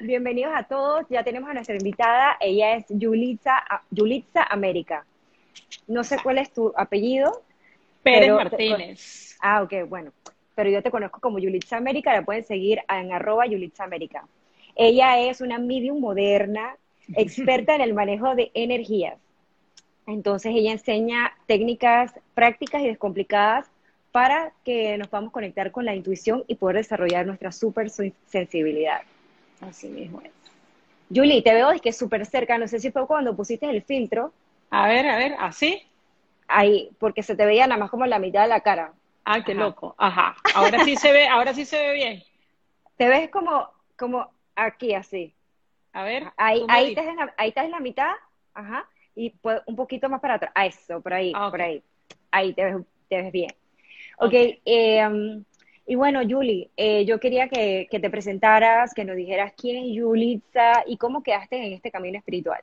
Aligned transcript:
bienvenidos 0.00 0.52
a 0.54 0.64
todos. 0.64 1.06
Ya 1.08 1.22
tenemos 1.22 1.48
a 1.50 1.54
nuestra 1.54 1.76
invitada. 1.76 2.36
Ella 2.40 2.76
es 2.76 2.86
Yulitza, 2.88 3.62
Yulitza 3.90 4.42
América. 4.42 5.04
No 5.86 6.04
sé 6.04 6.18
cuál 6.22 6.38
es 6.38 6.52
tu 6.52 6.72
apellido. 6.76 7.42
Pérez 8.02 8.32
Martínez. 8.32 9.36
Ah, 9.40 9.62
ok, 9.62 9.88
bueno. 9.88 10.12
Pero 10.54 10.70
yo 10.70 10.82
te 10.82 10.90
conozco 10.90 11.20
como 11.20 11.38
Yulitza 11.38 11.76
América. 11.76 12.12
La 12.12 12.24
pueden 12.24 12.44
seguir 12.44 12.80
en 12.88 13.12
arroba 13.12 13.46
Yulitza 13.46 13.84
América. 13.84 14.26
Ella 14.74 15.18
es 15.20 15.40
una 15.40 15.58
medium 15.58 16.00
moderna, 16.00 16.76
experta 17.14 17.74
en 17.74 17.80
el 17.80 17.94
manejo 17.94 18.34
de 18.34 18.50
energías. 18.54 19.18
Entonces 20.06 20.52
ella 20.54 20.72
enseña 20.72 21.32
técnicas 21.46 22.14
prácticas 22.34 22.82
y 22.82 22.86
descomplicadas 22.86 23.66
para 24.12 24.52
que 24.64 24.96
nos 24.98 25.08
podamos 25.08 25.32
conectar 25.32 25.72
con 25.72 25.84
la 25.84 25.94
intuición 25.94 26.44
y 26.46 26.54
poder 26.54 26.76
desarrollar 26.76 27.26
nuestra 27.26 27.52
super 27.52 27.90
sensibilidad. 27.90 29.02
Así 29.60 29.88
mismo 29.88 30.20
es. 30.22 30.30
Julie, 31.14 31.42
te 31.42 31.54
veo 31.54 31.70
es 31.70 31.80
que 31.80 31.92
súper 31.92 32.26
cerca, 32.26 32.58
no 32.58 32.66
sé 32.66 32.80
si 32.80 32.90
fue 32.90 33.06
cuando 33.06 33.36
pusiste 33.36 33.68
el 33.68 33.82
filtro. 33.82 34.32
A 34.70 34.88
ver, 34.88 35.06
a 35.06 35.16
ver, 35.16 35.36
¿así? 35.38 35.82
Ahí, 36.48 36.90
porque 36.98 37.22
se 37.22 37.36
te 37.36 37.46
veía 37.46 37.66
nada 37.66 37.78
más 37.78 37.90
como 37.90 38.06
la 38.06 38.18
mitad 38.18 38.42
de 38.42 38.48
la 38.48 38.60
cara. 38.60 38.92
Ah, 39.24 39.42
qué 39.44 39.54
loco. 39.54 39.94
Ajá. 39.98 40.36
Ahora 40.54 40.84
sí 40.84 40.96
se 40.96 41.12
ve, 41.12 41.26
ahora 41.28 41.54
sí 41.54 41.64
se 41.64 41.78
ve 41.78 41.94
bien. 41.94 42.22
Te 42.96 43.08
ves 43.08 43.30
como, 43.30 43.68
como 43.96 44.30
aquí, 44.54 44.94
así. 44.94 45.34
A 45.92 46.02
ver. 46.02 46.24
Ahí, 46.36 46.64
ahí, 46.68 46.88
estás 46.90 47.06
en 47.06 47.16
la, 47.16 47.34
ahí 47.36 47.48
estás 47.48 47.64
en 47.64 47.70
la 47.70 47.80
mitad, 47.80 48.12
ajá, 48.54 48.88
y 49.14 49.34
un 49.66 49.76
poquito 49.76 50.08
más 50.08 50.20
para 50.20 50.34
atrás. 50.34 50.52
Ah, 50.54 50.66
eso, 50.66 51.00
por 51.00 51.14
ahí, 51.14 51.32
ah, 51.34 51.50
por 51.50 51.62
ahí. 51.62 51.82
Ahí 52.30 52.52
te 52.52 52.64
ves, 52.64 52.76
te 53.08 53.22
ves 53.22 53.32
bien. 53.32 53.54
Ok, 54.18 54.32
eh, 54.32 55.06
um, 55.06 55.44
y 55.86 55.94
bueno, 55.94 56.20
Yuli, 56.22 56.68
eh, 56.76 57.04
yo 57.04 57.20
quería 57.20 57.48
que, 57.48 57.88
te 57.88 58.10
presentaras, 58.10 58.92
que 58.92 59.04
nos 59.04 59.16
dijeras 59.16 59.52
quién 59.56 59.84
es 59.84 59.94
Yulitza 59.94 60.82
y 60.86 60.96
cómo 60.96 61.22
quedaste 61.22 61.64
en 61.64 61.72
este 61.72 61.92
camino 61.92 62.18
espiritual. 62.18 62.60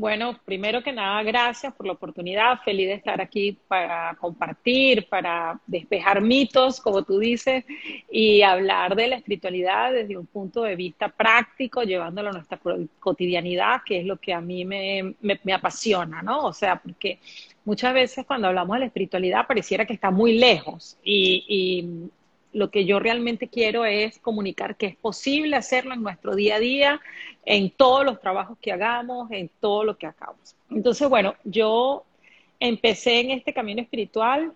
Bueno, 0.00 0.40
primero 0.46 0.82
que 0.82 0.92
nada, 0.92 1.22
gracias 1.22 1.74
por 1.74 1.84
la 1.84 1.92
oportunidad. 1.92 2.58
Feliz 2.64 2.88
de 2.88 2.94
estar 2.94 3.20
aquí 3.20 3.58
para 3.68 4.16
compartir, 4.18 5.06
para 5.10 5.60
despejar 5.66 6.22
mitos, 6.22 6.80
como 6.80 7.02
tú 7.02 7.18
dices, 7.18 7.66
y 8.10 8.40
hablar 8.40 8.96
de 8.96 9.08
la 9.08 9.16
espiritualidad 9.16 9.92
desde 9.92 10.16
un 10.16 10.24
punto 10.24 10.62
de 10.62 10.74
vista 10.74 11.10
práctico, 11.10 11.82
llevándolo 11.82 12.30
a 12.30 12.32
nuestra 12.32 12.58
cotidianidad, 12.98 13.82
que 13.84 14.00
es 14.00 14.06
lo 14.06 14.16
que 14.16 14.32
a 14.32 14.40
mí 14.40 14.64
me, 14.64 15.16
me 15.20 15.52
apasiona, 15.52 16.22
¿no? 16.22 16.46
O 16.46 16.54
sea, 16.54 16.76
porque 16.76 17.18
muchas 17.66 17.92
veces 17.92 18.24
cuando 18.24 18.48
hablamos 18.48 18.76
de 18.76 18.80
la 18.80 18.86
espiritualidad 18.86 19.46
pareciera 19.46 19.84
que 19.84 19.92
está 19.92 20.10
muy 20.10 20.38
lejos 20.38 20.96
y, 21.04 22.08
lo 22.52 22.70
que 22.70 22.84
yo 22.84 22.98
realmente 22.98 23.48
quiero 23.48 23.84
es 23.84 24.18
comunicar 24.18 24.76
que 24.76 24.86
es 24.86 24.96
posible 24.96 25.56
hacerlo 25.56 25.94
en 25.94 26.02
nuestro 26.02 26.34
día 26.34 26.56
a 26.56 26.60
día, 26.60 27.00
en 27.44 27.70
todos 27.70 28.04
los 28.04 28.20
trabajos 28.20 28.58
que 28.60 28.72
hagamos, 28.72 29.30
en 29.30 29.50
todo 29.60 29.84
lo 29.84 29.96
que 29.96 30.06
hagamos. 30.06 30.56
Entonces, 30.70 31.08
bueno, 31.08 31.34
yo 31.44 32.04
empecé 32.58 33.20
en 33.20 33.30
este 33.30 33.52
camino 33.52 33.80
espiritual 33.80 34.52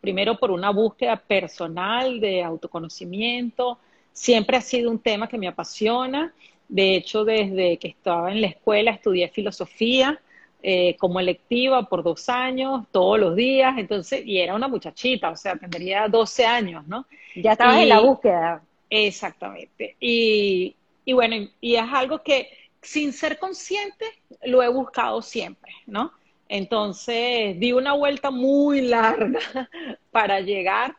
primero 0.00 0.38
por 0.38 0.50
una 0.50 0.70
búsqueda 0.70 1.16
personal 1.16 2.20
de 2.20 2.42
autoconocimiento, 2.42 3.78
siempre 4.12 4.56
ha 4.56 4.60
sido 4.60 4.90
un 4.90 4.98
tema 4.98 5.28
que 5.28 5.38
me 5.38 5.48
apasiona. 5.48 6.32
De 6.68 6.96
hecho, 6.96 7.24
desde 7.24 7.76
que 7.78 7.88
estaba 7.88 8.30
en 8.32 8.40
la 8.40 8.48
escuela 8.48 8.92
estudié 8.92 9.28
filosofía 9.28 10.20
eh, 10.62 10.96
como 10.98 11.20
electiva 11.20 11.88
por 11.88 12.02
dos 12.02 12.28
años, 12.28 12.84
todos 12.90 13.18
los 13.18 13.34
días, 13.34 13.78
entonces, 13.78 14.22
y 14.26 14.38
era 14.38 14.54
una 14.54 14.68
muchachita, 14.68 15.30
o 15.30 15.36
sea, 15.36 15.56
tendría 15.56 16.06
12 16.08 16.44
años, 16.44 16.86
¿no? 16.86 17.06
Ya 17.34 17.52
estabas 17.52 17.78
en 17.78 17.88
la 17.88 18.00
búsqueda. 18.00 18.62
Exactamente. 18.90 19.96
Y, 20.00 20.76
y 21.04 21.12
bueno, 21.12 21.48
y 21.60 21.76
es 21.76 21.84
algo 21.90 22.22
que 22.22 22.50
sin 22.82 23.12
ser 23.12 23.38
consciente 23.38 24.04
lo 24.44 24.62
he 24.62 24.68
buscado 24.68 25.22
siempre, 25.22 25.72
¿no? 25.86 26.12
Entonces, 26.48 27.58
di 27.60 27.72
una 27.72 27.92
vuelta 27.92 28.30
muy 28.30 28.80
larga 28.80 29.38
para 30.10 30.40
llegar, 30.40 30.96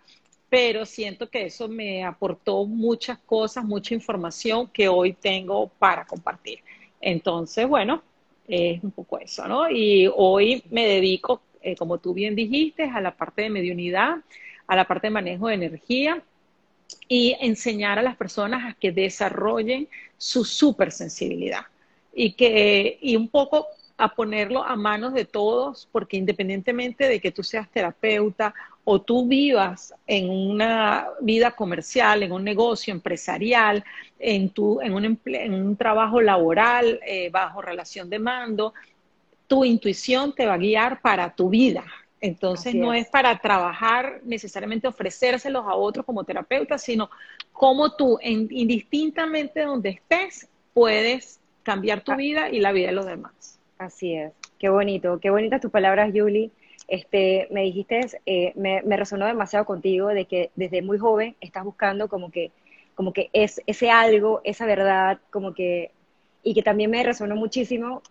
pero 0.50 0.86
siento 0.86 1.30
que 1.30 1.46
eso 1.46 1.68
me 1.68 2.04
aportó 2.04 2.66
muchas 2.66 3.20
cosas, 3.20 3.64
mucha 3.64 3.94
información 3.94 4.68
que 4.68 4.88
hoy 4.88 5.14
tengo 5.14 5.68
para 5.68 6.06
compartir. 6.06 6.60
Entonces, 7.02 7.68
bueno, 7.68 8.02
es 8.48 8.84
un 8.84 8.92
poco 8.92 9.20
eso, 9.20 9.48
¿no? 9.48 9.70
Y 9.70 10.10
hoy 10.16 10.64
me 10.70 10.86
dedico, 10.86 11.42
eh, 11.62 11.76
como 11.76 12.00
tú 12.00 12.14
bien 12.14 12.36
dijiste, 12.36 12.84
a 12.84 13.02
la 13.02 13.16
parte 13.16 13.44
de 13.44 13.50
mediunidad, 13.50 14.18
a 14.68 14.76
la 14.76 14.86
parte 14.86 15.08
de 15.08 15.12
manejo 15.12 15.48
de 15.48 15.56
energía 15.56 16.22
y 17.08 17.36
enseñar 17.40 18.00
a 18.00 18.02
las 18.02 18.16
personas 18.16 18.64
a 18.66 18.78
que 18.78 18.92
desarrollen 18.92 19.88
su 20.18 20.44
supersensibilidad 20.44 21.66
y 22.14 22.34
que 22.34 22.98
y 23.02 23.16
un 23.16 23.30
poco 23.30 23.68
a 23.98 24.16
ponerlo 24.16 24.64
a 24.64 24.76
manos 24.76 25.14
de 25.14 25.26
todos, 25.26 25.88
porque 25.92 26.18
independientemente 26.18 27.08
de 27.08 27.20
que 27.20 27.32
tú 27.32 27.44
seas 27.44 27.70
terapeuta 27.70 28.54
o 28.84 29.02
tú 29.02 29.28
vivas 29.28 29.94
en 30.08 30.30
una 30.30 31.08
vida 31.22 31.52
comercial, 31.52 32.24
en 32.24 32.32
un 32.32 32.44
negocio 32.44 32.92
empresarial, 32.92 33.84
en, 34.20 34.50
tu, 34.50 34.82
en, 34.82 34.94
un, 34.94 35.20
en 35.26 35.54
un 35.54 35.76
trabajo 35.76 36.20
laboral, 36.20 37.00
eh, 37.06 37.30
bajo 37.30 37.62
relación 37.62 38.10
de 38.10 38.20
mando, 38.20 38.74
tu 39.48 39.66
intuición 39.66 40.34
te 40.34 40.46
va 40.46 40.56
a 40.56 40.58
guiar 40.58 41.02
para 41.02 41.36
tu 41.36 41.50
vida. 41.50 41.84
Entonces 42.22 42.76
no 42.76 42.94
es. 42.94 43.08
para 43.08 43.38
trabajar 43.40 44.22
necesariamente 44.24 44.88
ofrecérselos 44.88 45.66
a 45.66 45.74
otros 45.74 46.06
como 46.06 46.24
terapeuta, 46.24 46.78
sino 46.78 47.10
cómo 47.52 47.96
tú, 47.96 48.20
indistintamente 48.22 49.62
de 49.62 49.66
donde 49.66 49.90
estés, 49.90 50.48
puedes 50.74 51.40
cambiar 51.64 52.02
tu 52.02 52.12
ah. 52.12 52.16
vida 52.16 52.50
y 52.50 52.60
la 52.60 52.72
vida 52.72 52.88
de 52.88 52.94
los 52.94 53.08
demás. 53.08 53.60
Así 53.80 54.14
es. 54.14 54.32
Qué 54.60 54.70
bonito, 54.70 55.20
qué 55.20 55.32
bonitas 55.32 55.62
tus 55.62 55.72
palabras, 55.72 56.12
Julie. 56.14 56.52
Este, 56.92 57.48
me 57.52 57.62
dijiste, 57.62 58.06
eh, 58.26 58.52
me, 58.56 58.82
resonó 58.98 59.26
demasiado 59.26 59.64
contigo 59.64 60.10
de 60.10 60.26
que 60.26 60.52
desde 60.56 60.82
muy 60.82 60.98
joven 60.98 61.38
estás 61.40 61.64
buscando 61.64 62.10
como 62.10 62.32
que, 62.32 62.52
como 62.96 63.14
que 63.14 63.30
es 63.32 63.62
ese 63.66 63.90
algo, 63.90 64.42
esa 64.44 64.66
verdad, 64.66 65.18
como 65.30 65.54
que, 65.54 65.92
y 66.44 66.54
que 66.54 66.62
también 66.62 66.92
me 66.92 67.02
resonó 67.02 67.38
muchísimo, 67.38 68.02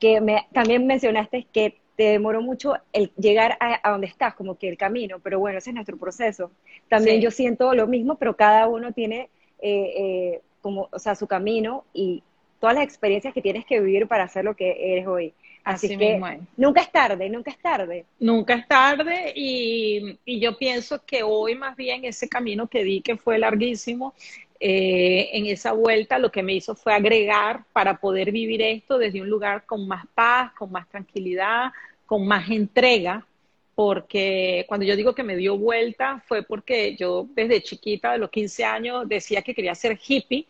que 0.00 0.22
me, 0.22 0.46
también 0.54 0.86
mencionaste 0.86 1.46
que 1.52 1.76
te 1.96 2.04
demoró 2.04 2.40
mucho 2.40 2.76
el 2.94 3.12
llegar 3.18 3.58
a, 3.60 3.90
donde 3.90 4.06
estás, 4.06 4.32
como 4.32 4.56
que 4.56 4.70
el 4.70 4.78
camino, 4.78 5.18
pero 5.22 5.38
bueno, 5.38 5.58
ese 5.58 5.68
es 5.68 5.74
nuestro 5.74 5.98
proceso. 5.98 6.50
También 6.88 7.20
yo 7.20 7.30
siento 7.30 7.74
lo 7.74 7.86
mismo, 7.86 8.14
pero 8.14 8.36
cada 8.36 8.68
uno 8.68 8.92
tiene 8.92 9.28
eh, 9.60 9.92
eh, 9.98 10.40
como, 10.62 10.88
o 10.90 10.98
sea, 10.98 11.14
su 11.14 11.26
camino 11.26 11.84
y 11.92 12.22
todas 12.58 12.74
las 12.76 12.84
experiencias 12.84 13.34
que 13.34 13.42
tienes 13.42 13.66
que 13.66 13.80
vivir 13.80 14.08
para 14.08 14.24
hacer 14.24 14.46
lo 14.46 14.56
que 14.56 14.94
eres 14.94 15.06
hoy. 15.06 15.34
Así, 15.64 15.96
que 15.96 16.20
nunca 16.58 16.82
es 16.82 16.92
tarde, 16.92 17.30
nunca 17.30 17.50
es 17.50 17.58
tarde. 17.58 18.04
Nunca 18.20 18.54
es 18.54 18.68
tarde 18.68 19.32
y, 19.34 20.18
yo 20.26 20.58
pienso 20.58 21.02
que 21.06 21.22
hoy 21.22 21.54
más 21.54 21.74
bien 21.74 22.04
ese 22.04 22.28
camino 22.28 22.66
que 22.66 22.84
di 22.84 23.00
que 23.00 23.16
fue 23.16 23.38
larguísimo, 23.38 24.12
eh, 24.60 25.30
en 25.32 25.46
esa 25.46 25.72
vuelta 25.72 26.18
lo 26.18 26.30
que 26.30 26.42
me 26.42 26.52
hizo 26.54 26.74
fue 26.74 26.92
agregar 26.92 27.64
para 27.72 27.96
poder 27.98 28.30
vivir 28.30 28.60
esto 28.60 28.98
desde 28.98 29.22
un 29.22 29.28
lugar 29.28 29.64
con 29.64 29.88
más 29.88 30.04
paz, 30.14 30.52
con 30.52 30.70
más 30.70 30.86
tranquilidad, 30.88 31.72
con 32.04 32.26
más 32.26 32.50
entrega, 32.50 33.26
porque 33.74 34.66
cuando 34.68 34.84
yo 34.84 34.96
digo 34.96 35.14
que 35.14 35.22
me 35.22 35.36
dio 35.36 35.56
vuelta 35.56 36.22
fue 36.26 36.42
porque 36.42 36.94
yo 36.94 37.26
desde 37.34 37.62
chiquita, 37.62 38.12
de 38.12 38.18
los 38.18 38.30
15 38.30 38.64
años, 38.64 39.08
decía 39.08 39.40
que 39.40 39.54
quería 39.54 39.74
ser 39.74 39.98
hippie 40.06 40.46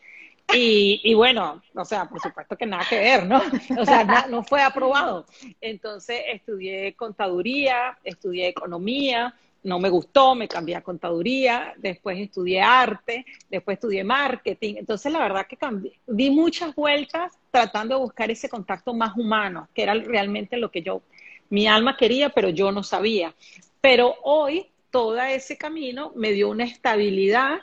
y, 0.53 1.15
bueno, 1.15 1.63
o 1.75 1.85
sea, 1.85 2.09
por 2.09 2.21
supuesto 2.21 2.57
que 2.57 2.67
nada 2.67 2.85
que 2.89 2.99
ver, 2.99 3.27
¿no? 3.27 3.41
O 3.79 3.85
sea, 3.85 4.27
no 4.29 4.45
fue 4.45 4.63
aprobado. 4.63 5.27
Entonces 5.61 6.23
estudié 6.33 6.95
contaduría, 6.95 7.99
estudié 8.05 8.49
economía, 8.49 9.35
no 9.65 9.79
me 9.79 9.89
gustó, 9.89 10.35
me 10.35 10.47
cambié 10.47 10.77
a 10.77 10.83
contaduría, 10.83 11.73
después 11.79 12.19
estudié 12.19 12.61
arte, 12.61 13.25
después 13.49 13.77
estudié 13.77 14.05
marketing. 14.05 14.75
Entonces, 14.77 15.11
la 15.11 15.19
verdad 15.19 15.47
que 15.47 15.57
cambié, 15.57 15.99
di 16.07 16.31
muchas 16.31 16.75
vueltas 16.75 17.33
tratando 17.51 17.97
de 17.97 18.03
buscar 18.03 18.31
ese 18.31 18.49
contacto 18.49 18.93
más 18.93 19.17
humano, 19.17 19.69
que 19.75 19.83
era 19.83 19.95
realmente 19.95 20.59
lo 20.59 20.71
que 20.71 20.83
yo, 20.83 21.03
mi 21.49 21.67
alma 21.67 21.97
quería, 21.97 22.29
pero 22.29 22.51
yo 22.51 22.71
no 22.73 22.83
sabía. 22.83 23.35
Pero 23.81 24.15
hoy, 24.23 24.67
todo 24.91 25.19
ese 25.21 25.57
camino 25.57 26.13
me 26.15 26.33
dio 26.33 26.51
una 26.51 26.65
estabilidad 26.65 27.61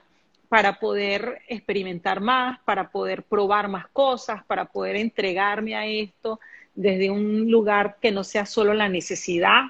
para 0.51 0.79
poder 0.79 1.43
experimentar 1.47 2.19
más, 2.19 2.59
para 2.65 2.91
poder 2.91 3.23
probar 3.23 3.69
más 3.69 3.87
cosas, 3.87 4.43
para 4.43 4.65
poder 4.65 4.97
entregarme 4.97 5.75
a 5.75 5.85
esto 5.85 6.41
desde 6.75 7.09
un 7.09 7.49
lugar 7.49 7.95
que 8.01 8.11
no 8.11 8.25
sea 8.25 8.45
solo 8.45 8.73
la 8.73 8.89
necesidad, 8.89 9.67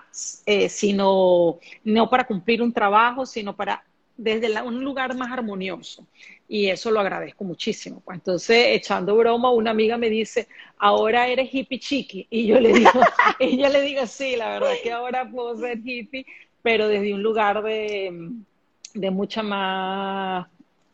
eh, 0.47 0.69
sino 0.69 1.59
no 1.83 2.09
para 2.09 2.25
cumplir 2.25 2.63
un 2.63 2.73
trabajo, 2.73 3.27
sino 3.27 3.55
para 3.55 3.83
desde 4.17 4.59
un 4.63 4.83
lugar 4.83 5.15
más 5.15 5.31
armonioso. 5.31 6.07
Y 6.47 6.71
eso 6.71 6.89
lo 6.89 6.99
agradezco 6.99 7.43
muchísimo. 7.43 8.01
Pues. 8.03 8.17
Entonces, 8.17 8.69
echando 8.69 9.15
broma, 9.15 9.51
una 9.51 9.69
amiga 9.69 9.99
me 9.99 10.09
dice, 10.09 10.47
ahora 10.79 11.27
eres 11.27 11.53
hippie 11.53 11.77
chiqui. 11.77 12.25
Y 12.27 12.47
yo 12.47 12.59
le 12.59 12.73
digo, 12.73 12.89
ella 13.39 13.69
le 13.69 13.81
digo, 13.83 14.07
sí, 14.07 14.35
la 14.35 14.49
verdad 14.49 14.73
que 14.81 14.91
ahora 14.91 15.29
puedo 15.29 15.55
ser 15.57 15.77
hippie, 15.77 16.25
pero 16.63 16.87
desde 16.87 17.13
un 17.13 17.21
lugar 17.21 17.61
de, 17.61 18.31
de 18.95 19.11
mucha 19.11 19.43
más 19.43 20.47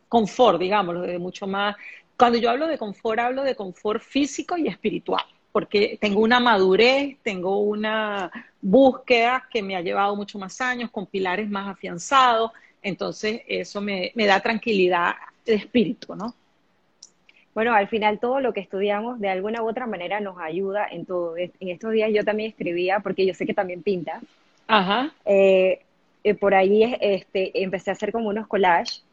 confort, 0.07 0.59
digámoslo, 0.59 1.01
de 1.01 1.19
mucho 1.19 1.47
más 1.47 1.75
Cuando 2.15 2.37
yo 2.37 2.49
hablo 2.49 2.67
de 2.67 2.77
confort, 2.77 3.19
hablo 3.19 3.43
de 3.43 3.55
confort 3.55 4.01
físico 4.01 4.57
y 4.57 4.67
espiritual, 4.67 5.23
porque 5.51 5.97
tengo 6.01 6.21
una 6.21 6.39
madurez, 6.39 7.17
tengo 7.23 7.59
una 7.59 8.31
búsqueda 8.61 9.47
que 9.51 9.61
me 9.61 9.75
ha 9.75 9.81
llevado 9.81 10.15
mucho 10.15 10.39
más 10.39 10.59
años, 10.61 10.89
con 10.89 11.05
pilares 11.05 11.49
más 11.49 11.67
afianzados, 11.67 12.51
entonces 12.81 13.41
eso 13.47 13.81
me, 13.81 14.11
me 14.15 14.25
da 14.25 14.39
tranquilidad 14.39 15.15
de 15.45 15.55
espíritu, 15.55 16.15
¿no? 16.15 16.33
Bueno, 17.53 17.73
al 17.73 17.87
final 17.87 18.19
todo 18.19 18.39
lo 18.39 18.53
que 18.53 18.59
estudiamos 18.59 19.19
de 19.19 19.29
alguna 19.29 19.63
u 19.63 19.67
otra 19.67 19.87
manera 19.87 20.19
nos 20.19 20.37
ayuda 20.37 20.87
en 20.91 21.07
todo. 21.07 21.35
En 21.37 21.51
estos 21.59 21.91
días 21.91 22.11
yo 22.13 22.23
también 22.23 22.51
escribía, 22.51 22.99
porque 22.99 23.25
yo 23.25 23.33
sé 23.33 23.47
que 23.47 23.55
también 23.55 23.81
pinta. 23.81 24.21
Ajá. 24.67 25.11
Eh, 25.25 25.81
eh, 26.23 26.33
por 26.35 26.53
ahí 26.53 26.95
este, 27.01 27.63
empecé 27.63 27.89
a 27.89 27.93
hacer 27.93 28.11
como 28.11 28.29
unos 28.29 28.45
collages 28.45 29.03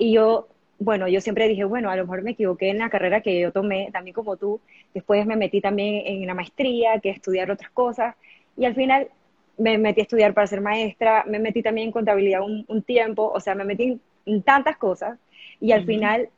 y 0.00 0.12
yo, 0.12 0.48
bueno, 0.78 1.08
yo 1.08 1.20
siempre 1.20 1.46
dije, 1.46 1.64
bueno, 1.64 1.90
a 1.90 1.96
lo 1.96 2.04
mejor 2.04 2.22
me 2.22 2.30
equivoqué 2.30 2.70
en 2.70 2.78
la 2.78 2.88
carrera 2.88 3.20
que 3.20 3.38
yo 3.38 3.52
tomé, 3.52 3.90
también 3.92 4.14
como 4.14 4.38
tú. 4.38 4.58
Después 4.94 5.26
me 5.26 5.36
metí 5.36 5.60
también 5.60 6.02
en 6.06 6.26
la 6.26 6.32
maestría, 6.32 6.98
que 7.00 7.10
estudiar 7.10 7.50
otras 7.50 7.70
cosas. 7.70 8.16
Y 8.56 8.64
al 8.64 8.74
final 8.74 9.08
me 9.58 9.76
metí 9.76 10.00
a 10.00 10.04
estudiar 10.04 10.32
para 10.32 10.46
ser 10.46 10.62
maestra, 10.62 11.24
me 11.28 11.38
metí 11.38 11.62
también 11.62 11.88
en 11.88 11.92
contabilidad 11.92 12.40
un, 12.42 12.82
tiempo, 12.82 13.30
o 13.30 13.40
sea, 13.40 13.54
me 13.54 13.64
metí 13.64 14.00
en, 14.24 14.42
tantas 14.42 14.78
cosas 14.78 15.18
y 15.60 15.72
al 15.72 15.84
final 15.84 16.30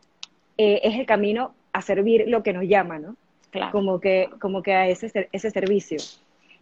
eh, 0.58 0.80
es 0.82 0.98
el 0.98 1.06
camino 1.06 1.54
a 1.72 1.82
servir 1.82 2.24
lo 2.26 2.42
que 2.42 2.52
nos 2.52 2.64
llama, 2.64 2.98
¿no? 2.98 3.14
Claro. 3.50 3.70
Como 3.70 4.00
que, 4.00 4.28
como 4.40 4.60
que 4.60 4.74
a 4.74 4.88
ese, 4.88 5.28
ese 5.30 5.50
servicio. 5.50 5.98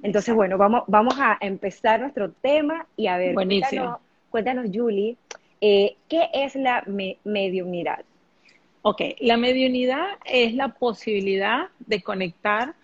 Entonces, 0.03 0.35
bueno, 0.35 0.59
vamos, 0.59 0.83
vamos 0.87 1.15
a 1.19 1.39
empezar 1.41 2.01
nuestro 2.01 2.31
tema 2.31 2.87
y 2.95 3.07
a 3.07 3.17
ver, 3.17 3.33
cuéntanos, 3.33 4.01
cuéntanos, 4.29 4.67
Julie, 4.71 5.17
eh, 5.61 5.97
¿qué 6.09 6.29
es 6.33 6.55
la 6.55 6.85
mediunidad? 7.25 8.05
Ok, 8.83 9.03
la 9.21 9.37
mediunidad 9.37 10.07
es 10.25 10.55
la 10.55 10.69
posibilidad 10.69 11.69
de 11.81 12.03
conectar 12.03 12.75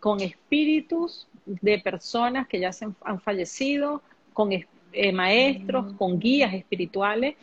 con 0.00 0.20
espíritus 0.20 1.28
de 1.46 1.78
personas 1.78 2.48
que 2.48 2.58
ya 2.58 2.72
se 2.72 2.86
han, 3.02 3.20
fallecido, 3.20 4.02
con 4.32 4.50
eh, 4.52 5.12
maestros, 5.12 5.92
mm. 5.92 5.96
con 5.96 6.18
guías 6.18 6.52
espirituales 6.54 7.36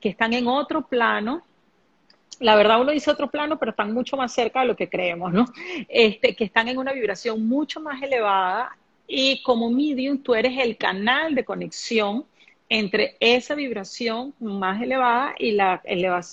que 0.00 0.08
están 0.08 0.32
en 0.32 0.46
otro 0.46 0.82
plano 0.82 1.42
la 2.40 2.54
verdad 2.54 2.80
uno 2.80 2.92
dice 2.92 3.10
otro 3.10 3.30
plano, 3.30 3.58
pero 3.58 3.70
están 3.70 3.92
mucho 3.92 4.16
más 4.16 4.32
cerca 4.32 4.60
de 4.60 4.66
lo 4.66 4.76
que 4.76 4.88
creemos, 4.88 5.32
¿no? 5.32 5.46
Este, 5.88 6.34
que 6.34 6.44
están 6.44 6.68
en 6.68 6.78
una 6.78 6.92
vibración 6.92 7.46
mucho 7.48 7.80
más 7.80 8.00
elevada 8.02 8.76
y 9.06 9.42
como 9.42 9.70
medium 9.70 10.18
tú 10.18 10.34
eres 10.34 10.56
el 10.58 10.76
canal 10.76 11.34
de 11.34 11.44
conexión 11.44 12.24
entre 12.68 13.16
esa 13.20 13.54
vibración 13.54 14.34
más 14.40 14.82
elevada 14.82 15.34
y 15.38 15.52
la, 15.52 15.82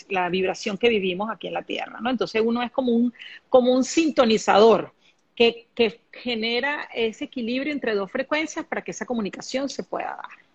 la 0.10 0.30
vibración 0.30 0.78
que 0.78 0.90
vivimos 0.90 1.30
aquí 1.30 1.48
en 1.48 1.54
la 1.54 1.64
Tierra, 1.64 2.00
¿no? 2.02 2.10
Entonces 2.10 2.42
uno 2.46 2.62
es 2.62 2.72
como 2.72 2.92
un, 2.92 3.14
como 3.50 3.74
un 3.74 3.84
sintonizador 3.84 4.94
que, 5.34 5.68
que 5.74 6.02
genera 6.12 6.90
ese 6.94 7.26
equilibrio 7.26 7.72
entre 7.72 7.96
dos 7.96 8.12
frecuencias 8.12 8.66
para 8.66 8.82
que 8.82 8.92
esa 8.92 9.06
comunicación 9.06 9.70
se 9.70 9.84
pueda 9.84 10.08
dar. 10.08 10.46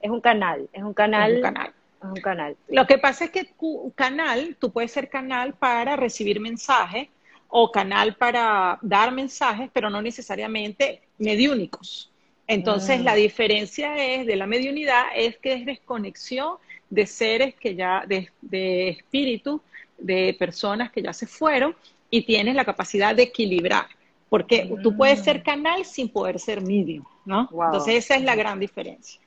Es 0.00 0.10
un 0.10 0.20
canal, 0.20 0.68
es 0.72 0.82
un 0.82 0.94
canal. 0.94 1.30
Es 1.30 1.36
un 1.36 1.42
canal 1.42 1.74
un 2.10 2.20
canal. 2.20 2.56
Lo 2.68 2.86
que 2.86 2.98
pasa 2.98 3.26
es 3.26 3.30
que 3.30 3.54
canal, 3.94 4.56
tú 4.58 4.70
puedes 4.70 4.92
ser 4.92 5.08
canal 5.08 5.54
para 5.54 5.96
recibir 5.96 6.40
mensajes 6.40 7.08
o 7.48 7.70
canal 7.70 8.14
para 8.16 8.78
dar 8.82 9.12
mensajes, 9.12 9.70
pero 9.72 9.90
no 9.90 10.02
necesariamente 10.02 11.02
mediúnicos. 11.18 12.12
Entonces, 12.46 13.02
la 13.02 13.14
mm. 13.14 13.16
diferencia 13.16 13.96
es 13.96 14.26
de 14.26 14.36
la 14.36 14.46
mediunidad 14.46 15.04
es 15.14 15.36
que 15.38 15.54
es 15.54 15.66
desconexión 15.66 16.56
de 16.90 17.06
seres 17.06 17.54
que 17.54 17.74
ya, 17.74 18.04
de, 18.06 18.30
de 18.40 18.88
espíritus, 18.90 19.60
de 19.98 20.36
personas 20.38 20.92
que 20.92 21.02
ya 21.02 21.12
se 21.12 21.26
fueron 21.26 21.74
y 22.10 22.22
tienes 22.22 22.54
la 22.54 22.64
capacidad 22.64 23.14
de 23.14 23.24
equilibrar. 23.24 23.86
Porque 24.28 24.70
tú 24.82 24.96
puedes 24.96 25.20
ser 25.20 25.40
mm. 25.40 25.42
canal 25.42 25.84
sin 25.84 26.08
poder 26.08 26.38
ser 26.40 26.60
medium, 26.60 27.04
¿no? 27.24 27.48
Entonces, 27.50 27.94
esa 27.94 28.16
es 28.16 28.22
la 28.22 28.34
gran 28.34 28.58
diferencia. 28.58 29.20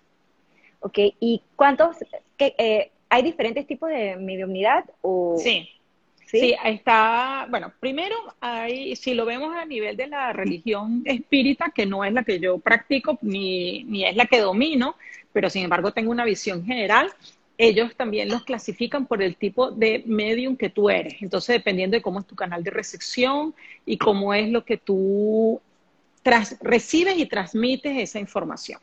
Ok, 0.81 0.97
¿y 1.19 1.41
cuántos, 1.55 1.97
que, 2.37 2.53
eh, 2.57 2.91
hay 3.09 3.23
diferentes 3.23 3.65
tipos 3.65 3.89
de 3.89 4.17
mediunidad? 4.17 4.85
O... 5.01 5.37
Sí. 5.37 5.69
Sí. 6.31 6.55
está, 6.63 7.47
bueno, 7.49 7.71
primero 7.79 8.15
hay, 8.39 8.95
si 8.95 9.13
lo 9.13 9.25
vemos 9.25 9.55
a 9.55 9.65
nivel 9.65 9.97
de 9.97 10.07
la 10.07 10.33
religión 10.33 11.01
espírita, 11.05 11.71
que 11.73 11.85
no 11.85 12.03
es 12.03 12.13
la 12.13 12.23
que 12.23 12.39
yo 12.39 12.59
practico 12.59 13.17
ni, 13.21 13.83
ni 13.83 14.05
es 14.05 14.15
la 14.15 14.25
que 14.25 14.39
domino, 14.39 14.95
pero 15.33 15.49
sin 15.49 15.63
embargo 15.63 15.91
tengo 15.91 16.11
una 16.11 16.25
visión 16.25 16.65
general, 16.65 17.11
ellos 17.57 17.93
también 17.95 18.29
los 18.29 18.45
clasifican 18.45 19.05
por 19.05 19.21
el 19.21 19.35
tipo 19.35 19.69
de 19.69 20.01
medium 20.05 20.55
que 20.55 20.69
tú 20.69 20.89
eres. 20.89 21.21
Entonces, 21.21 21.57
dependiendo 21.57 21.97
de 21.97 22.01
cómo 22.01 22.19
es 22.19 22.25
tu 22.25 22.35
canal 22.35 22.63
de 22.63 22.71
recepción 22.71 23.53
y 23.85 23.97
cómo 23.97 24.33
es 24.33 24.49
lo 24.49 24.63
que 24.63 24.77
tú 24.77 25.61
recibes 26.61 27.17
y 27.17 27.25
transmites 27.25 27.97
esa 27.97 28.19
información. 28.19 28.79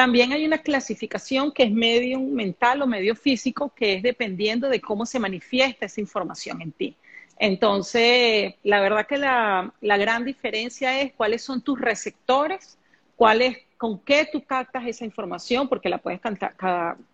También 0.00 0.32
hay 0.32 0.46
una 0.46 0.56
clasificación 0.56 1.52
que 1.52 1.64
es 1.64 1.70
medio 1.70 2.18
mental 2.20 2.80
o 2.80 2.86
medio 2.86 3.14
físico, 3.14 3.70
que 3.76 3.96
es 3.96 4.02
dependiendo 4.02 4.70
de 4.70 4.80
cómo 4.80 5.04
se 5.04 5.18
manifiesta 5.18 5.84
esa 5.84 6.00
información 6.00 6.62
en 6.62 6.72
ti. 6.72 6.96
Entonces, 7.36 8.54
la 8.62 8.80
verdad 8.80 9.06
que 9.06 9.18
la, 9.18 9.74
gran 9.82 10.24
diferencia 10.24 11.02
es 11.02 11.12
cuáles 11.12 11.42
son 11.42 11.60
tus 11.60 11.78
receptores, 11.78 12.78
cuál 13.14 13.42
con 13.76 13.98
qué 13.98 14.26
tú 14.32 14.42
captas 14.42 14.86
esa 14.86 15.04
información, 15.04 15.68
porque 15.68 15.90
la 15.90 15.98
puedes 15.98 16.18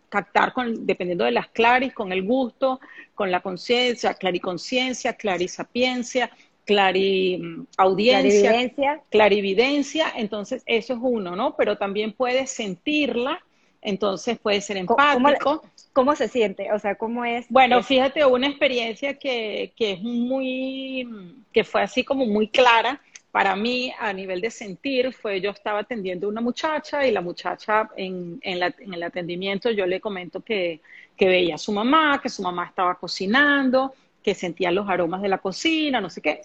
captar 0.08 0.54
dependiendo 0.78 1.24
de 1.24 1.32
las 1.32 1.48
claris, 1.48 1.92
con 1.92 2.12
el 2.12 2.22
gusto, 2.22 2.78
con 3.16 3.32
la 3.32 3.40
conciencia, 3.40 4.14
clariconciencia, 4.14 5.14
clarisapiencia, 5.14 6.30
clariaudiencia, 6.66 7.70
clarividencia. 7.78 9.00
clarividencia, 9.08 10.12
entonces 10.16 10.62
eso 10.66 10.92
es 10.94 10.98
uno, 11.00 11.34
¿no? 11.34 11.56
Pero 11.56 11.78
también 11.78 12.12
puedes 12.12 12.50
sentirla, 12.50 13.40
entonces 13.80 14.38
puede 14.38 14.60
ser 14.60 14.76
empático. 14.76 15.62
¿Cómo, 15.92 16.14
se 16.14 16.28
siente? 16.28 16.70
O 16.72 16.78
sea, 16.78 16.96
¿cómo 16.96 17.24
es? 17.24 17.46
Bueno, 17.48 17.82
fíjate, 17.82 18.22
una 18.26 18.48
experiencia 18.48 19.14
que, 19.14 19.72
que 19.74 19.92
es 19.92 20.02
muy, 20.02 21.08
que 21.52 21.64
fue 21.64 21.80
así 21.80 22.04
como 22.04 22.26
muy 22.26 22.48
clara 22.48 23.00
para 23.36 23.54
mí 23.54 23.92
a 23.98 24.14
nivel 24.14 24.40
de 24.40 24.50
sentir 24.50 25.12
fue 25.12 25.42
yo 25.42 25.50
estaba 25.50 25.80
atendiendo 25.80 26.26
a 26.26 26.30
una 26.30 26.40
muchacha 26.40 27.06
y 27.06 27.12
la 27.12 27.20
muchacha 27.20 27.90
en, 27.94 28.38
en, 28.42 28.62
en 28.62 28.94
el 28.94 29.02
atendimiento 29.02 29.70
yo 29.70 29.84
le 29.84 30.00
comento 30.00 30.40
que, 30.40 30.80
que 31.14 31.28
veía 31.28 31.56
a 31.56 31.58
su 31.58 31.70
mamá, 31.70 32.18
que 32.22 32.30
su 32.30 32.40
mamá 32.40 32.64
estaba 32.64 32.94
cocinando, 32.94 33.92
que 34.26 34.34
sentía 34.34 34.72
los 34.72 34.88
aromas 34.88 35.22
de 35.22 35.28
la 35.28 35.38
cocina, 35.38 36.00
no 36.00 36.10
sé 36.10 36.20
qué. 36.20 36.40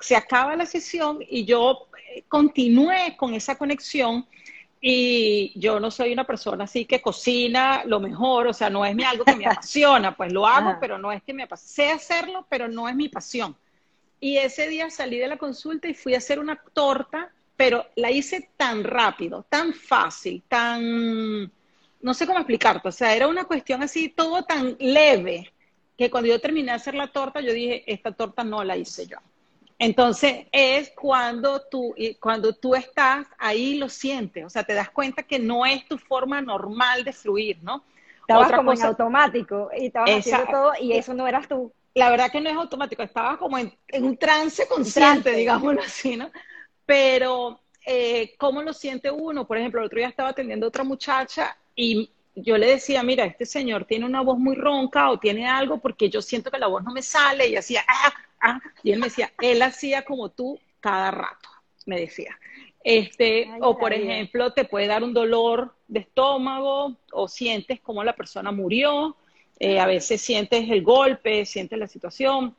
Se 0.00 0.16
acaba 0.16 0.56
la 0.56 0.64
sesión 0.64 1.18
y 1.20 1.44
yo 1.44 1.88
eh, 2.14 2.24
continué 2.28 3.14
con 3.18 3.34
esa 3.34 3.58
conexión 3.58 4.26
y 4.80 5.52
yo 5.54 5.78
no 5.78 5.90
soy 5.90 6.14
una 6.14 6.24
persona 6.24 6.64
así 6.64 6.86
que 6.86 7.02
cocina 7.02 7.82
lo 7.84 8.00
mejor, 8.00 8.46
o 8.46 8.54
sea, 8.54 8.70
no 8.70 8.86
es 8.86 8.94
mi 8.94 9.04
algo 9.04 9.22
que 9.22 9.36
me 9.36 9.44
apasiona, 9.52 10.16
pues 10.16 10.32
lo 10.32 10.46
hago, 10.46 10.78
pero 10.80 10.96
no 10.96 11.12
es 11.12 11.22
que 11.22 11.34
me 11.34 11.42
apasiona. 11.42 11.74
Sé 11.74 11.90
hacerlo, 11.92 12.46
pero 12.48 12.68
no 12.68 12.88
es 12.88 12.96
mi 12.96 13.10
pasión. 13.10 13.54
Y 14.18 14.38
ese 14.38 14.66
día 14.66 14.88
salí 14.88 15.18
de 15.18 15.28
la 15.28 15.36
consulta 15.36 15.88
y 15.88 15.92
fui 15.92 16.14
a 16.14 16.18
hacer 16.18 16.38
una 16.38 16.56
torta, 16.72 17.30
pero 17.54 17.84
la 17.96 18.10
hice 18.10 18.48
tan 18.56 18.82
rápido, 18.82 19.44
tan 19.50 19.74
fácil, 19.74 20.42
tan, 20.48 21.52
no 22.00 22.14
sé 22.14 22.26
cómo 22.26 22.38
explicarte, 22.38 22.88
o 22.88 22.92
sea, 22.92 23.14
era 23.14 23.28
una 23.28 23.44
cuestión 23.44 23.82
así, 23.82 24.08
todo 24.08 24.42
tan 24.44 24.74
leve, 24.78 25.52
que 25.96 26.10
cuando 26.10 26.28
yo 26.28 26.40
terminé 26.40 26.72
de 26.72 26.76
hacer 26.76 26.94
la 26.94 27.08
torta, 27.08 27.40
yo 27.40 27.52
dije, 27.52 27.84
esta 27.86 28.12
torta 28.12 28.44
no 28.44 28.62
la 28.64 28.76
hice 28.76 29.06
yo. 29.06 29.18
Entonces 29.78 30.46
es 30.52 30.90
cuando 30.90 31.60
tú, 31.60 31.94
cuando 32.20 32.54
tú 32.54 32.74
estás 32.74 33.26
ahí 33.38 33.76
lo 33.76 33.88
sientes, 33.88 34.44
o 34.44 34.50
sea, 34.50 34.64
te 34.64 34.72
das 34.72 34.90
cuenta 34.90 35.22
que 35.22 35.38
no 35.38 35.66
es 35.66 35.86
tu 35.86 35.98
forma 35.98 36.40
normal 36.40 37.04
de 37.04 37.12
fluir, 37.12 37.58
¿no? 37.62 37.84
Estabas 38.20 38.52
como 38.52 38.72
en 38.72 38.82
automático 38.82 39.70
y 39.76 39.86
estabas 39.86 40.10
haciendo 40.10 40.46
todo 40.50 40.72
y 40.80 40.92
eso 40.92 41.14
no 41.14 41.26
eras 41.26 41.46
tú. 41.46 41.72
La 41.94 42.10
verdad 42.10 42.30
que 42.30 42.40
no 42.40 42.50
es 42.50 42.56
automático, 42.56 43.02
estabas 43.02 43.38
como 43.38 43.56
en, 43.58 43.72
un 44.00 44.16
trance 44.16 44.66
consciente, 44.66 45.32
digamos 45.32 45.76
así, 45.84 46.16
¿no? 46.16 46.30
Pero, 46.84 47.60
eh, 47.84 48.34
¿cómo 48.38 48.62
lo 48.62 48.72
siente 48.72 49.10
uno? 49.10 49.46
Por 49.46 49.58
ejemplo, 49.58 49.80
el 49.80 49.86
otro 49.86 49.98
día 49.98 50.08
estaba 50.08 50.30
atendiendo 50.30 50.66
a 50.66 50.68
otra 50.68 50.84
muchacha 50.84 51.56
y 51.74 52.10
yo 52.36 52.58
le 52.58 52.66
decía, 52.66 53.02
mira, 53.02 53.24
este 53.24 53.46
señor 53.46 53.86
tiene 53.86 54.04
una 54.04 54.20
voz 54.20 54.38
muy 54.38 54.54
ronca 54.54 55.10
o 55.10 55.18
tiene 55.18 55.48
algo 55.48 55.78
porque 55.78 56.10
yo 56.10 56.20
siento 56.20 56.50
que 56.50 56.58
la 56.58 56.66
voz 56.66 56.84
no 56.84 56.92
me 56.92 57.00
sale 57.00 57.48
y 57.48 57.56
hacía, 57.56 57.82
ah, 57.88 58.12
ah, 58.40 58.60
y 58.82 58.92
él 58.92 58.98
me 58.98 59.06
decía, 59.06 59.32
él 59.40 59.62
hacía 59.62 60.04
como 60.04 60.28
tú 60.28 60.60
cada 60.78 61.10
rato, 61.10 61.48
me 61.86 61.98
decía. 61.98 62.38
Este, 62.84 63.50
o 63.62 63.78
por 63.78 63.92
ejemplo, 63.92 64.52
te 64.52 64.64
puede 64.66 64.86
dar 64.86 65.02
un 65.02 65.14
dolor 65.14 65.74
de 65.88 66.00
estómago 66.00 66.96
o 67.10 67.26
sientes 67.26 67.80
como 67.80 68.04
la 68.04 68.14
persona 68.14 68.52
murió, 68.52 69.16
eh, 69.58 69.80
a 69.80 69.86
veces 69.86 70.20
sientes 70.20 70.68
el 70.68 70.82
golpe, 70.82 71.46
sientes 71.46 71.78
la 71.78 71.88
situación. 71.88 72.54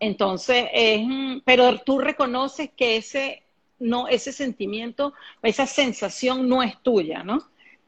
Entonces, 0.00 0.66
es, 0.72 1.00
pero 1.44 1.78
tú 1.78 2.00
reconoces 2.00 2.70
que 2.76 2.96
ese, 2.96 3.44
no, 3.78 4.08
ese 4.08 4.32
sentimiento, 4.32 5.14
esa 5.42 5.66
sensación 5.66 6.48
no 6.48 6.62
es 6.62 6.82
tuya, 6.82 7.22
¿no? 7.22 7.38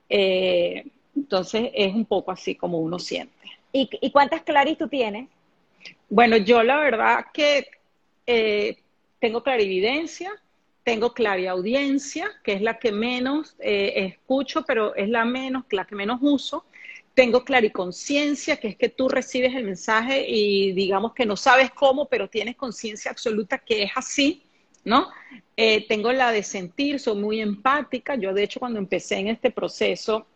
Eh, 0.09 0.87
entonces 1.17 1.71
es 1.75 1.95
un 1.95 2.05
poco 2.05 2.31
así 2.31 2.55
como 2.55 2.79
uno 2.79 2.99
siente. 2.99 3.35
¿Y, 3.73 4.11
cuántas 4.11 4.43
claris 4.43 4.79
tú 4.79 4.89
tienes? 4.89 5.29
Bueno, 6.09 6.37
yo 6.37 6.63
la 6.63 6.77
verdad 6.79 7.27
que 7.33 7.69
eh, 8.27 8.79
tengo 9.21 9.43
clarividencia, 9.43 10.33
tengo 10.85 11.13
clariaudiencia, 11.13 12.31
que 12.43 12.55
es 12.55 12.63
la 12.63 12.79
que 12.79 12.93
menos 12.93 13.55
eh, 13.59 13.93
escucho, 13.97 14.65
pero 14.67 14.95
es 14.95 15.09
la 15.09 15.25
menos, 15.25 15.65
la 15.71 15.85
que 15.85 15.95
menos 15.95 16.19
uso. 16.23 16.65
Tengo 17.13 17.45
clariconciencia, 17.45 18.57
que 18.57 18.69
es 18.69 18.77
que 18.77 18.89
tú 18.89 19.09
recibes 19.09 19.55
el 19.55 19.65
mensaje 19.65 20.25
y 20.27 20.73
digamos 20.73 21.13
que 21.13 21.27
no 21.27 21.37
sabes 21.37 21.71
cómo, 21.73 22.07
pero 22.07 22.29
tienes 22.29 22.57
conciencia 22.57 23.11
absoluta 23.11 23.59
que 23.59 23.83
es 23.83 23.91
así, 23.97 24.45
¿no? 24.85 25.09
Eh, 25.57 25.87
tengo 25.89 26.13
la 26.13 26.33
de 26.33 26.43
sentir, 26.43 27.01
soy 27.01 27.21
muy 27.21 27.41
empática. 27.41 28.15
Yo, 28.15 28.33
de 28.33 28.45
hecho, 28.45 28.61
cuando 28.61 28.79
empecé 28.79 29.17
en 29.17 29.29
este 29.29 29.51
proceso, 29.51 30.27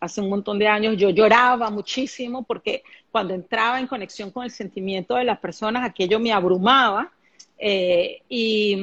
hace 0.00 0.20
un 0.20 0.28
montón 0.28 0.58
de 0.58 0.68
años, 0.68 0.96
yo 0.96 1.10
lloraba 1.10 1.70
muchísimo 1.70 2.42
porque 2.42 2.82
cuando 3.10 3.34
entraba 3.34 3.80
en 3.80 3.86
conexión 3.86 4.30
con 4.30 4.44
el 4.44 4.50
sentimiento 4.50 5.14
de 5.14 5.24
las 5.24 5.38
personas, 5.38 5.84
aquello 5.84 6.20
me 6.20 6.32
abrumaba. 6.32 7.12
Eh, 7.58 8.22
y, 8.28 8.76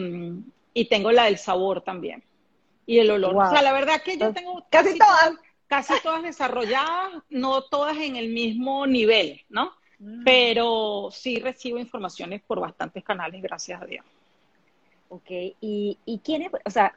y, 0.74 0.86
tengo 0.86 1.12
la 1.12 1.26
del 1.26 1.38
sabor 1.38 1.82
también. 1.82 2.24
Y 2.86 3.00
el 3.00 3.12
olor. 3.12 3.36
O 3.36 3.50
sea, 3.50 3.62
la 3.62 3.74
verdad 3.74 4.02
que 4.02 4.18
yo 4.18 4.34
tengo 4.34 4.66
casi, 4.70 4.98
todas. 4.98 5.34
Casi 5.68 5.94
todas 6.02 6.24
desarrolladas, 6.24 7.22
no 7.30 7.62
todas 7.64 7.98
en 7.98 8.16
el 8.16 8.30
mismo 8.30 8.88
nivel, 8.88 9.42
¿no? 9.50 9.74
Mm. 10.00 10.24
Pero 10.24 11.10
sí 11.12 11.40
recibo 11.40 11.78
informaciones 11.78 12.42
por 12.42 12.60
bastantes 12.60 13.04
canales, 13.04 13.42
gracias 13.42 13.82
a 13.82 13.86
Dios. 13.86 14.06
Ok, 15.10 15.30
¿y, 15.30 16.00
y 16.06 16.20
quiénes, 16.20 16.50
o 16.66 16.70
sea, 16.72 16.96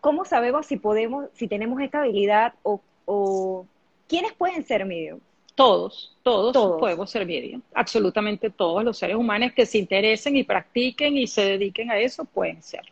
cómo 0.00 0.24
sabemos 0.24 0.66
si 0.66 0.76
podemos, 0.76 1.26
si 1.34 1.48
tenemos 1.48 1.80
esta 1.80 2.00
habilidad 2.00 2.54
o 2.62 2.80
o 3.10 3.66
quiénes 4.06 4.34
pueden 4.34 4.62
ser 4.64 4.84
medium? 4.84 5.18
Todos, 5.54 6.14
todos, 6.22 6.78
podemos 6.78 7.10
ser 7.10 7.26
medium. 7.26 7.62
Absolutamente 7.74 8.50
todos 8.50 8.84
los 8.84 8.96
seres 8.96 9.16
humanos 9.16 9.52
que 9.56 9.66
se 9.66 9.78
interesen 9.78 10.36
y 10.36 10.44
practiquen 10.44 11.16
y 11.16 11.26
se 11.26 11.42
dediquen 11.42 11.90
a 11.90 11.98
eso 11.98 12.24
pueden 12.24 12.62
ser. 12.62 12.82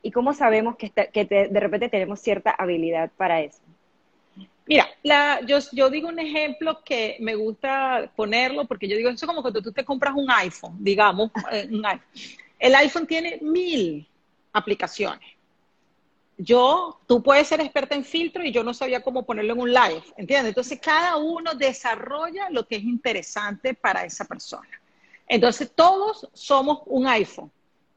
¿Y 0.00 0.10
cómo 0.10 0.32
sabemos 0.32 0.76
que, 0.76 0.90
de 1.24 1.60
repente 1.60 1.88
tenemos 1.88 2.20
cierta 2.20 2.50
habilidad 2.50 3.10
para 3.16 3.42
eso? 3.42 3.58
Mira, 4.66 4.88
la, 5.02 5.40
yo, 5.44 5.58
yo, 5.72 5.90
digo 5.90 6.08
un 6.08 6.18
ejemplo 6.18 6.80
que 6.82 7.16
me 7.20 7.34
gusta 7.34 8.10
ponerlo 8.16 8.64
porque 8.64 8.88
yo 8.88 8.96
digo, 8.96 9.10
eso 9.10 9.26
es 9.26 9.28
como 9.28 9.42
cuando 9.42 9.60
tú 9.60 9.72
te 9.72 9.84
compras 9.84 10.14
un 10.16 10.30
iPhone, 10.30 10.76
digamos, 10.78 11.30
eh, 11.52 11.68
un 11.70 11.84
iPhone. 11.84 12.06
El 12.58 12.74
iPhone 12.76 13.06
tiene 13.06 13.38
mil 13.42 14.06
aplicaciones 14.52 15.33
yo, 16.36 17.00
tú 17.06 17.22
puedes 17.22 17.46
ser 17.46 17.60
experta 17.60 17.94
en 17.94 18.04
filtro 18.04 18.44
y 18.44 18.52
yo 18.52 18.64
no 18.64 18.74
sabía 18.74 19.02
cómo 19.02 19.24
ponerlo 19.24 19.54
en 19.54 19.60
un 19.60 19.72
live, 19.72 20.02
¿entiendes? 20.16 20.48
Entonces, 20.48 20.80
cada 20.80 21.16
uno 21.16 21.54
desarrolla 21.54 22.50
lo 22.50 22.66
que 22.66 22.76
es 22.76 22.82
interesante 22.82 23.74
para 23.74 24.04
esa 24.04 24.24
persona. 24.24 24.68
Entonces, 25.28 25.70
todos 25.74 26.28
somos 26.32 26.80
un 26.86 27.06
iPhone 27.06 27.50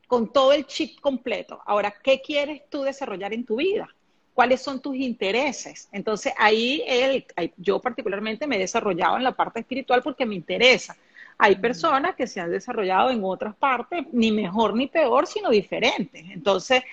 con 0.08 0.32
todo 0.32 0.54
el 0.54 0.66
chip 0.66 1.00
completo. 1.02 1.60
Ahora, 1.66 1.94
¿qué 2.04 2.22
quieres 2.22 2.62
tú 2.70 2.84
desarrollar 2.84 3.34
en 3.34 3.46
tu 3.46 3.58
vida? 3.58 3.88
¿Cuáles 4.34 4.62
son 4.62 4.82
tus 4.82 4.96
intereses? 4.96 5.90
Entonces, 5.92 6.34
ahí 6.38 6.84
el, 6.88 7.26
yo 7.58 7.80
particularmente 7.80 8.46
me 8.48 8.56
he 8.56 8.60
desarrollado 8.60 9.18
en 9.18 9.24
la 9.24 9.36
parte 9.36 9.60
espiritual 9.60 10.04
porque 10.04 10.26
me 10.26 10.36
interesa. 10.36 10.96
Hay 11.40 11.56
personas 11.56 12.16
que 12.16 12.28
se 12.28 12.40
han 12.40 12.52
desarrollado 12.52 13.10
en 13.12 13.24
otras 13.24 13.56
partes, 13.56 14.06
ni 14.12 14.32
mejor 14.32 14.76
ni 14.76 14.88
peor, 14.88 15.28
sino 15.28 15.50
diferentes. 15.50 16.24
Entonces, 16.30 16.84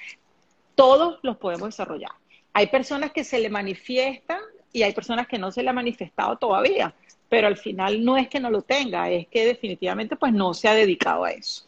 todos 0.74 1.18
los 1.22 1.36
podemos 1.36 1.68
desarrollar. 1.68 2.12
Hay 2.52 2.68
personas 2.68 3.12
que 3.12 3.24
se 3.24 3.38
le 3.38 3.50
manifiestan 3.50 4.38
y 4.72 4.82
hay 4.82 4.92
personas 4.92 5.26
que 5.26 5.38
no 5.38 5.50
se 5.50 5.62
le 5.62 5.70
ha 5.70 5.72
manifestado 5.72 6.36
todavía, 6.36 6.94
pero 7.28 7.46
al 7.46 7.56
final 7.56 8.04
no 8.04 8.16
es 8.16 8.28
que 8.28 8.40
no 8.40 8.50
lo 8.50 8.62
tenga, 8.62 9.10
es 9.10 9.26
que 9.28 9.46
definitivamente 9.46 10.16
pues 10.16 10.32
no 10.32 10.54
se 10.54 10.68
ha 10.68 10.74
dedicado 10.74 11.24
a 11.24 11.32
eso. 11.32 11.64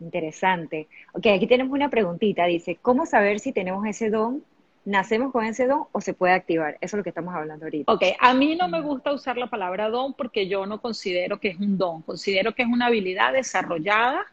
Interesante. 0.00 0.88
Ok, 1.12 1.26
aquí 1.26 1.46
tenemos 1.46 1.72
una 1.72 1.90
preguntita. 1.90 2.46
Dice, 2.46 2.78
¿cómo 2.80 3.06
saber 3.06 3.38
si 3.38 3.52
tenemos 3.52 3.86
ese 3.86 4.08
don? 4.08 4.42
¿Nacemos 4.86 5.30
con 5.30 5.44
ese 5.44 5.66
don 5.66 5.84
o 5.92 6.00
se 6.00 6.14
puede 6.14 6.32
activar? 6.32 6.78
Eso 6.80 6.96
es 6.96 6.98
lo 6.98 7.02
que 7.02 7.10
estamos 7.10 7.34
hablando 7.34 7.66
ahorita. 7.66 7.92
Ok, 7.92 8.02
a 8.18 8.32
mí 8.32 8.56
no 8.56 8.66
me 8.68 8.80
gusta 8.80 9.12
usar 9.12 9.36
la 9.36 9.48
palabra 9.48 9.90
don 9.90 10.14
porque 10.14 10.48
yo 10.48 10.64
no 10.64 10.80
considero 10.80 11.38
que 11.38 11.48
es 11.48 11.58
un 11.58 11.76
don, 11.76 12.00
considero 12.02 12.54
que 12.54 12.62
es 12.62 12.68
una 12.68 12.86
habilidad 12.86 13.34
desarrollada 13.34 14.24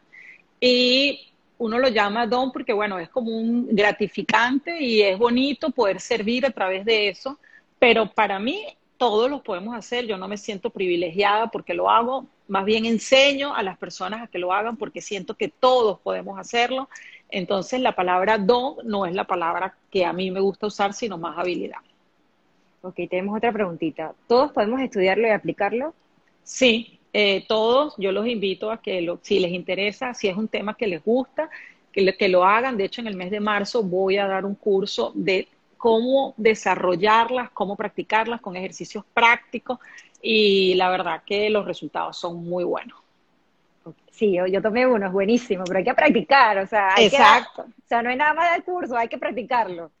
y 0.58 1.28
uno 1.58 1.78
lo 1.78 1.88
llama 1.88 2.26
don 2.26 2.52
porque, 2.52 2.72
bueno, 2.72 2.98
es 2.98 3.08
como 3.08 3.36
un 3.36 3.68
gratificante 3.74 4.80
y 4.80 5.02
es 5.02 5.18
bonito 5.18 5.70
poder 5.70 6.00
servir 6.00 6.46
a 6.46 6.50
través 6.50 6.84
de 6.84 7.08
eso, 7.08 7.38
pero 7.78 8.10
para 8.10 8.38
mí 8.38 8.64
todos 8.96 9.30
lo 9.30 9.42
podemos 9.42 9.76
hacer, 9.76 10.06
yo 10.06 10.16
no 10.16 10.28
me 10.28 10.36
siento 10.36 10.70
privilegiada 10.70 11.48
porque 11.48 11.74
lo 11.74 11.90
hago, 11.90 12.26
más 12.48 12.64
bien 12.64 12.84
enseño 12.84 13.54
a 13.54 13.62
las 13.62 13.78
personas 13.78 14.22
a 14.22 14.26
que 14.26 14.38
lo 14.38 14.52
hagan 14.52 14.76
porque 14.76 15.00
siento 15.00 15.34
que 15.34 15.48
todos 15.48 16.00
podemos 16.00 16.38
hacerlo, 16.38 16.88
entonces 17.28 17.80
la 17.80 17.94
palabra 17.94 18.38
don 18.38 18.76
no 18.84 19.06
es 19.06 19.14
la 19.14 19.24
palabra 19.24 19.76
que 19.90 20.04
a 20.04 20.12
mí 20.12 20.30
me 20.30 20.40
gusta 20.40 20.66
usar, 20.66 20.94
sino 20.94 21.18
más 21.18 21.38
habilidad. 21.38 21.78
Ok, 22.82 22.94
tenemos 23.10 23.36
otra 23.36 23.52
preguntita. 23.52 24.14
¿Todos 24.28 24.52
podemos 24.52 24.80
estudiarlo 24.80 25.26
y 25.26 25.30
aplicarlo? 25.30 25.94
Sí, 26.44 26.97
eh, 27.12 27.44
todos, 27.48 27.94
yo 27.98 28.12
los 28.12 28.26
invito 28.26 28.70
a 28.70 28.80
que 28.80 29.16
si 29.22 29.40
les 29.40 29.52
interesa, 29.52 30.14
si 30.14 30.28
es 30.28 30.36
un 30.36 30.48
tema 30.48 30.76
que 30.76 30.86
les 30.86 31.02
gusta, 31.02 31.50
que, 31.92 32.16
que 32.16 32.28
lo 32.28 32.44
hagan. 32.44 32.76
De 32.76 32.84
hecho, 32.84 33.00
en 33.00 33.06
el 33.06 33.16
mes 33.16 33.30
de 33.30 33.40
marzo 33.40 33.82
voy 33.82 34.18
a 34.18 34.26
dar 34.26 34.44
un 34.44 34.54
curso 34.54 35.12
de 35.14 35.48
cómo 35.76 36.34
desarrollarlas, 36.36 37.50
cómo 37.50 37.76
practicarlas 37.76 38.40
con 38.40 38.56
ejercicios 38.56 39.04
prácticos 39.14 39.78
y 40.20 40.74
la 40.74 40.90
verdad 40.90 41.22
que 41.24 41.48
los 41.48 41.64
resultados 41.64 42.18
son 42.18 42.44
muy 42.44 42.64
buenos. 42.64 42.98
Sí, 44.10 44.36
yo, 44.50 44.60
tomé 44.60 44.84
uno, 44.86 45.06
es 45.06 45.12
buenísimo, 45.12 45.62
pero 45.64 45.78
hay 45.78 45.84
que 45.84 45.94
practicar, 45.94 46.58
o 46.58 46.66
sea, 46.66 46.94
Exacto. 46.98 47.62
o 47.62 47.88
sea, 47.88 48.02
no 48.02 48.10
hay 48.10 48.16
nada 48.16 48.34
más 48.34 48.52
del 48.52 48.64
curso, 48.64 48.96
hay 48.96 49.08
que 49.08 49.16
practicarlo. 49.16 49.92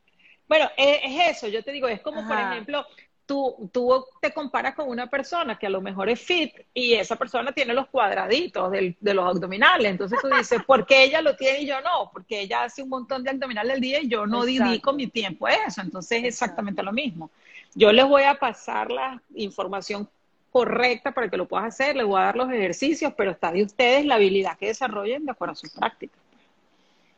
Bueno, 0.48 0.68
es, 0.76 0.98
es 1.04 1.36
eso, 1.36 1.48
yo 1.48 1.62
te 1.62 1.70
digo, 1.70 1.86
es 1.86 2.00
como, 2.00 2.26
por 2.26 2.36
ejemplo, 2.36 2.84
tú, 3.28 3.68
tú 3.70 4.06
te 4.22 4.32
comparas 4.32 4.74
con 4.74 4.88
una 4.88 5.06
persona 5.06 5.58
que 5.58 5.66
a 5.66 5.70
lo 5.70 5.82
mejor 5.82 6.08
es 6.08 6.18
fit 6.18 6.50
y 6.72 6.94
esa 6.94 7.14
persona 7.14 7.52
tiene 7.52 7.74
los 7.74 7.86
cuadraditos 7.88 8.72
de 8.72 9.14
los 9.14 9.28
abdominales. 9.28 9.90
Entonces 9.90 10.18
tú 10.22 10.28
dices, 10.28 10.64
¿por 10.64 10.86
qué 10.86 11.04
ella 11.04 11.20
lo 11.20 11.36
tiene 11.36 11.60
y 11.60 11.66
yo 11.66 11.78
no? 11.82 12.10
Porque 12.10 12.40
ella 12.40 12.64
hace 12.64 12.82
un 12.82 12.88
montón 12.88 13.22
de 13.22 13.30
abdominales 13.30 13.74
al 13.74 13.80
día 13.82 14.00
y 14.00 14.08
yo 14.08 14.26
no 14.26 14.44
dedico 14.44 14.94
mi 14.94 15.08
tiempo 15.08 15.46
a 15.46 15.52
eso. 15.52 15.82
Entonces 15.82 16.20
es 16.20 16.24
exactamente 16.24 16.82
lo 16.82 16.90
mismo. 16.90 17.30
Yo 17.74 17.92
les 17.92 18.06
voy 18.06 18.22
a 18.22 18.34
pasar 18.34 18.90
la 18.90 19.22
información 19.34 20.08
correcta 20.50 21.12
para 21.12 21.28
que 21.28 21.36
lo 21.36 21.46
puedas 21.46 21.66
hacer, 21.66 21.94
les 21.96 22.06
voy 22.06 22.18
a 22.18 22.24
dar 22.24 22.36
los 22.36 22.50
ejercicios, 22.50 23.12
pero 23.14 23.32
está 23.32 23.52
de 23.52 23.62
ustedes 23.62 24.06
la 24.06 24.14
habilidad 24.14 24.56
que 24.56 24.68
desarrollen 24.68 25.26
de 25.26 25.32
acuerdo 25.32 25.52
a 25.52 25.56
sus 25.56 25.70
prácticas. 25.70 26.18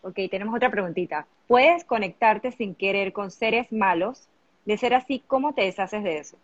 Ok, 0.02 0.18
tenemos 0.28 0.56
otra 0.56 0.72
preguntita. 0.72 1.24
¿Puedes 1.46 1.84
conectarte 1.84 2.50
sin 2.50 2.74
querer 2.74 3.12
con 3.12 3.30
seres 3.30 3.70
malos 3.70 4.26
de 4.70 4.78
ser 4.78 4.94
así, 4.94 5.20
¿cómo 5.26 5.52
te 5.52 5.62
deshaces 5.62 6.02
de 6.04 6.18
eso? 6.18 6.36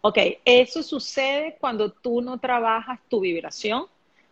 Ok, 0.00 0.18
eso 0.44 0.82
sucede 0.82 1.56
cuando 1.60 1.92
tú 1.92 2.20
no 2.20 2.38
trabajas 2.38 2.98
tu 3.08 3.20
vibración, 3.20 3.86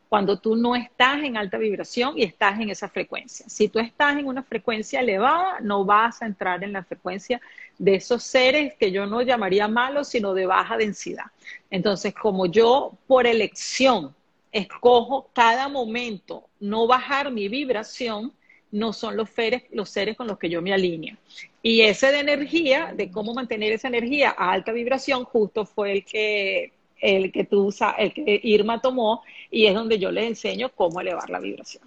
cuando 0.09 0.41
tú 0.41 0.57
no 0.57 0.75
estás 0.75 1.23
en 1.23 1.37
alta 1.37 1.57
vibración 1.57 2.19
y 2.19 2.25
estás 2.25 2.59
en 2.59 2.71
esa 2.71 2.89
frecuencia. 2.89 3.47
Si 3.49 3.69
tú 3.69 3.79
estás 3.79 4.17
en 4.17 4.27
una 4.27 4.43
frecuencia 4.43 5.01
elevada, 5.01 5.61
no 5.61 5.85
vas 5.85 6.21
a 6.21 6.27
entrar 6.27 6.65
en 6.65 6.73
la 6.73 6.83
frecuencia 6.83 7.41
de 7.79 7.95
esos 7.95 8.25
seres 8.25 8.75
que 8.75 8.91
yo 8.91 9.07
no 9.07 9.23
llamaría 9.23 9.69
malos, 9.69 10.09
sino 10.09 10.35
de 10.35 10.47
baja 10.47 10.77
densidad. 10.77 11.27
Entonces, 11.71 12.15
como 12.15 12.47
yo 12.47 12.95
por 13.07 13.27
elección 13.27 14.15
escojo 14.51 15.29
cada 15.33 15.69
momento 15.69 16.49
no 16.59 16.89
bajar 16.89 17.31
mi 17.31 17.49
vibración, 17.49 18.33
no 18.71 18.93
son 18.93 19.17
los, 19.17 19.31
los 19.73 19.91
seres 19.91 20.17
con 20.17 20.27
los 20.27 20.39
que 20.39 20.51
yo 20.51 20.63
me 20.63 20.73
alineo. 20.73 21.17
Y 21.63 21.83
ese 21.83 22.13
de 22.13 22.21
energía, 22.21 22.93
de 22.97 23.11
cómo 23.11 23.35
mantener 23.35 23.73
esa 23.73 23.89
energía 23.89 24.35
a 24.37 24.53
alta 24.53 24.73
vibración, 24.73 25.25
justo 25.25 25.65
fue 25.65 25.93
el 25.93 26.05
que, 26.05 26.73
el 27.01 27.33
que 27.33 27.45
tú, 27.45 27.75
el 27.97 28.13
que 28.13 28.41
Irma 28.43 28.81
tomó 28.81 29.23
y 29.51 29.67
es 29.67 29.75
donde 29.75 29.99
yo 29.99 30.11
les 30.11 30.25
enseño 30.25 30.71
cómo 30.75 31.01
elevar 31.01 31.31
la 31.31 31.41
vibración. 31.41 31.85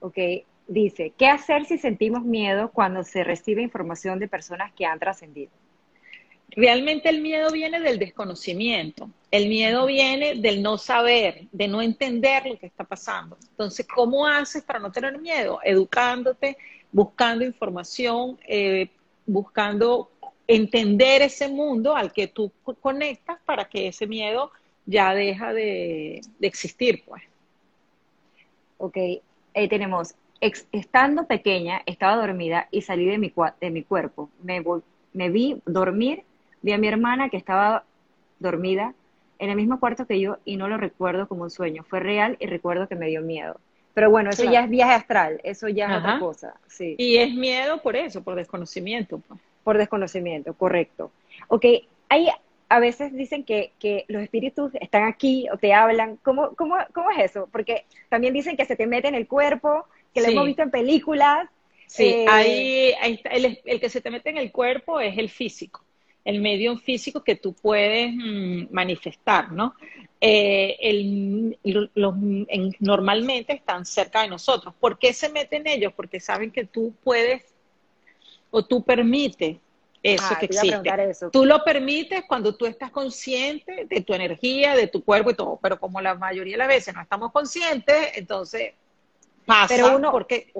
Ok, 0.00 0.18
dice, 0.66 1.12
¿qué 1.16 1.26
hacer 1.26 1.64
si 1.64 1.78
sentimos 1.78 2.22
miedo 2.22 2.70
cuando 2.72 3.04
se 3.04 3.24
recibe 3.24 3.62
información 3.62 4.18
de 4.18 4.28
personas 4.28 4.72
que 4.72 4.86
han 4.86 4.98
trascendido? 4.98 5.50
Realmente 6.54 7.08
el 7.08 7.22
miedo 7.22 7.50
viene 7.50 7.80
del 7.80 7.98
desconocimiento, 7.98 9.08
el 9.30 9.48
miedo 9.48 9.86
viene 9.86 10.34
del 10.34 10.62
no 10.62 10.76
saber, 10.76 11.46
de 11.50 11.66
no 11.66 11.80
entender 11.80 12.46
lo 12.46 12.58
que 12.58 12.66
está 12.66 12.84
pasando. 12.84 13.38
Entonces, 13.50 13.86
¿cómo 13.86 14.26
haces 14.26 14.62
para 14.62 14.78
no 14.78 14.92
tener 14.92 15.18
miedo? 15.18 15.60
Educándote, 15.64 16.58
buscando 16.90 17.42
información, 17.42 18.38
eh, 18.46 18.90
buscando 19.24 20.10
entender 20.46 21.22
ese 21.22 21.48
mundo 21.48 21.96
al 21.96 22.12
que 22.12 22.26
tú 22.26 22.52
conectas 22.82 23.38
para 23.46 23.64
que 23.64 23.88
ese 23.88 24.06
miedo 24.06 24.50
ya 24.84 25.14
deja 25.14 25.54
de, 25.54 26.20
existir, 26.42 27.02
pues. 27.06 27.22
Ok, 28.76 28.96
ahí 29.54 29.68
tenemos, 29.68 30.14
estando 30.40 31.26
pequeña, 31.26 31.82
estaba 31.86 32.16
dormida 32.16 32.68
y 32.70 32.82
salí 32.82 33.06
de 33.06 33.16
mi, 33.16 33.32
de 33.58 33.70
mi 33.70 33.84
cuerpo. 33.84 34.28
Me, 34.42 34.62
me 35.14 35.30
vi 35.30 35.62
dormir 35.64 36.24
Vi 36.62 36.72
a 36.72 36.78
mi 36.78 36.88
hermana 36.88 37.28
que 37.28 37.36
estaba 37.36 37.84
dormida 38.38 38.94
en 39.38 39.50
el 39.50 39.56
mismo 39.56 39.80
cuarto 39.80 40.06
que 40.06 40.20
yo 40.20 40.38
y 40.44 40.56
no 40.56 40.68
lo 40.68 40.76
recuerdo 40.76 41.28
como 41.28 41.42
un 41.42 41.50
sueño. 41.50 41.84
Fue 41.84 42.00
real 42.00 42.36
y 42.40 42.46
recuerdo 42.46 42.88
que 42.88 42.94
me 42.94 43.08
dio 43.08 43.22
miedo. 43.22 43.58
Pero 43.94 44.10
bueno, 44.10 44.30
eso 44.30 44.50
ya 44.50 44.64
es 44.64 44.70
viaje 44.70 44.92
astral, 44.92 45.40
eso 45.44 45.68
ya 45.68 45.86
es 45.90 45.98
otra 45.98 46.18
cosa. 46.18 46.54
Sí. 46.66 46.94
Y 46.98 47.18
es 47.18 47.34
miedo 47.34 47.82
por 47.82 47.94
eso, 47.94 48.22
por 48.22 48.36
desconocimiento. 48.36 49.18
Pues. 49.18 49.40
Por 49.64 49.76
desconocimiento, 49.76 50.54
correcto. 50.54 51.10
Ok, 51.48 51.64
hay, 52.08 52.28
a 52.68 52.78
veces 52.78 53.12
dicen 53.12 53.44
que, 53.44 53.72
que, 53.78 54.06
los 54.08 54.22
espíritus 54.22 54.72
están 54.80 55.04
aquí 55.04 55.46
o 55.52 55.58
te 55.58 55.74
hablan. 55.74 56.16
¿Cómo, 56.22 56.54
cómo, 56.56 56.76
¿Cómo 56.94 57.10
es 57.10 57.30
eso? 57.30 57.48
Porque 57.52 57.84
también 58.08 58.32
dicen 58.32 58.56
que 58.56 58.64
se 58.64 58.76
te 58.76 58.86
mete 58.86 59.08
en 59.08 59.14
el 59.14 59.26
cuerpo, 59.26 59.84
que 60.14 60.22
lo 60.22 60.28
hemos 60.28 60.46
visto 60.46 60.62
en 60.62 60.70
películas. 60.70 61.48
Sí, 61.86 62.04
eh, 62.04 62.26
ahí, 62.30 63.14
está, 63.14 63.28
el, 63.30 63.60
el, 63.66 63.80
que 63.80 63.90
se 63.90 64.00
te 64.00 64.10
mete 64.10 64.30
en 64.30 64.38
el 64.38 64.50
cuerpo 64.50 65.00
es 65.00 65.18
el 65.18 65.28
físico, 65.28 65.84
el 66.24 66.40
medio 66.40 66.76
físico 66.78 67.22
que 67.22 67.36
tú 67.36 67.52
puedes 67.52 68.12
mm, 68.14 68.66
manifestar, 68.70 69.52
¿no? 69.52 69.74
Eh, 70.20 70.76
el, 70.80 71.58
los, 71.94 72.14
normalmente 72.78 73.54
están 73.54 73.84
cerca 73.84 74.22
de 74.22 74.28
nosotros. 74.28 74.72
¿Por 74.78 74.98
qué 74.98 75.12
se 75.12 75.28
meten 75.28 75.66
ellos? 75.66 75.92
Porque 75.94 76.20
saben 76.20 76.52
que 76.52 76.64
tú 76.64 76.94
puedes 77.02 77.42
o 78.50 78.64
tú 78.64 78.84
permites 78.84 79.56
eso 80.00 80.24
ah, 80.30 80.38
que 80.38 80.46
existe. 80.46 80.82
Tú 81.32 81.44
lo 81.44 81.64
permites 81.64 82.24
cuando 82.28 82.54
tú 82.54 82.66
estás 82.66 82.90
consciente 82.90 83.86
de 83.88 84.00
tu 84.02 84.14
energía, 84.14 84.76
de 84.76 84.86
tu 84.86 85.02
cuerpo 85.04 85.30
y 85.30 85.34
todo, 85.34 85.58
pero 85.60 85.78
como 85.78 86.00
la 86.00 86.14
mayoría 86.14 86.54
de 86.54 86.58
las 86.58 86.68
veces 86.68 86.94
no 86.94 87.02
estamos 87.02 87.32
conscientes, 87.32 88.12
entonces 88.14 88.74
pasa 89.44 89.74
pero 89.74 89.96
uno, 89.96 90.12
porque 90.12 90.52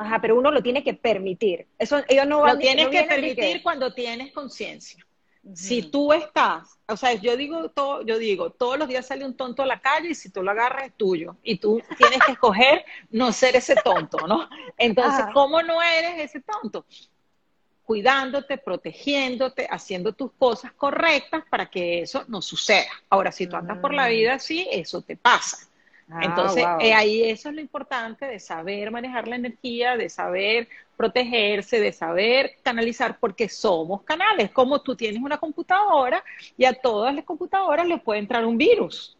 Ajá, 0.00 0.18
pero 0.18 0.38
uno 0.38 0.50
lo 0.50 0.62
tiene 0.62 0.82
que 0.82 0.94
permitir. 0.94 1.66
Eso 1.78 2.02
ellos 2.08 2.26
no 2.26 2.40
van, 2.40 2.54
Lo 2.54 2.58
tienes 2.58 2.88
que 2.88 3.02
permitir 3.02 3.62
cuando 3.62 3.92
tienes 3.92 4.32
conciencia. 4.32 5.06
Si 5.54 5.82
tú 5.82 6.12
estás, 6.12 6.78
o 6.86 6.96
sea, 6.96 7.14
yo 7.14 7.36
digo 7.36 7.70
todo, 7.70 8.02
yo 8.02 8.18
digo, 8.18 8.50
todos 8.50 8.78
los 8.78 8.88
días 8.88 9.06
sale 9.06 9.24
un 9.24 9.36
tonto 9.36 9.62
a 9.62 9.66
la 9.66 9.80
calle 9.80 10.10
y 10.10 10.14
si 10.14 10.30
tú 10.30 10.42
lo 10.42 10.50
agarras 10.50 10.86
es 10.86 10.94
tuyo 10.94 11.36
y 11.42 11.56
tú 11.56 11.82
tienes 11.96 12.20
que 12.24 12.32
escoger 12.32 12.84
no 13.10 13.32
ser 13.32 13.56
ese 13.56 13.74
tonto, 13.76 14.26
¿no? 14.26 14.48
Entonces, 14.76 15.24
¿cómo 15.32 15.62
no 15.62 15.82
eres 15.82 16.18
ese 16.18 16.40
tonto? 16.40 16.84
cuidándote, 17.90 18.56
protegiéndote, 18.56 19.66
haciendo 19.68 20.12
tus 20.12 20.30
cosas 20.38 20.70
correctas 20.74 21.42
para 21.50 21.68
que 21.68 22.02
eso 22.02 22.24
no 22.28 22.40
suceda. 22.40 22.86
Ahora, 23.08 23.32
si 23.32 23.48
tú 23.48 23.56
andas 23.56 23.78
por 23.78 23.92
la 23.92 24.06
mm. 24.06 24.10
vida 24.10 24.34
así, 24.34 24.68
eso 24.70 25.02
te 25.02 25.16
pasa. 25.16 25.66
Ah, 26.10 26.20
Entonces, 26.24 26.64
eh, 26.80 26.92
ahí 26.92 27.22
eso 27.22 27.50
es 27.50 27.54
lo 27.54 27.60
importante 27.60 28.26
de 28.26 28.40
saber 28.40 28.90
manejar 28.90 29.28
la 29.28 29.36
energía, 29.36 29.96
de 29.96 30.08
saber 30.08 30.68
protegerse, 30.96 31.80
de 31.80 31.92
saber 31.92 32.56
canalizar, 32.62 33.18
porque 33.18 33.48
somos 33.48 34.02
canales. 34.02 34.50
Como 34.50 34.82
tú 34.82 34.96
tienes 34.96 35.22
una 35.22 35.38
computadora 35.38 36.22
y 36.56 36.64
a 36.64 36.74
todas 36.74 37.14
las 37.14 37.24
computadoras 37.24 37.86
les 37.86 38.00
puede 38.02 38.20
entrar 38.20 38.44
un 38.44 38.58
virus. 38.58 39.16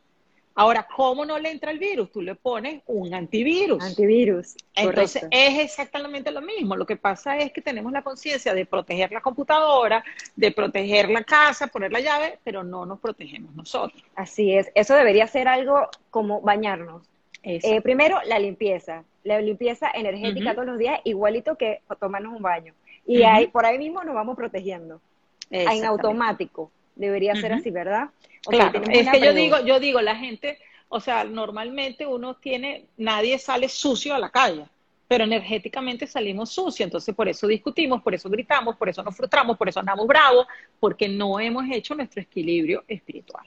Ahora, 0.61 0.87
¿cómo 0.95 1.25
no 1.25 1.39
le 1.39 1.51
entra 1.51 1.71
el 1.71 1.79
virus? 1.79 2.13
Tú 2.13 2.21
le 2.21 2.35
pones 2.35 2.83
un 2.87 3.15
antivirus. 3.15 3.83
Antivirus. 3.83 4.57
Entonces, 4.75 5.27
es 5.31 5.59
exactamente 5.59 6.31
lo 6.31 6.43
mismo. 6.43 6.77
Lo 6.77 6.85
que 6.85 6.97
pasa 6.97 7.39
es 7.39 7.51
que 7.51 7.63
tenemos 7.63 7.91
la 7.93 8.03
conciencia 8.03 8.53
de 8.53 8.67
proteger 8.67 9.11
la 9.11 9.23
computadora, 9.23 10.05
de 10.37 10.53
proteger 10.53 11.09
la 11.09 11.25
casa, 11.25 11.69
poner 11.69 11.91
la 11.91 12.01
llave, 12.01 12.39
pero 12.45 12.63
no 12.63 12.85
nos 12.85 13.01
protegemos 13.01 13.55
nosotros. 13.55 14.05
Así 14.15 14.55
es. 14.55 14.71
Eso 14.75 14.95
debería 14.95 15.27
ser 15.29 15.49
algo 15.49 15.89
como 16.11 16.43
bañarnos. 16.43 17.09
Eh, 17.43 17.81
primero, 17.81 18.19
la 18.27 18.39
limpieza. 18.39 19.05
La 19.25 19.41
limpieza 19.41 19.91
energética 19.95 20.53
todos 20.53 20.67
los 20.67 20.77
días, 20.77 21.01
igualito 21.05 21.57
que 21.57 21.81
tomarnos 21.99 22.37
un 22.37 22.43
baño. 22.43 22.75
Y 23.07 23.23
ahí, 23.23 23.47
por 23.47 23.65
ahí 23.65 23.79
mismo 23.79 24.05
nos 24.05 24.15
vamos 24.15 24.37
protegiendo. 24.37 25.01
En 25.49 25.87
automático. 25.87 26.71
Debería 26.97 27.35
ser 27.35 27.55
así, 27.55 27.71
¿verdad? 27.71 28.11
Claro, 28.43 28.83
es 28.91 29.09
que 29.11 29.21
yo 29.21 29.33
digo, 29.33 29.61
yo 29.61 29.81
digo, 29.81 30.01
la 30.01 30.17
gente, 30.17 30.59
o 30.89 31.01
sea, 31.01 31.25
normalmente 31.25 32.07
uno 32.07 32.37
tiene, 32.37 32.87
nadie 32.97 33.39
sale 33.39 33.69
sucio 33.69 34.15
a 34.15 34.19
la 34.19 34.31
calle, 34.31 34.67
pero 35.09 35.25
energéticamente 35.25 36.07
salimos 36.07 36.51
sucios, 36.51 36.87
entonces 36.87 37.15
por 37.15 37.29
eso 37.29 37.47
discutimos, 37.47 38.01
por 38.01 38.15
eso 38.15 38.31
gritamos, 38.31 38.77
por 38.77 38.89
eso 38.89 39.03
nos 39.03 39.17
frustramos, 39.17 39.57
por 39.57 39.69
eso 39.69 39.81
andamos 39.81 40.07
bravos, 40.07 40.47
porque 40.79 41.09
no 41.09 41.41
hemos 41.41 41.65
hecho 41.71 41.95
nuestro 41.95 42.23
equilibrio 42.23 42.85
espiritual. 42.87 43.45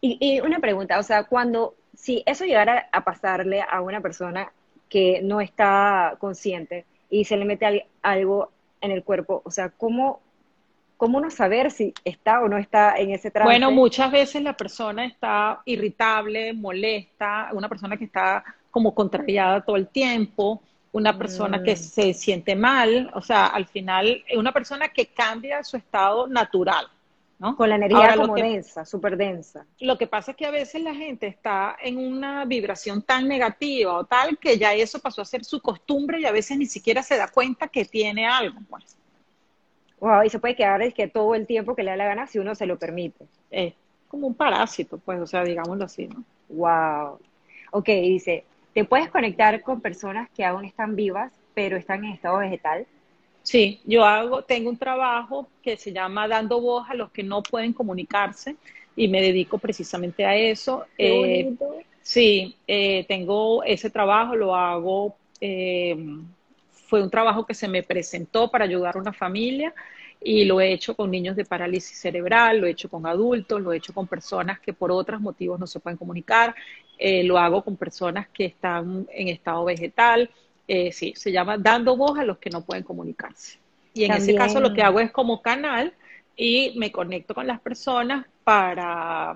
Y, 0.00 0.40
una 0.40 0.60
pregunta, 0.60 1.00
o 1.00 1.02
sea, 1.02 1.24
cuando, 1.24 1.74
si 1.94 2.22
eso 2.26 2.44
llegara 2.44 2.88
a 2.92 3.02
pasarle 3.02 3.60
a 3.60 3.80
una 3.80 4.00
persona 4.00 4.52
que 4.88 5.20
no 5.20 5.40
está 5.40 6.16
consciente 6.20 6.84
y 7.10 7.24
se 7.24 7.36
le 7.36 7.44
mete 7.44 7.88
algo 8.02 8.52
en 8.80 8.92
el 8.92 9.02
cuerpo, 9.02 9.42
o 9.44 9.50
sea, 9.50 9.70
¿cómo 9.70 10.20
¿cómo 10.96 11.20
no 11.20 11.30
saber 11.30 11.70
si 11.70 11.92
está 12.04 12.40
o 12.42 12.48
no 12.48 12.56
está 12.56 12.96
en 12.96 13.10
ese 13.10 13.30
trance? 13.30 13.48
Bueno, 13.48 13.70
muchas 13.70 14.10
veces 14.10 14.42
la 14.42 14.56
persona 14.56 15.04
está 15.04 15.60
irritable, 15.64 16.52
molesta, 16.52 17.50
una 17.52 17.68
persona 17.68 17.96
que 17.96 18.04
está 18.04 18.44
como 18.70 18.94
contrariada 18.94 19.62
todo 19.62 19.76
el 19.76 19.88
tiempo, 19.88 20.62
una 20.92 21.16
persona 21.18 21.62
que 21.62 21.74
mm. 21.74 21.76
se 21.76 22.14
siente 22.14 22.56
mal, 22.56 23.10
o 23.14 23.20
sea, 23.20 23.46
al 23.46 23.66
final, 23.66 24.24
una 24.36 24.52
persona 24.52 24.88
que 24.88 25.06
cambia 25.06 25.62
su 25.62 25.76
estado 25.76 26.26
natural. 26.26 26.86
¿no? 27.38 27.54
Con 27.54 27.68
la 27.68 27.76
energía 27.76 28.16
como 28.16 28.34
densa, 28.34 28.86
súper 28.86 29.16
densa. 29.16 29.66
Lo 29.80 29.98
que 29.98 30.06
pasa 30.06 30.30
es 30.30 30.36
que 30.38 30.46
a 30.46 30.50
veces 30.50 30.80
la 30.80 30.94
gente 30.94 31.26
está 31.26 31.76
en 31.82 31.98
una 31.98 32.46
vibración 32.46 33.02
tan 33.02 33.28
negativa 33.28 33.92
o 33.92 34.04
tal 34.04 34.38
que 34.38 34.56
ya 34.56 34.72
eso 34.72 35.00
pasó 35.00 35.20
a 35.20 35.26
ser 35.26 35.44
su 35.44 35.60
costumbre 35.60 36.20
y 36.20 36.24
a 36.24 36.32
veces 36.32 36.56
ni 36.56 36.64
siquiera 36.64 37.02
se 37.02 37.18
da 37.18 37.28
cuenta 37.28 37.68
que 37.68 37.84
tiene 37.84 38.26
algo. 38.26 38.58
Pues. 38.70 38.96
Wow, 40.00 40.24
y 40.24 40.30
se 40.30 40.38
puede 40.38 40.54
quedar 40.54 40.82
es 40.82 40.92
que 40.92 41.08
todo 41.08 41.34
el 41.34 41.46
tiempo 41.46 41.74
que 41.74 41.82
le 41.82 41.90
da 41.90 41.96
la 41.96 42.04
gana 42.04 42.26
si 42.26 42.38
uno 42.38 42.54
se 42.54 42.66
lo 42.66 42.78
permite. 42.78 43.24
Es 43.50 43.74
como 44.08 44.26
un 44.26 44.34
parásito, 44.34 44.98
pues, 44.98 45.20
o 45.20 45.26
sea, 45.26 45.42
digámoslo 45.42 45.84
así, 45.84 46.06
¿no? 46.06 46.22
Wow. 46.48 47.18
Ok, 47.72 47.86
dice, 47.86 48.44
¿te 48.74 48.84
puedes 48.84 49.10
conectar 49.10 49.62
con 49.62 49.80
personas 49.80 50.28
que 50.30 50.44
aún 50.44 50.64
están 50.64 50.96
vivas, 50.96 51.32
pero 51.54 51.76
están 51.76 52.04
en 52.04 52.12
estado 52.12 52.38
vegetal? 52.38 52.86
Sí, 53.42 53.80
yo 53.84 54.04
hago, 54.04 54.42
tengo 54.42 54.68
un 54.68 54.76
trabajo 54.76 55.48
que 55.62 55.76
se 55.76 55.92
llama 55.92 56.26
Dando 56.26 56.60
Voz 56.60 56.90
a 56.90 56.94
los 56.94 57.10
que 57.12 57.22
no 57.22 57.42
pueden 57.42 57.72
comunicarse 57.72 58.56
y 58.96 59.08
me 59.08 59.22
dedico 59.22 59.58
precisamente 59.58 60.24
a 60.24 60.34
eso. 60.34 60.84
Qué 60.96 61.40
eh, 61.40 61.56
sí, 62.02 62.56
eh, 62.66 63.04
tengo 63.06 63.62
ese 63.62 63.88
trabajo, 63.88 64.34
lo 64.34 64.54
hago 64.54 65.16
eh, 65.40 65.96
fue 66.86 67.02
un 67.02 67.10
trabajo 67.10 67.44
que 67.46 67.54
se 67.54 67.68
me 67.68 67.82
presentó 67.82 68.50
para 68.50 68.64
ayudar 68.64 68.96
a 68.96 69.00
una 69.00 69.12
familia 69.12 69.74
y 70.22 70.44
lo 70.44 70.60
he 70.60 70.72
hecho 70.72 70.94
con 70.94 71.10
niños 71.10 71.36
de 71.36 71.44
parálisis 71.44 71.98
cerebral, 71.98 72.58
lo 72.58 72.66
he 72.66 72.70
hecho 72.70 72.88
con 72.88 73.06
adultos, 73.06 73.60
lo 73.60 73.72
he 73.72 73.76
hecho 73.76 73.92
con 73.92 74.06
personas 74.06 74.60
que 74.60 74.72
por 74.72 74.90
otros 74.90 75.20
motivos 75.20 75.60
no 75.60 75.66
se 75.66 75.80
pueden 75.80 75.98
comunicar, 75.98 76.54
eh, 76.98 77.22
lo 77.24 77.38
hago 77.38 77.62
con 77.62 77.76
personas 77.76 78.28
que 78.28 78.46
están 78.46 79.06
en 79.12 79.28
estado 79.28 79.64
vegetal, 79.64 80.30
eh, 80.66 80.90
sí, 80.92 81.12
se 81.16 81.30
llama 81.30 81.58
dando 81.58 81.96
voz 81.96 82.18
a 82.18 82.24
los 82.24 82.38
que 82.38 82.50
no 82.50 82.62
pueden 82.62 82.82
comunicarse. 82.82 83.58
Y 83.94 84.04
en 84.04 84.12
ese 84.12 84.34
caso 84.34 84.60
lo 84.60 84.74
que 84.74 84.82
hago 84.82 85.00
es 85.00 85.10
como 85.10 85.40
canal 85.40 85.94
y 86.36 86.74
me 86.76 86.92
conecto 86.92 87.34
con 87.34 87.46
las 87.46 87.60
personas 87.60 88.26
para 88.44 89.34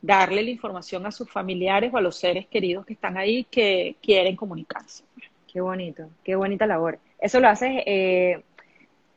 darle 0.00 0.42
la 0.42 0.50
información 0.50 1.04
a 1.06 1.10
sus 1.10 1.28
familiares 1.28 1.92
o 1.92 1.96
a 1.96 2.00
los 2.00 2.16
seres 2.16 2.46
queridos 2.46 2.86
que 2.86 2.92
están 2.92 3.16
ahí 3.16 3.44
que 3.44 3.96
quieren 4.00 4.36
comunicarse. 4.36 5.02
Qué 5.50 5.60
bonito, 5.60 6.10
qué 6.22 6.36
bonita 6.36 6.66
labor. 6.66 6.98
¿Eso 7.18 7.40
lo 7.40 7.48
haces 7.48 7.82
eh, 7.86 8.42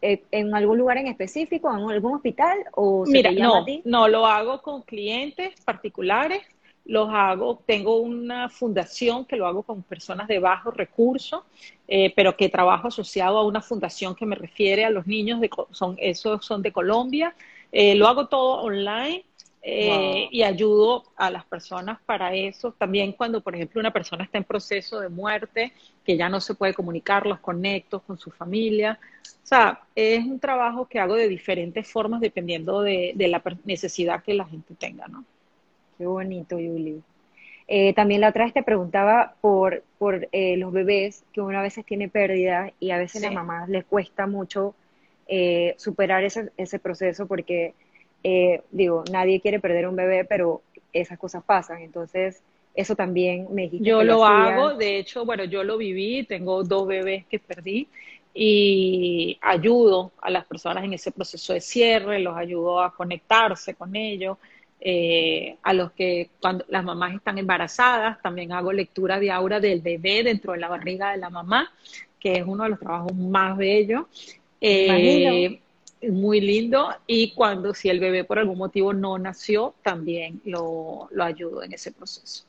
eh, 0.02 0.24
en 0.32 0.56
algún 0.56 0.78
lugar 0.78 0.98
en 0.98 1.08
específico, 1.08 1.70
en 1.70 1.90
algún 1.90 2.16
hospital 2.16 2.58
o 2.74 3.06
se 3.06 3.12
Mira, 3.12 3.32
no, 3.32 3.58
a 3.58 3.66
ti? 3.66 3.82
no, 3.86 4.08
lo 4.08 4.26
hago 4.26 4.62
con 4.62 4.82
clientes 4.82 5.54
particulares, 5.66 6.42
los 6.86 7.10
hago, 7.12 7.62
tengo 7.66 8.00
una 8.00 8.50
fundación 8.50 9.26
que 9.26 9.36
lo 9.36 9.46
hago 9.46 9.64
con 9.64 9.84
personas 9.84 10.28
de 10.28 10.40
bajos 10.40 10.76
recursos, 10.76 11.44
eh, 11.88 12.14
pero 12.16 12.36
que 12.36 12.50
trabajo 12.50 12.88
asociado 12.88 13.38
a 13.38 13.46
una 13.46 13.62
fundación 13.62 14.16
que 14.16 14.26
me 14.26 14.36
refiere 14.36 14.86
a 14.86 14.90
los 14.90 15.06
niños, 15.06 15.42
de, 15.42 15.50
son, 15.72 15.96
esos 16.00 16.46
son 16.46 16.62
de 16.62 16.72
Colombia. 16.72 17.36
lo 17.72 18.08
hago 18.08 18.28
todo 18.28 18.62
online 18.64 19.24
eh, 19.64 20.28
y 20.32 20.42
ayudo 20.42 21.04
a 21.16 21.30
las 21.30 21.46
personas 21.46 22.00
para 22.06 22.34
eso. 22.34 22.72
También 22.72 23.12
cuando, 23.12 23.42
por 23.42 23.54
ejemplo, 23.54 23.80
una 23.80 23.94
persona 23.94 24.24
está 24.24 24.40
en 24.40 24.44
proceso 24.44 25.00
de 25.00 25.10
muerte, 25.10 25.74
que 26.04 26.18
ya 26.18 26.30
no 26.30 26.42
se 26.42 26.56
puede 26.56 26.74
comunicar, 26.74 27.28
los 27.28 27.40
conecto 27.40 28.00
con 28.00 28.18
su 28.18 28.32
familia. 28.32 29.00
O 29.24 29.48
sea, 29.48 29.82
es 29.96 30.26
un 30.26 30.40
trabajo 30.40 30.88
que 30.88 31.00
hago 31.00 31.16
de 31.16 31.28
diferentes 31.28 31.88
formas 31.88 32.22
dependiendo 32.22 32.82
de, 32.82 33.14
la 33.18 33.42
necesidad 33.66 34.24
que 34.24 34.34
la 34.34 34.46
gente 34.46 34.74
tenga, 34.74 35.08
¿no? 35.08 35.26
Qué 35.98 36.08
bonito, 36.08 36.58
Yuli. 36.58 37.04
Eh, 37.68 37.94
también 37.94 38.22
la 38.22 38.30
otra 38.30 38.46
vez 38.46 38.54
te 38.54 38.64
preguntaba 38.64 39.36
por, 39.42 39.84
por 40.00 40.28
eh, 40.32 40.58
los 40.58 40.74
bebés, 40.74 41.24
que 41.32 41.42
una 41.42 41.62
vez 41.62 41.80
tiene 41.86 42.10
pérdida 42.10 42.74
y 42.80 42.90
a 42.92 42.98
veces 42.98 43.24
a 43.24 43.28
las 43.28 43.36
mamás 43.36 43.70
les 43.70 43.86
cuesta 43.86 44.26
mucho 44.26 44.74
superar 45.78 46.26
ese, 46.26 46.52
ese 46.58 46.78
proceso 46.78 47.26
porque 47.26 47.74
eh, 48.24 48.62
digo, 48.72 49.04
nadie 49.12 49.42
quiere 49.42 49.60
perder 49.60 49.88
un 49.88 49.96
bebé, 49.96 50.26
pero 50.26 50.62
esas 50.94 51.18
cosas 51.18 51.44
pasan. 51.44 51.82
Entonces, 51.82 52.44
eso 52.76 52.96
también 52.96 53.48
me 53.52 53.64
dijiste. 53.64 53.90
Yo 53.90 54.04
lo, 54.04 54.26
hago, 54.26 54.76
de 54.76 54.98
hecho, 54.98 55.26
bueno, 55.26 55.44
yo 55.44 55.64
lo 55.64 55.78
viví, 55.78 56.24
tengo 56.24 56.64
dos 56.64 56.88
bebés 56.88 57.26
que 57.26 57.40
perdí 57.40 57.88
y 58.34 59.38
ayudo 59.42 60.12
a 60.22 60.30
las 60.30 60.46
personas 60.46 60.84
en 60.86 60.94
ese 60.94 61.12
proceso 61.12 61.54
de 61.54 61.60
cierre, 61.60 62.20
los 62.20 62.38
ayudo 62.38 62.82
a 62.82 62.94
conectarse 62.94 63.74
con 63.74 63.96
ellos. 63.96 64.38
eh, 64.84 65.58
a 65.62 65.74
los 65.74 65.92
que 65.92 66.32
cuando 66.42 66.66
las 66.70 66.84
mamás 66.84 67.14
están 67.14 67.38
embarazadas, 67.38 68.20
también 68.24 68.52
hago 68.52 68.74
lectura 68.74 69.20
de 69.20 69.30
aura 69.30 69.60
del 69.60 69.80
bebé 69.80 70.24
dentro 70.24 70.54
de 70.54 70.60
la 70.60 70.70
barriga 70.70 71.12
de 71.12 71.18
la 71.18 71.30
mamá, 71.30 71.72
que 72.20 72.34
es 72.38 72.44
uno 72.48 72.64
de 72.64 72.70
los 72.70 72.80
trabajos 72.80 73.14
más 73.14 73.56
bellos. 73.58 74.06
Eh, 74.60 75.60
muy 76.10 76.42
lindo 76.42 76.90
y 77.08 77.34
cuando 77.34 77.74
si 77.74 77.90
el 77.90 78.00
bebé 78.00 78.24
por 78.24 78.40
algún 78.40 78.58
motivo 78.58 78.94
no 78.94 79.18
nació, 79.18 79.76
también 79.84 80.42
lo, 80.46 81.08
lo 81.12 81.24
ayudo 81.24 81.64
en 81.64 81.74
ese 81.74 81.92
proceso. 81.92 82.46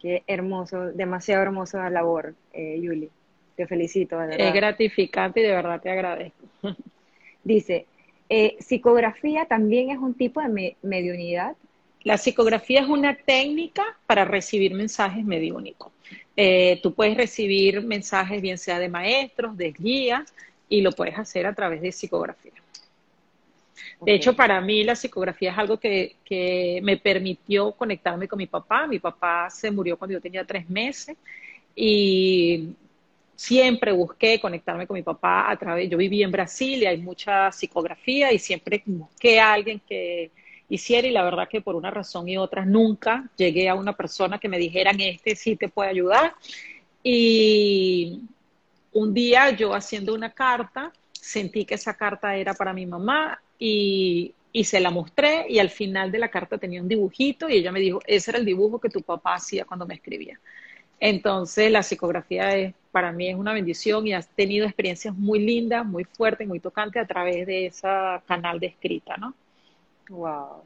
Qué 0.00 0.22
hermoso, 0.26 0.92
demasiado 0.92 1.42
hermosa 1.42 1.90
labor, 1.90 2.34
eh, 2.52 2.78
Yuli. 2.80 3.10
Te 3.56 3.66
felicito. 3.66 4.22
Es 4.22 4.54
gratificante 4.54 5.40
y 5.40 5.42
de 5.42 5.50
verdad 5.50 5.80
te 5.80 5.90
agradezco. 5.90 6.44
Dice, 7.44 7.86
eh, 8.28 8.56
¿psicografía 8.60 9.46
también 9.46 9.90
es 9.90 9.98
un 9.98 10.14
tipo 10.14 10.40
de 10.40 10.76
mediunidad? 10.82 11.56
La 12.04 12.16
psicografía 12.16 12.80
es 12.80 12.86
una 12.86 13.16
técnica 13.16 13.84
para 14.06 14.24
recibir 14.24 14.74
mensajes 14.74 15.24
mediúnicos. 15.24 15.92
Eh, 16.36 16.78
tú 16.82 16.94
puedes 16.94 17.16
recibir 17.16 17.82
mensajes 17.82 18.40
bien 18.40 18.58
sea 18.58 18.78
de 18.78 18.88
maestros, 18.88 19.56
de 19.56 19.72
guías, 19.72 20.32
y 20.68 20.82
lo 20.82 20.92
puedes 20.92 21.18
hacer 21.18 21.46
a 21.46 21.54
través 21.54 21.80
de 21.80 21.90
psicografía. 21.90 22.52
De 24.00 24.14
hecho, 24.14 24.34
para 24.34 24.60
mí 24.60 24.84
la 24.84 24.94
psicografía 24.94 25.52
es 25.52 25.58
algo 25.58 25.78
que, 25.78 26.16
que, 26.24 26.80
me 26.82 26.96
permitió 26.96 27.72
conectarme 27.72 28.28
con 28.28 28.38
mi 28.38 28.46
papá. 28.46 28.86
Mi 28.86 28.98
papá 28.98 29.48
se 29.50 29.70
murió 29.70 29.96
cuando 29.96 30.14
yo 30.14 30.20
tenía 30.20 30.44
tres 30.44 30.68
meses 30.68 31.16
y 31.74 32.74
siempre 33.38 33.92
busqué 33.92 34.40
conectarme 34.40 34.84
con 34.84 34.96
mi 34.96 35.04
papá 35.04 35.48
a 35.48 35.56
través, 35.56 35.88
yo 35.88 35.96
viví 35.96 36.24
en 36.24 36.32
Brasil 36.32 36.82
y 36.82 36.86
hay 36.86 36.98
mucha 36.98 37.52
psicografía 37.52 38.32
y 38.32 38.38
siempre 38.40 38.82
busqué 38.84 39.38
a 39.38 39.52
alguien 39.52 39.80
que 39.88 40.32
hiciera 40.68 41.06
y 41.06 41.12
la 41.12 41.22
verdad 41.22 41.48
que 41.48 41.60
por 41.60 41.76
una 41.76 41.92
razón 41.92 42.28
y 42.28 42.36
otra 42.36 42.64
nunca 42.64 43.30
llegué 43.36 43.68
a 43.68 43.76
una 43.76 43.92
persona 43.92 44.40
que 44.40 44.48
me 44.48 44.58
dijeran 44.58 45.00
este 45.00 45.36
sí 45.36 45.54
te 45.54 45.68
puede 45.68 45.90
ayudar. 45.90 46.34
Y 47.02 48.22
un 48.92 49.14
día 49.14 49.50
yo 49.50 49.72
haciendo 49.72 50.14
una 50.14 50.32
carta, 50.32 50.92
sentí 51.12 51.64
que 51.64 51.76
esa 51.76 51.96
carta 51.96 52.34
era 52.36 52.54
para 52.54 52.72
mi 52.72 52.86
mamá 52.86 53.40
y, 53.58 54.34
se 54.64 54.80
la 54.80 54.90
mostré 54.90 55.46
y 55.48 55.60
al 55.60 55.70
final 55.70 56.10
de 56.10 56.18
la 56.18 56.28
carta 56.28 56.58
tenía 56.58 56.82
un 56.82 56.88
dibujito 56.88 57.48
y 57.48 57.54
ella 57.54 57.70
me 57.70 57.78
dijo, 57.78 58.00
ese 58.06 58.32
era 58.32 58.40
el 58.40 58.44
dibujo 58.44 58.80
que 58.80 58.88
tu 58.88 59.02
papá 59.02 59.34
hacía 59.34 59.64
cuando 59.64 59.86
me 59.86 59.94
escribía. 59.94 60.40
Entonces 60.98 61.70
la 61.70 61.84
psicografía 61.84 62.56
es, 62.56 62.74
para 62.90 63.12
mí 63.12 63.28
es 63.28 63.36
una 63.36 63.52
bendición 63.52 64.06
y 64.06 64.14
has 64.14 64.28
tenido 64.28 64.66
experiencias 64.66 65.14
muy 65.14 65.38
lindas, 65.38 65.86
muy 65.86 66.02
fuertes, 66.04 66.48
muy 66.48 66.58
tocantes 66.58 67.02
a 67.02 67.06
través 67.06 67.46
de 67.46 67.66
ese 67.66 67.86
canal 68.26 68.58
de 68.58 68.66
escrita, 68.66 69.16
¿no? 69.16 69.34
Wow. 70.08 70.64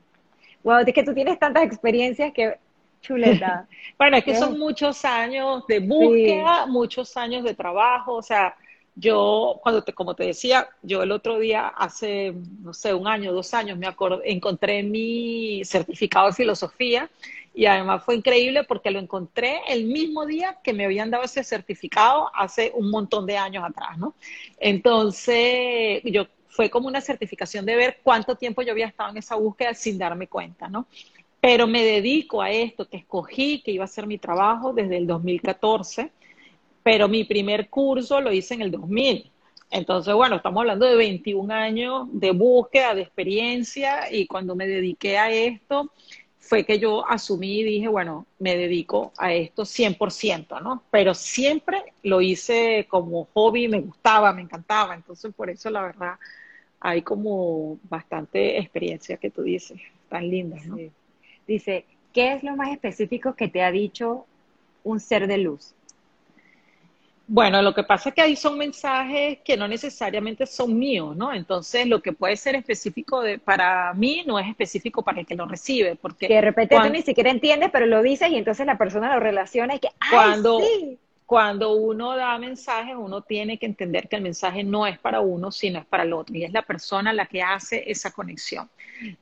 Wow, 0.62 0.78
es 0.86 0.94
que 0.94 1.02
tú 1.02 1.12
tienes 1.12 1.38
tantas 1.38 1.64
experiencias 1.64 2.32
que 2.32 2.56
chuleta. 3.02 3.66
bueno, 3.98 4.16
es 4.16 4.24
que 4.24 4.34
son 4.34 4.58
muchos 4.58 5.04
años 5.04 5.66
de 5.66 5.80
búsqueda, 5.80 6.66
muchos 6.66 7.14
años 7.16 7.44
de 7.44 7.54
trabajo, 7.54 8.14
o 8.14 8.22
sea, 8.22 8.54
yo, 8.94 9.58
cuando 9.62 9.82
te, 9.82 9.92
como 9.92 10.14
te 10.14 10.24
decía, 10.24 10.68
yo 10.82 11.02
el 11.02 11.12
otro 11.12 11.38
día, 11.38 11.68
hace, 11.68 12.34
no 12.60 12.74
sé, 12.74 12.92
un 12.92 13.06
año, 13.06 13.32
dos 13.32 13.54
años, 13.54 13.78
me 13.78 13.86
acordé, 13.86 14.30
encontré 14.30 14.82
mi 14.82 15.64
certificado 15.64 16.26
de 16.26 16.34
filosofía 16.34 17.10
y 17.54 17.66
además 17.66 18.04
fue 18.04 18.16
increíble 18.16 18.64
porque 18.64 18.90
lo 18.90 18.98
encontré 18.98 19.60
el 19.68 19.84
mismo 19.84 20.26
día 20.26 20.58
que 20.62 20.72
me 20.72 20.84
habían 20.84 21.10
dado 21.10 21.24
ese 21.24 21.42
certificado 21.42 22.30
hace 22.34 22.72
un 22.74 22.90
montón 22.90 23.26
de 23.26 23.36
años 23.36 23.64
atrás, 23.64 23.96
¿no? 23.98 24.14
Entonces, 24.58 26.02
yo 26.04 26.26
fue 26.48 26.68
como 26.68 26.88
una 26.88 27.00
certificación 27.00 27.64
de 27.64 27.76
ver 27.76 27.98
cuánto 28.02 28.36
tiempo 28.36 28.62
yo 28.62 28.72
había 28.72 28.86
estado 28.86 29.10
en 29.10 29.16
esa 29.18 29.36
búsqueda 29.36 29.72
sin 29.74 29.96
darme 29.98 30.28
cuenta, 30.28 30.68
¿no? 30.68 30.86
Pero 31.40 31.66
me 31.66 31.82
dedico 31.82 32.42
a 32.42 32.50
esto 32.50 32.88
que 32.88 32.98
escogí, 32.98 33.62
que 33.62 33.72
iba 33.72 33.84
a 33.84 33.88
ser 33.88 34.06
mi 34.06 34.18
trabajo 34.18 34.72
desde 34.74 34.98
el 34.98 35.06
2014 35.06 36.10
pero 36.82 37.08
mi 37.08 37.24
primer 37.24 37.68
curso 37.68 38.20
lo 38.20 38.32
hice 38.32 38.54
en 38.54 38.62
el 38.62 38.70
2000. 38.70 39.30
Entonces, 39.70 40.12
bueno, 40.14 40.36
estamos 40.36 40.60
hablando 40.60 40.86
de 40.86 40.96
21 40.96 41.50
años 41.54 42.08
de 42.12 42.32
búsqueda, 42.32 42.94
de 42.94 43.02
experiencia, 43.02 44.12
y 44.12 44.26
cuando 44.26 44.54
me 44.54 44.66
dediqué 44.66 45.16
a 45.16 45.30
esto, 45.30 45.90
fue 46.38 46.64
que 46.66 46.78
yo 46.78 47.08
asumí 47.08 47.60
y 47.60 47.64
dije, 47.64 47.88
bueno, 47.88 48.26
me 48.38 48.56
dedico 48.56 49.12
a 49.16 49.32
esto 49.32 49.62
100%, 49.62 50.60
¿no? 50.60 50.82
Pero 50.90 51.14
siempre 51.14 51.94
lo 52.02 52.20
hice 52.20 52.86
como 52.90 53.28
hobby, 53.32 53.68
me 53.68 53.80
gustaba, 53.80 54.34
me 54.34 54.42
encantaba, 54.42 54.94
entonces 54.94 55.32
por 55.34 55.48
eso 55.48 55.70
la 55.70 55.82
verdad 55.82 56.16
hay 56.78 57.00
como 57.00 57.78
bastante 57.88 58.58
experiencia 58.58 59.16
que 59.16 59.30
tú 59.30 59.42
dices, 59.42 59.80
tan 60.10 60.28
lindas, 60.28 60.66
¿no? 60.66 60.76
Dice, 61.46 61.86
¿qué 62.12 62.34
es 62.34 62.42
lo 62.42 62.56
más 62.56 62.70
específico 62.72 63.34
que 63.34 63.48
te 63.48 63.62
ha 63.62 63.70
dicho 63.70 64.26
un 64.84 65.00
ser 65.00 65.28
de 65.28 65.38
luz? 65.38 65.74
Bueno, 67.26 67.62
lo 67.62 67.74
que 67.74 67.84
pasa 67.84 68.08
es 68.08 68.14
que 68.14 68.20
ahí 68.20 68.36
son 68.36 68.58
mensajes 68.58 69.38
que 69.44 69.56
no 69.56 69.68
necesariamente 69.68 70.46
son 70.46 70.78
míos, 70.78 71.16
¿no? 71.16 71.32
Entonces, 71.32 71.86
lo 71.86 72.02
que 72.02 72.12
puede 72.12 72.36
ser 72.36 72.56
específico 72.56 73.22
de, 73.22 73.38
para 73.38 73.94
mí 73.94 74.24
no 74.26 74.38
es 74.38 74.48
específico 74.48 75.02
para 75.02 75.20
el 75.20 75.26
que 75.26 75.34
lo 75.34 75.46
recibe, 75.46 75.96
porque... 75.96 76.28
Que 76.28 76.34
de 76.34 76.40
repente 76.40 76.76
tú 76.82 76.90
ni 76.90 77.02
siquiera 77.02 77.30
entiendes, 77.30 77.70
pero 77.72 77.86
lo 77.86 78.02
dices 78.02 78.30
y 78.30 78.36
entonces 78.36 78.66
la 78.66 78.76
persona 78.76 79.14
lo 79.14 79.20
relaciona 79.20 79.76
y 79.76 79.78
que, 79.78 79.88
¡ay, 80.00 80.10
cuando, 80.10 80.60
sí! 80.60 80.98
Cuando 81.32 81.72
uno 81.76 82.14
da 82.14 82.36
mensajes, 82.36 82.94
uno 82.94 83.22
tiene 83.22 83.56
que 83.56 83.64
entender 83.64 84.06
que 84.06 84.16
el 84.16 84.22
mensaje 84.22 84.62
no 84.62 84.86
es 84.86 84.98
para 84.98 85.22
uno, 85.22 85.50
sino 85.50 85.78
es 85.78 85.86
para 85.86 86.02
el 86.02 86.12
otro, 86.12 86.36
y 86.36 86.44
es 86.44 86.52
la 86.52 86.60
persona 86.60 87.10
la 87.14 87.24
que 87.24 87.40
hace 87.40 87.90
esa 87.90 88.10
conexión. 88.10 88.68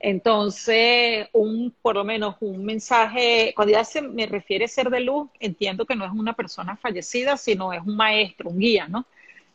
Entonces, 0.01 1.29
un, 1.33 1.73
por 1.81 1.95
lo 1.95 2.03
menos 2.03 2.35
un 2.41 2.65
mensaje, 2.65 3.53
cuando 3.55 3.75
ya 3.75 3.85
se 3.85 4.03
me 4.03 4.27
refiere 4.27 4.65
a 4.65 4.67
ser 4.67 4.91
de 4.91 4.99
luz, 4.99 5.31
entiendo 5.39 5.87
que 5.87 5.95
no 5.95 6.05
es 6.05 6.11
una 6.11 6.33
persona 6.33 6.77
fallecida, 6.77 7.37
sino 7.37 7.73
es 7.73 7.81
un 7.81 7.95
maestro, 7.95 8.51
un 8.51 8.59
guía, 8.59 8.89
¿no? 8.89 9.07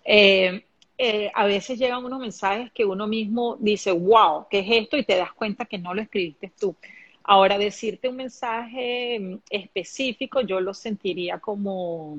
Eh, 0.05 0.63
eh, 0.97 1.29
a 1.35 1.45
veces 1.47 1.77
llegan 1.77 2.05
unos 2.05 2.21
mensajes 2.21 2.71
que 2.71 2.85
uno 2.85 3.05
mismo 3.05 3.57
dice, 3.59 3.91
wow, 3.91 4.47
¿qué 4.49 4.59
es 4.59 4.67
esto? 4.69 4.95
Y 4.95 5.03
te 5.03 5.17
das 5.17 5.33
cuenta 5.33 5.65
que 5.65 5.77
no 5.77 5.93
lo 5.93 6.01
escribiste 6.01 6.53
tú. 6.57 6.73
Ahora, 7.21 7.57
decirte 7.57 8.07
un 8.07 8.15
mensaje 8.15 9.41
específico, 9.49 10.39
yo 10.39 10.61
lo 10.61 10.73
sentiría 10.73 11.39
como 11.39 12.17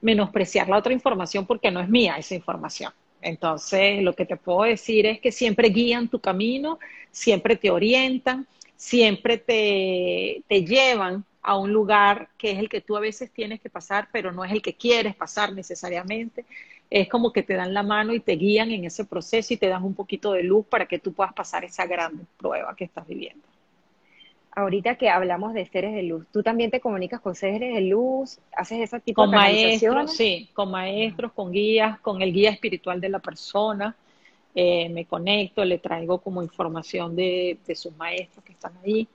menospreciar 0.00 0.68
la 0.68 0.78
otra 0.78 0.92
información 0.92 1.46
porque 1.46 1.70
no 1.70 1.80
es 1.80 1.88
mía 1.88 2.16
esa 2.18 2.34
información. 2.34 2.92
Entonces, 3.22 4.02
lo 4.02 4.14
que 4.14 4.24
te 4.24 4.36
puedo 4.36 4.62
decir 4.62 5.06
es 5.06 5.20
que 5.20 5.32
siempre 5.32 5.68
guían 5.68 6.08
tu 6.08 6.20
camino, 6.20 6.78
siempre 7.10 7.56
te 7.56 7.70
orientan, 7.70 8.46
siempre 8.76 9.36
te, 9.36 10.42
te 10.48 10.64
llevan 10.64 11.24
a 11.42 11.56
un 11.56 11.72
lugar 11.72 12.30
que 12.38 12.52
es 12.52 12.58
el 12.58 12.68
que 12.68 12.80
tú 12.80 12.96
a 12.96 13.00
veces 13.00 13.30
tienes 13.30 13.60
que 13.60 13.70
pasar, 13.70 14.08
pero 14.12 14.32
no 14.32 14.44
es 14.44 14.52
el 14.52 14.62
que 14.62 14.74
quieres 14.74 15.14
pasar 15.14 15.52
necesariamente. 15.52 16.44
Es 16.88 17.08
como 17.08 17.32
que 17.32 17.42
te 17.42 17.54
dan 17.54 17.74
la 17.74 17.82
mano 17.82 18.14
y 18.14 18.20
te 18.20 18.32
guían 18.32 18.70
en 18.70 18.84
ese 18.84 19.04
proceso 19.04 19.54
y 19.54 19.58
te 19.58 19.68
dan 19.68 19.84
un 19.84 19.94
poquito 19.94 20.32
de 20.32 20.42
luz 20.42 20.66
para 20.66 20.86
que 20.86 20.98
tú 20.98 21.12
puedas 21.12 21.32
pasar 21.34 21.64
esa 21.64 21.86
gran 21.86 22.26
prueba 22.38 22.74
que 22.74 22.84
estás 22.84 23.06
viviendo 23.06 23.49
ahorita 24.52 24.96
que 24.96 25.08
hablamos 25.08 25.54
de 25.54 25.66
seres 25.66 25.94
de 25.94 26.02
luz, 26.02 26.26
¿tú 26.32 26.42
también 26.42 26.70
te 26.70 26.80
comunicas 26.80 27.20
con 27.20 27.34
seres 27.34 27.74
de 27.74 27.80
luz? 27.82 28.38
¿Haces 28.54 28.80
ese 28.80 29.00
tipo 29.00 29.22
con 29.22 29.30
maestros? 29.30 30.14
Sí, 30.14 30.48
con 30.52 30.70
maestros, 30.70 31.32
con 31.32 31.52
guías, 31.52 32.00
con 32.00 32.20
el 32.22 32.32
guía 32.32 32.50
espiritual 32.50 33.00
de 33.00 33.08
la 33.08 33.18
persona. 33.18 33.94
Eh, 34.54 34.88
me 34.88 35.04
conecto, 35.04 35.64
le 35.64 35.78
traigo 35.78 36.18
como 36.18 36.42
información 36.42 37.14
de, 37.14 37.58
sus 37.74 37.94
maestros 37.96 38.44
que 38.44 38.52
están 38.52 38.72
ahí. 38.84 39.06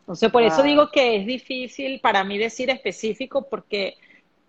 Entonces, 0.00 0.30
por 0.30 0.42
eso 0.42 0.62
digo 0.62 0.90
que 0.90 1.16
es 1.16 1.26
difícil 1.26 2.00
para 2.00 2.24
mí 2.24 2.38
decir 2.38 2.70
específico 2.70 3.46
porque 3.48 3.96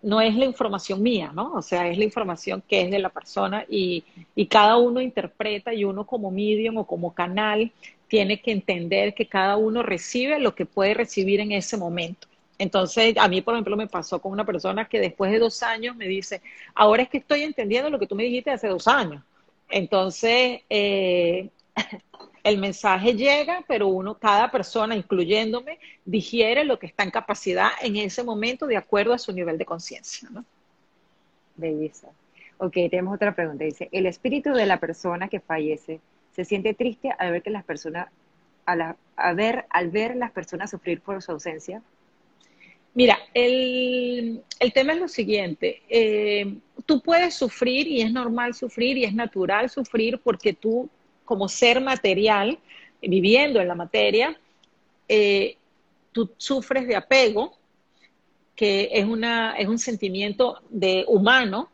no 0.01 0.21
es 0.21 0.35
la 0.35 0.45
información 0.45 1.01
mía, 1.01 1.31
¿no? 1.33 1.53
O 1.53 1.61
sea, 1.61 1.87
es 1.87 1.97
la 1.97 2.03
información 2.03 2.61
que 2.67 2.81
es 2.81 2.91
de 2.91 2.99
la 2.99 3.09
persona 3.09 3.65
y, 3.69 4.03
y 4.35 4.45
cada 4.47 4.77
uno 4.77 5.01
interpreta 5.01 5.73
y 5.73 5.83
uno 5.83 6.05
como 6.05 6.29
medium 6.29 6.77
o 6.77 6.85
como 6.85 7.13
canal 7.13 7.71
tiene 8.07 8.41
que 8.41 8.51
entender 8.51 9.13
que 9.13 9.27
cada 9.27 9.57
uno 9.57 9.83
recibe 9.83 10.39
lo 10.39 10.55
que 10.55 10.65
puede 10.65 10.93
recibir 10.93 11.39
en 11.39 11.51
ese 11.51 11.77
momento. 11.77 12.27
Entonces, 12.57 13.15
a 13.17 13.27
mí, 13.27 13.41
por 13.41 13.53
ejemplo, 13.53 13.75
me 13.75 13.87
pasó 13.87 14.21
con 14.21 14.31
una 14.31 14.45
persona 14.45 14.87
que 14.87 14.99
después 14.99 15.31
de 15.31 15.39
dos 15.39 15.61
años 15.63 15.95
me 15.95 16.07
dice, 16.07 16.41
ahora 16.73 17.03
es 17.03 17.09
que 17.09 17.17
estoy 17.17 17.43
entendiendo 17.43 17.89
lo 17.89 17.99
que 17.99 18.07
tú 18.07 18.15
me 18.15 18.23
dijiste 18.23 18.51
hace 18.51 18.67
dos 18.67 18.87
años. 18.87 19.23
Entonces, 19.69 20.61
eh, 20.69 21.49
el 22.43 22.57
mensaje 22.57 23.13
llega, 23.15 23.63
pero 23.67 23.87
uno, 23.87 24.17
cada 24.17 24.51
persona, 24.51 24.95
incluyéndome, 24.95 25.79
digiere 26.05 26.63
lo 26.63 26.79
que 26.79 26.87
está 26.87 27.03
en 27.03 27.11
capacidad 27.11 27.69
en 27.81 27.97
ese 27.97 28.23
momento 28.23 28.67
de 28.67 28.77
acuerdo 28.77 29.13
a 29.13 29.17
su 29.17 29.33
nivel 29.33 29.57
de 29.57 29.65
conciencia. 29.65 30.29
¿no? 30.31 30.45
Belleza. 31.55 32.09
Ok, 32.57 32.73
tenemos 32.89 33.15
otra 33.15 33.35
pregunta. 33.35 33.65
Dice, 33.65 33.89
el 33.91 34.05
espíritu 34.05 34.53
de 34.53 34.65
la 34.65 34.79
persona 34.79 35.27
que 35.27 35.41
fallece 35.41 35.99
se 36.35 36.43
siente 36.43 36.73
triste 36.73 37.11
al 37.17 37.31
ver 37.31 37.41
que 37.41 37.49
las 37.49 37.63
personas, 37.63 38.09
a, 38.65 39.33
ver, 39.33 39.65
al 39.69 39.89
ver 39.89 40.17
las 40.17 40.31
personas 40.31 40.69
sufrir 40.69 40.99
por 40.99 41.21
su 41.21 41.31
ausencia? 41.31 41.81
Mira, 42.93 43.17
el, 43.33 44.43
tema 44.73 44.93
es 44.93 44.99
lo 44.99 45.07
siguiente, 45.07 45.81
eh, 45.89 46.57
tú 46.85 47.01
puedes 47.01 47.35
sufrir 47.35 47.87
y 47.87 48.01
es 48.01 48.11
normal 48.11 48.53
sufrir 48.53 48.97
y 48.97 49.05
es 49.05 49.13
natural 49.13 49.69
sufrir 49.69 50.19
porque 50.19 50.53
tú 50.53 50.89
como 51.23 51.47
ser 51.47 51.81
material, 51.81 52.59
viviendo 53.01 53.59
en 53.59 53.67
la 53.67 53.75
materia, 53.75 54.37
eh, 55.07 55.57
tú 56.11 56.31
sufres 56.37 56.87
de 56.87 56.95
apego, 56.95 57.57
que 58.55 58.89
es, 58.91 59.05
una, 59.05 59.55
es 59.57 59.67
un 59.67 59.79
sentimiento 59.79 60.61
de 60.69 61.03
humano, 61.07 61.69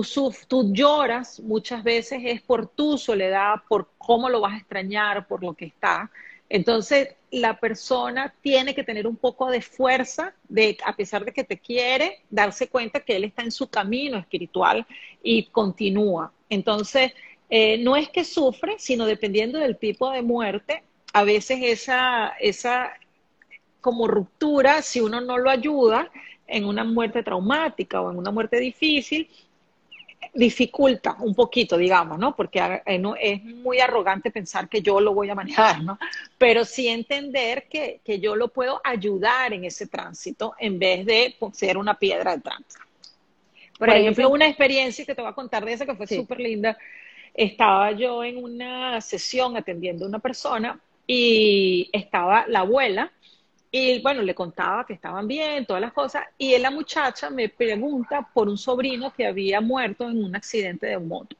tú, 0.00 0.34
tú 0.48 0.72
lloras 0.72 1.40
muchas 1.40 1.82
veces 1.82 2.22
es 2.24 2.40
por 2.40 2.66
tu 2.66 2.96
soledad, 2.96 3.56
por 3.68 3.90
cómo 3.98 4.28
lo 4.28 4.40
vas 4.40 4.54
a 4.54 4.58
extrañar, 4.58 5.26
por 5.26 5.42
lo 5.42 5.52
que 5.54 5.66
está. 5.66 6.10
Entonces, 6.48 7.16
la 7.30 7.58
persona 7.58 8.34
tiene 8.42 8.74
que 8.74 8.84
tener 8.84 9.06
un 9.06 9.16
poco 9.16 9.50
de 9.50 9.60
fuerza, 9.62 10.34
de, 10.48 10.76
a 10.84 10.94
pesar 10.94 11.24
de 11.24 11.32
que 11.32 11.44
te 11.44 11.58
quiere, 11.58 12.20
darse 12.30 12.68
cuenta 12.68 13.00
que 13.00 13.16
él 13.16 13.24
está 13.24 13.42
en 13.42 13.50
su 13.50 13.68
camino 13.68 14.18
espiritual 14.18 14.86
y 15.22 15.44
continúa. 15.44 16.32
Entonces, 16.50 17.12
eh, 17.48 17.78
no 17.78 17.96
es 17.96 18.08
que 18.10 18.24
sufre, 18.24 18.76
sino 18.78 19.06
dependiendo 19.06 19.58
del 19.58 19.78
tipo 19.78 20.10
de 20.10 20.22
muerte, 20.22 20.82
a 21.12 21.24
veces 21.24 21.58
esa, 21.62 22.28
esa 22.40 22.92
como 23.80 24.06
ruptura, 24.06 24.82
si 24.82 25.00
uno 25.00 25.20
no 25.20 25.38
lo 25.38 25.50
ayuda 25.50 26.10
en 26.46 26.64
una 26.66 26.84
muerte 26.84 27.22
traumática 27.22 28.00
o 28.00 28.10
en 28.10 28.18
una 28.18 28.30
muerte 28.30 28.58
difícil, 28.58 29.28
dificulta 30.34 31.16
un 31.20 31.34
poquito, 31.34 31.76
digamos, 31.76 32.18
¿no? 32.18 32.34
Porque 32.34 32.82
es 32.84 33.44
muy 33.44 33.80
arrogante 33.80 34.30
pensar 34.30 34.68
que 34.68 34.80
yo 34.80 35.00
lo 35.00 35.14
voy 35.14 35.28
a 35.30 35.34
manejar, 35.34 35.82
¿no? 35.82 35.98
Pero 36.38 36.64
sí 36.64 36.88
entender 36.88 37.66
que, 37.68 38.00
yo 38.20 38.36
lo 38.36 38.48
puedo 38.48 38.80
ayudar 38.84 39.52
en 39.52 39.64
ese 39.64 39.86
tránsito 39.86 40.54
en 40.58 40.78
vez 40.78 41.04
de 41.04 41.36
ser 41.52 41.76
una 41.76 41.98
piedra 41.98 42.36
de 42.36 42.42
tránsito. 42.42 42.84
Por, 43.78 43.90
ejemplo, 43.90 44.30
una 44.30 44.46
experiencia 44.46 45.04
que 45.04 45.14
te 45.14 45.22
voy 45.22 45.30
a 45.30 45.34
contar 45.34 45.64
de 45.64 45.72
esa 45.72 45.86
que 45.86 45.96
fue 45.96 46.06
súper 46.06 46.38
linda. 46.38 46.78
Estaba 47.34 47.92
yo 47.92 48.22
en 48.22 48.42
una 48.42 49.00
sesión 49.00 49.56
atendiendo 49.56 50.04
a 50.04 50.08
una 50.08 50.18
persona 50.18 50.78
y 51.06 51.90
estaba 51.92 52.46
la 52.46 52.60
abuela 52.60 53.10
y 53.74 54.00
bueno, 54.02 54.20
le 54.20 54.34
contaba 54.34 54.84
que 54.84 54.92
estaban 54.92 55.26
bien, 55.26 55.64
todas 55.64 55.80
las 55.80 55.94
cosas, 55.94 56.26
y 56.36 56.56
la 56.58 56.70
muchacha 56.70 57.30
me 57.30 57.48
pregunta 57.48 58.28
por 58.34 58.46
un 58.50 58.58
sobrino 58.58 59.14
que 59.14 59.26
había 59.26 59.62
muerto 59.62 60.08
en 60.10 60.22
un 60.22 60.36
accidente 60.36 60.86
de 60.86 60.98
moto. 60.98 61.34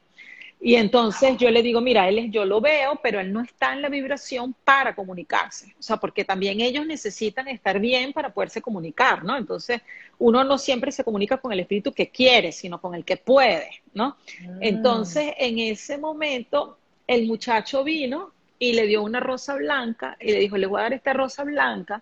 Y 0.59 0.75
entonces 0.75 1.37
yo 1.37 1.51
le 1.51 1.61
digo, 1.61 1.79
mira, 1.79 2.07
él 2.09 2.17
es, 2.17 2.31
yo 2.31 2.43
lo 2.45 2.59
veo, 2.59 2.99
pero 3.03 3.19
él 3.19 3.31
no 3.31 3.41
está 3.41 3.73
en 3.73 3.83
la 3.83 3.89
vibración 3.89 4.55
para 4.63 4.95
comunicarse. 4.95 5.75
O 5.77 5.83
sea, 5.83 5.97
porque 5.97 6.25
también 6.25 6.59
ellos 6.59 6.87
necesitan 6.87 7.49
estar 7.49 7.79
bien 7.79 8.13
para 8.13 8.33
poderse 8.33 8.61
comunicar, 8.61 9.23
¿no? 9.23 9.37
Entonces, 9.37 9.81
uno 10.17 10.43
no 10.43 10.57
siempre 10.57 10.91
se 10.91 11.03
comunica 11.03 11.37
con 11.37 11.51
el 11.51 11.59
espíritu 11.59 11.91
que 11.91 12.09
quiere, 12.09 12.51
sino 12.51 12.81
con 12.81 12.95
el 12.95 13.05
que 13.05 13.17
puede, 13.17 13.81
¿no? 13.93 14.15
Mm. 14.41 14.57
Entonces, 14.61 15.33
en 15.37 15.59
ese 15.59 15.99
momento, 15.99 16.77
el 17.05 17.27
muchacho 17.27 17.83
vino 17.83 18.31
y 18.57 18.73
le 18.73 18.87
dio 18.87 19.03
una 19.03 19.19
rosa 19.19 19.55
blanca 19.55 20.17
y 20.19 20.31
le 20.31 20.39
dijo, 20.39 20.57
le 20.57 20.65
voy 20.65 20.79
a 20.79 20.83
dar 20.83 20.93
esta 20.93 21.13
rosa 21.13 21.43
blanca 21.43 22.01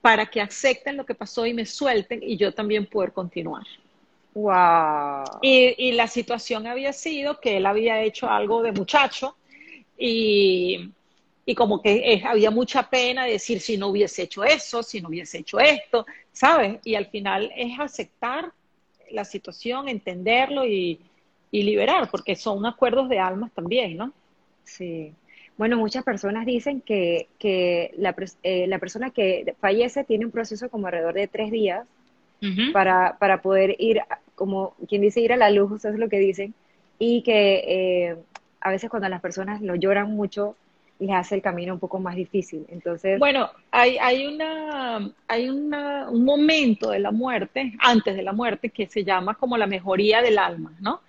para 0.00 0.26
que 0.26 0.40
acepten 0.40 0.96
lo 0.96 1.04
que 1.04 1.14
pasó 1.14 1.46
y 1.46 1.54
me 1.54 1.66
suelten 1.66 2.22
y 2.22 2.36
yo 2.36 2.52
también 2.52 2.86
poder 2.86 3.12
continuar. 3.12 3.64
Wow. 4.34 5.24
Y, 5.42 5.92
la 5.92 6.06
situación 6.06 6.66
había 6.66 6.92
sido 6.92 7.40
que 7.40 7.56
él 7.56 7.66
había 7.66 8.02
hecho 8.02 8.28
algo 8.28 8.62
de 8.62 8.72
muchacho 8.72 9.36
y, 9.98 10.90
como 11.56 11.82
que 11.82 12.22
había 12.24 12.52
mucha 12.52 12.88
pena 12.88 13.24
de 13.24 13.32
decir 13.32 13.60
si 13.60 13.76
no 13.76 13.88
hubiese 13.88 14.22
hecho 14.22 14.44
eso, 14.44 14.84
si 14.84 15.00
no 15.00 15.08
hubiese 15.08 15.38
hecho 15.38 15.58
esto, 15.58 16.06
¿sabes? 16.32 16.78
Y 16.84 16.94
al 16.94 17.06
final 17.06 17.50
es 17.56 17.78
aceptar 17.80 18.52
la 19.10 19.24
situación, 19.24 19.88
entenderlo 19.88 20.64
y, 20.64 21.00
y 21.50 21.62
liberar, 21.64 22.08
porque 22.08 22.36
son 22.36 22.64
acuerdos 22.66 23.08
de 23.08 23.18
almas 23.18 23.50
también, 23.52 23.96
¿no? 23.96 24.12
Sí. 24.62 25.12
Bueno, 25.56 25.76
muchas 25.76 26.04
personas 26.04 26.46
dicen 26.46 26.80
que, 26.80 27.28
la, 27.98 28.14
eh, 28.42 28.66
la, 28.66 28.78
persona 28.78 29.10
que 29.10 29.54
fallece 29.60 30.04
tiene 30.04 30.24
un 30.24 30.30
proceso 30.30 30.70
como 30.70 30.86
alrededor 30.86 31.14
de 31.14 31.28
tres 31.28 31.50
días 31.50 31.86
para, 32.72 33.18
para, 33.18 33.42
poder 33.42 33.76
ir, 33.78 34.00
como 34.34 34.74
quien 34.88 35.02
dice, 35.02 35.20
ir 35.20 35.34
a 35.34 35.36
la 35.36 35.50
luz, 35.50 35.72
eso 35.72 35.90
es 35.90 35.98
lo 35.98 36.08
que 36.08 36.18
dicen, 36.18 36.54
y 36.98 37.22
que 37.22 37.64
eh, 37.66 38.16
a 38.62 38.70
veces 38.70 38.88
cuando 38.88 39.10
las 39.10 39.20
personas 39.20 39.60
lo 39.60 39.74
lloran 39.74 40.10
mucho, 40.10 40.56
les 40.98 41.10
hace 41.10 41.34
el 41.34 41.42
camino 41.42 41.74
un 41.74 41.78
poco 41.78 41.98
más 41.98 42.16
difícil. 42.16 42.64
Entonces, 42.70 43.18
bueno, 43.18 43.50
hay, 43.70 43.98
hay, 43.98 44.26
una, 44.26 45.12
hay 45.28 45.50
una, 45.50 46.08
un 46.08 46.24
momento 46.24 46.90
de 46.90 47.00
la 47.00 47.10
muerte, 47.10 47.74
antes 47.80 48.16
de 48.16 48.22
la 48.22 48.32
muerte, 48.32 48.70
que 48.70 48.86
se 48.86 49.04
llama 49.04 49.34
como 49.34 49.58
la 49.58 49.66
mejoría 49.66 50.22
del 50.22 50.38
alma, 50.38 50.72
¿no? 50.80 51.00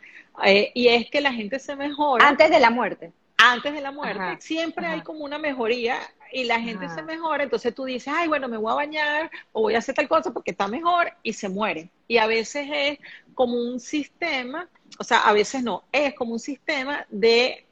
Eh, 0.45 0.71
y 0.73 0.87
es 0.87 1.09
que 1.09 1.21
la 1.21 1.31
gente 1.31 1.59
se 1.59 1.75
mejora. 1.75 2.27
Antes 2.27 2.49
de 2.49 2.59
la 2.59 2.69
muerte 2.69 3.11
antes 3.41 3.73
de 3.73 3.81
la 3.81 3.91
muerte, 3.91 4.37
siempre 4.39 4.85
hay 4.85 5.01
como 5.01 5.25
una 5.25 5.39
mejoría 5.39 5.97
y 6.31 6.43
la 6.43 6.59
gente 6.61 6.87
se 6.89 7.01
mejora, 7.01 7.43
entonces 7.43 7.73
tú 7.73 7.85
dices, 7.85 8.13
ay, 8.15 8.27
bueno, 8.27 8.47
me 8.47 8.57
voy 8.57 8.71
a 8.71 8.75
bañar 8.75 9.31
o 9.51 9.63
voy 9.63 9.75
a 9.75 9.79
hacer 9.79 9.95
tal 9.95 10.07
cosa 10.07 10.31
porque 10.31 10.51
está 10.51 10.67
mejor 10.67 11.11
y 11.23 11.33
se 11.33 11.49
muere. 11.49 11.89
Y 12.07 12.17
a 12.17 12.27
veces 12.27 12.67
es 12.71 12.99
como 13.33 13.55
un 13.57 13.79
sistema, 13.79 14.69
o 14.99 15.03
sea, 15.03 15.21
a 15.21 15.33
veces 15.33 15.63
no, 15.63 15.83
es 15.91 16.13
como 16.13 16.33
un 16.33 16.39
sistema 16.39 17.05
de 17.09 17.65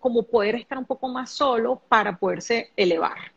como 0.00 0.24
poder 0.24 0.56
estar 0.56 0.78
un 0.78 0.84
poco 0.84 1.08
más 1.08 1.30
solo 1.30 1.80
para 1.88 2.16
poderse 2.16 2.70
elevar. 2.76 3.32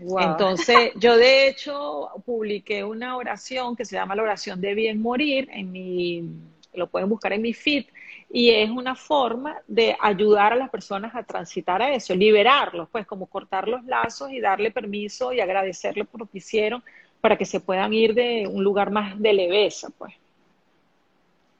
Entonces, 0.00 0.92
yo 0.94 1.16
de 1.16 1.48
hecho 1.48 2.10
publiqué 2.24 2.84
una 2.84 3.16
oración 3.16 3.74
que 3.74 3.84
se 3.84 3.96
llama 3.96 4.14
la 4.14 4.22
oración 4.22 4.60
de 4.60 4.74
bien 4.74 5.02
morir 5.02 5.48
en 5.52 5.72
mi, 5.72 6.24
lo 6.72 6.88
pueden 6.88 7.08
buscar 7.08 7.32
en 7.32 7.42
mi 7.42 7.52
feed, 7.52 7.86
y 8.30 8.50
es 8.50 8.70
una 8.70 8.94
forma 8.94 9.56
de 9.66 9.96
ayudar 10.00 10.52
a 10.52 10.56
las 10.56 10.70
personas 10.70 11.14
a 11.14 11.22
transitar 11.22 11.80
a 11.80 11.94
eso, 11.94 12.14
liberarlos, 12.14 12.88
pues 12.90 13.06
como 13.06 13.26
cortar 13.26 13.66
los 13.66 13.84
lazos 13.84 14.30
y 14.30 14.40
darle 14.40 14.70
permiso 14.70 15.32
y 15.32 15.40
agradecerle 15.40 16.04
por 16.04 16.20
lo 16.20 16.26
que 16.26 16.38
hicieron 16.38 16.82
para 17.20 17.36
que 17.36 17.46
se 17.46 17.60
puedan 17.60 17.92
ir 17.92 18.14
de 18.14 18.46
un 18.46 18.62
lugar 18.62 18.90
más 18.90 19.18
de 19.18 19.32
leveza, 19.32 19.88
pues. 19.96 20.14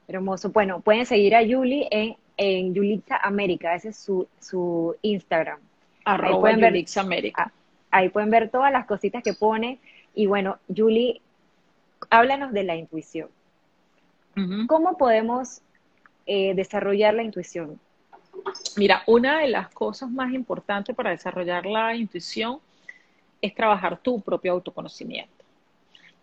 Hermoso. 0.07 0.49
Bueno, 0.49 0.79
pueden 0.79 1.05
seguir 1.05 1.35
a 1.35 1.41
Yuli 1.41 1.87
en, 1.91 2.15
en 2.37 2.73
Yulitza 2.73 3.17
América, 3.17 3.75
ese 3.75 3.89
es 3.89 3.97
su, 3.97 4.27
su 4.39 4.95
Instagram. 5.01 5.59
Arroba 6.05 6.29
ahí 6.29 6.39
pueden, 6.39 6.61
ver, 6.61 6.85
América. 6.97 7.51
Ah, 7.91 7.97
ahí 7.97 8.09
pueden 8.09 8.29
ver 8.29 8.49
todas 8.49 8.71
las 8.71 8.85
cositas 8.85 9.21
que 9.23 9.33
pone. 9.33 9.79
Y 10.15 10.25
bueno, 10.25 10.57
Yuli, 10.67 11.21
háblanos 12.09 12.53
de 12.53 12.63
la 12.63 12.75
intuición. 12.75 13.29
¿Cómo 14.67 14.97
podemos 14.97 15.61
eh, 16.31 16.53
desarrollar 16.53 17.15
la 17.15 17.23
intuición? 17.23 17.79
Mira, 18.77 19.01
una 19.07 19.39
de 19.39 19.47
las 19.47 19.69
cosas 19.69 20.11
más 20.11 20.31
importantes 20.31 20.95
para 20.95 21.09
desarrollar 21.09 21.65
la 21.65 21.95
intuición 21.95 22.59
es 23.41 23.55
trabajar 23.55 23.99
tu 23.99 24.21
propio 24.21 24.51
autoconocimiento. 24.51 25.43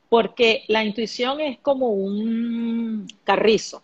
Porque 0.08 0.62
la 0.68 0.84
intuición 0.84 1.40
es 1.40 1.58
como 1.58 1.88
un 1.88 3.08
carrizo, 3.24 3.82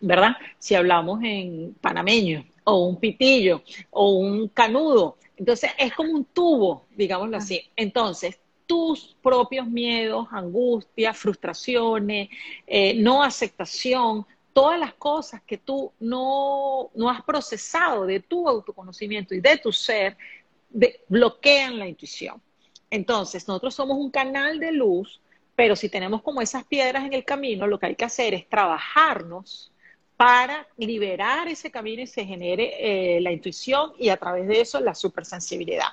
¿verdad? 0.00 0.36
Si 0.56 0.76
hablamos 0.76 1.20
en 1.24 1.74
panameño, 1.80 2.44
o 2.62 2.86
un 2.86 3.00
pitillo, 3.00 3.64
o 3.90 4.12
un 4.12 4.46
canudo. 4.50 5.16
Entonces, 5.36 5.72
es 5.76 5.92
como 5.94 6.12
un 6.12 6.26
tubo, 6.26 6.86
digámoslo 6.94 7.38
así. 7.38 7.60
Entonces, 7.74 8.38
tus 8.66 9.16
propios 9.20 9.66
miedos, 9.66 10.28
angustias, 10.30 11.18
frustraciones, 11.18 12.28
eh, 12.68 12.94
no 12.94 13.24
aceptación, 13.24 14.24
todas 14.60 14.78
las 14.78 14.92
cosas 14.92 15.40
que 15.46 15.56
tú 15.56 15.90
no, 16.00 16.90
has 17.08 17.22
procesado 17.22 18.04
de 18.04 18.20
tu 18.20 18.46
autoconocimiento 18.46 19.34
y 19.34 19.40
de 19.40 19.56
tu 19.56 19.72
ser, 19.72 20.18
bloquean 21.08 21.78
la 21.78 21.88
intuición. 21.88 22.42
Entonces, 22.90 23.48
nosotros 23.48 23.74
somos 23.74 23.96
un 23.96 24.10
canal 24.10 24.60
de 24.60 24.72
luz, 24.72 25.22
pero 25.56 25.74
si 25.74 25.88
tenemos 25.88 26.20
como 26.20 26.42
esas 26.42 26.62
piedras 26.64 27.06
en 27.06 27.14
el 27.14 27.24
camino, 27.24 27.66
lo 27.66 27.78
que 27.78 27.86
hay 27.86 27.94
que 27.94 28.04
hacer 28.04 28.34
es 28.34 28.46
trabajarnos 28.50 29.72
para 30.18 30.68
liberar 30.76 31.48
ese 31.48 31.70
camino 31.70 32.02
y 32.02 32.06
se 32.06 32.26
genere 32.26 33.16
eh, 33.16 33.20
la 33.22 33.32
intuición 33.32 33.92
y 33.98 34.10
a 34.10 34.18
través 34.18 34.46
de 34.46 34.60
eso 34.60 34.78
la 34.78 34.94
supersensibilidad. 34.94 35.88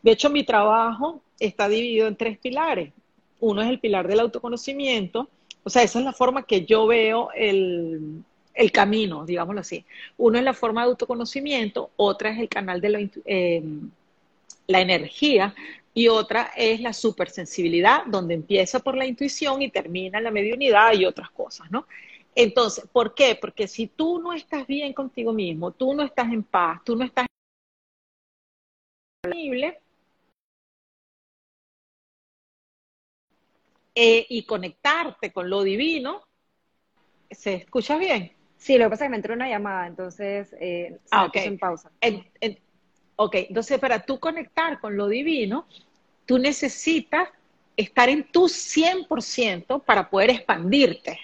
De 0.00 0.12
hecho, 0.12 0.30
mi 0.30 0.44
trabajo 0.44 1.20
está 1.40 1.68
dividido 1.68 2.06
en 2.06 2.14
tres 2.14 2.38
pilares. 2.38 2.92
Uno 3.40 3.62
es 3.62 3.68
el 3.68 3.80
pilar 3.80 4.06
del 4.06 4.20
autoconocimiento, 4.20 5.28
o 5.64 5.70
sea, 5.70 5.82
esa 5.82 5.98
es 5.98 6.04
la 6.04 6.12
forma 6.12 6.44
que 6.44 6.64
yo 6.64 6.86
veo 6.86 7.30
el, 7.34 8.24
camino, 8.72 9.24
digámoslo 9.24 9.60
así. 9.60 9.84
Uno 10.16 10.38
es 10.38 10.44
la 10.44 10.54
forma 10.54 10.82
de 10.82 10.88
autoconocimiento, 10.88 11.90
otra 11.96 12.30
es 12.30 12.38
el 12.38 12.48
canal 12.48 12.80
de 12.80 12.88
la, 12.88 13.00
em, 13.24 13.90
energía 14.68 15.54
y 15.94 16.08
otra 16.08 16.52
es 16.56 16.80
la 16.80 16.92
supersensibilidad, 16.92 18.04
donde 18.06 18.34
empieza 18.34 18.80
por 18.80 18.96
la 18.96 19.06
intuición 19.06 19.62
y 19.62 19.70
termina 19.70 20.20
la 20.20 20.30
mediunidad 20.30 20.92
y 20.94 21.04
otras 21.04 21.30
cosas, 21.30 21.70
¿no? 21.70 21.86
Entonces, 22.34 22.84
¿por 22.90 23.14
qué? 23.14 23.36
Porque 23.38 23.68
si 23.68 23.86
tú 23.86 24.18
no 24.18 24.32
estás 24.32 24.66
bien 24.66 24.92
contigo 24.94 25.32
mismo, 25.32 25.70
tú 25.70 25.94
no 25.94 26.02
estás 26.02 26.32
en 26.32 26.42
paz, 26.42 26.80
tú 26.84 26.96
no 26.96 27.04
estás 27.04 27.26
Eh, 33.94 34.26
y 34.30 34.44
conectarte 34.44 35.32
con 35.32 35.50
lo 35.50 35.62
divino, 35.62 36.22
¿se 37.30 37.54
escucha 37.54 37.98
bien? 37.98 38.32
Sí, 38.56 38.78
lo 38.78 38.86
que 38.86 38.90
pasa 38.90 39.04
es 39.04 39.08
que 39.08 39.10
me 39.10 39.16
entró 39.16 39.34
una 39.34 39.48
llamada, 39.48 39.86
entonces 39.86 40.54
eh, 40.58 40.98
ah, 41.10 41.30
en 41.34 41.58
pausa. 41.58 41.90
ok, 43.16 43.34
entonces 43.34 43.78
para 43.78 44.02
tú 44.04 44.18
conectar 44.18 44.80
con 44.80 44.96
lo 44.96 45.08
divino, 45.08 45.66
tú 46.24 46.38
necesitas 46.38 47.28
estar 47.76 48.08
en 48.08 48.24
tu 48.24 48.48
100% 48.48 49.82
para 49.82 50.08
poder 50.08 50.30
expandirte. 50.30 51.18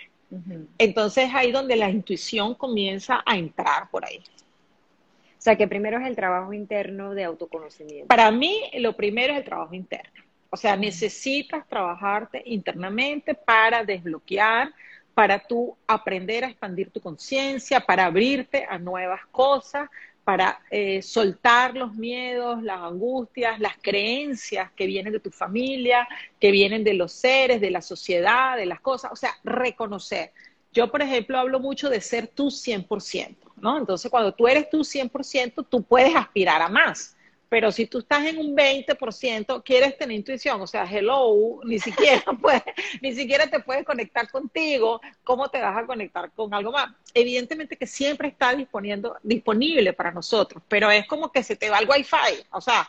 Entonces 0.77 1.31
ahí 1.33 1.53
donde 1.53 1.75
la 1.75 1.89
intuición 1.89 2.55
comienza 2.55 3.23
a 3.25 3.39
entrar 3.39 3.89
por 3.91 4.05
ahí. 4.05 4.19
O 4.19 5.41
sea, 5.41 5.57
que 5.57 5.67
primero 5.69 5.99
es 5.99 6.07
el 6.07 6.17
trabajo 6.17 6.53
interno 6.53 7.15
de 7.15 7.25
autoconocimiento. 7.25 8.09
Para 8.09 8.31
mí, 8.31 8.71
lo 8.75 8.95
primero 8.95 9.33
es 9.33 9.39
el 9.39 9.45
trabajo 9.45 9.73
interno. 9.75 10.28
O 10.51 10.57
sea, 10.57 10.77
necesitas 10.77 11.67
trabajarte 11.69 12.43
internamente 12.47 13.35
para 13.35 13.85
desbloquear, 13.85 14.73
para 15.15 15.41
tú 15.41 15.77
aprender 15.87 16.45
a 16.45 16.49
expandir 16.49 16.91
tu 16.91 17.01
conciencia, 17.01 17.81
para 17.81 18.07
abrirte 18.07 18.65
a 18.69 18.79
nuevas 18.79 19.27
cosas, 19.33 19.91
para 20.29 20.61
eh, 20.71 21.03
soltar 21.03 21.75
los 21.75 21.95
miedos, 21.95 22.63
las 22.63 22.81
angustias, 22.81 23.59
las 23.59 23.77
creencias 23.83 24.71
que 24.73 24.87
vienen 24.87 25.13
de 25.13 25.21
tu 25.21 25.31
familia, 25.31 26.07
que 26.39 26.51
vienen 26.51 26.85
de 26.85 26.95
los 26.95 27.13
seres, 27.13 27.61
de 27.61 27.71
la 27.71 27.83
sociedad, 27.83 28.57
de 28.57 28.67
las 28.67 28.81
cosas. 28.81 29.11
O 29.11 29.17
sea, 29.17 29.33
reconocer. 29.43 30.33
Yo, 30.73 30.91
por 30.91 31.03
ejemplo, 31.03 31.39
hablo 31.39 31.61
mucho 31.61 31.89
de 31.91 32.01
ser 32.01 32.29
tú 32.29 32.51
100%, 32.51 33.37
¿no? 33.57 33.79
Entonces, 33.79 34.11
cuando 34.11 34.33
tú 34.33 34.47
eres 34.47 34.71
tú 34.71 34.85
100%, 34.85 35.67
tú 35.69 35.83
puedes 35.83 36.15
aspirar 36.15 36.63
a 36.63 36.69
más. 36.69 37.17
Pero 37.49 37.73
si 37.73 37.87
tú 37.87 38.01
estás 38.01 38.27
en 38.27 38.39
un 38.39 38.55
20%, 38.55 39.63
quieres 39.63 39.97
tener 39.97 40.17
intuición, 40.17 40.61
o 40.61 40.67
sea, 40.67 40.85
hello, 40.85 41.61
ni 41.65 41.79
siquiera 41.79 42.23
puedes, 42.43 42.63
ni 43.01 43.15
siquiera 43.15 43.47
te 43.47 43.61
puedes 43.61 43.85
conectar 43.85 44.31
contigo, 44.31 45.01
¿cómo 45.25 45.49
te 45.49 45.61
vas 45.61 45.77
a 45.77 45.87
conectar 45.87 46.31
con 46.33 46.53
algo 46.53 46.73
más? 46.73 46.91
Evidentemente 47.15 47.77
que 47.77 47.87
siempre 47.87 48.29
está 48.29 48.55
disponiendo, 48.55 49.17
disponible 49.23 49.95
para 49.95 50.13
nosotros, 50.13 50.63
pero 50.69 50.91
es 50.91 51.07
como 51.07 51.33
que 51.33 51.43
se 51.43 51.57
te 51.57 51.71
va 51.71 51.79
el 51.79 51.89
wifi, 51.89 52.45
o 52.51 52.61
sea, 52.61 52.87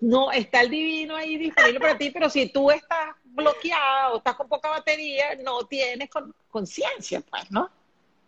no 0.00 0.32
está 0.32 0.62
el 0.62 0.70
divino 0.70 1.14
ahí 1.14 1.36
disponible 1.36 1.78
para 1.78 1.96
ti, 1.96 2.10
pero 2.10 2.28
si 2.28 2.48
tú 2.48 2.70
estás 2.70 3.14
bloqueada 3.24 4.10
o 4.10 4.18
estás 4.18 4.34
con 4.34 4.48
poca 4.48 4.70
batería, 4.70 5.36
no 5.44 5.64
tienes 5.66 6.08
conciencia, 6.50 7.20
pues, 7.20 7.50
¿no? 7.50 7.70